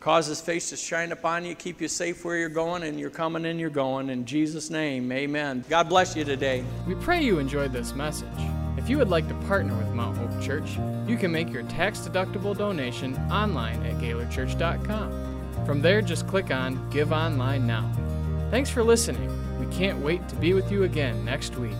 cause 0.00 0.26
his 0.26 0.40
face 0.40 0.68
to 0.70 0.76
shine 0.76 1.12
upon 1.12 1.46
you, 1.46 1.54
keep 1.54 1.80
you 1.80 1.88
safe 1.88 2.24
where 2.24 2.36
you're 2.36 2.50
going, 2.50 2.82
and 2.82 3.00
you're 3.00 3.08
coming 3.08 3.46
and 3.46 3.58
you're 3.58 3.70
going. 3.70 4.10
In 4.10 4.26
Jesus' 4.26 4.68
name, 4.68 5.10
amen. 5.10 5.64
God 5.70 5.88
bless 5.88 6.14
you 6.14 6.24
today. 6.24 6.64
We 6.86 6.94
pray 6.96 7.22
you 7.22 7.38
enjoyed 7.38 7.72
this 7.72 7.94
message. 7.94 8.63
If 8.76 8.88
you 8.88 8.98
would 8.98 9.08
like 9.08 9.28
to 9.28 9.34
partner 9.46 9.76
with 9.76 9.88
Mount 9.88 10.18
Hope 10.18 10.42
Church, 10.42 10.78
you 11.06 11.16
can 11.16 11.30
make 11.30 11.50
your 11.50 11.62
tax 11.64 12.00
deductible 12.00 12.56
donation 12.56 13.16
online 13.30 13.82
at 13.86 13.94
GaylordChurch.com. 14.00 15.64
From 15.64 15.80
there, 15.80 16.02
just 16.02 16.26
click 16.26 16.50
on 16.50 16.90
Give 16.90 17.12
Online 17.12 17.66
Now. 17.66 17.90
Thanks 18.50 18.70
for 18.70 18.82
listening. 18.82 19.30
We 19.58 19.66
can't 19.74 19.98
wait 20.00 20.28
to 20.28 20.36
be 20.36 20.52
with 20.52 20.70
you 20.70 20.82
again 20.82 21.24
next 21.24 21.56
week. 21.56 21.76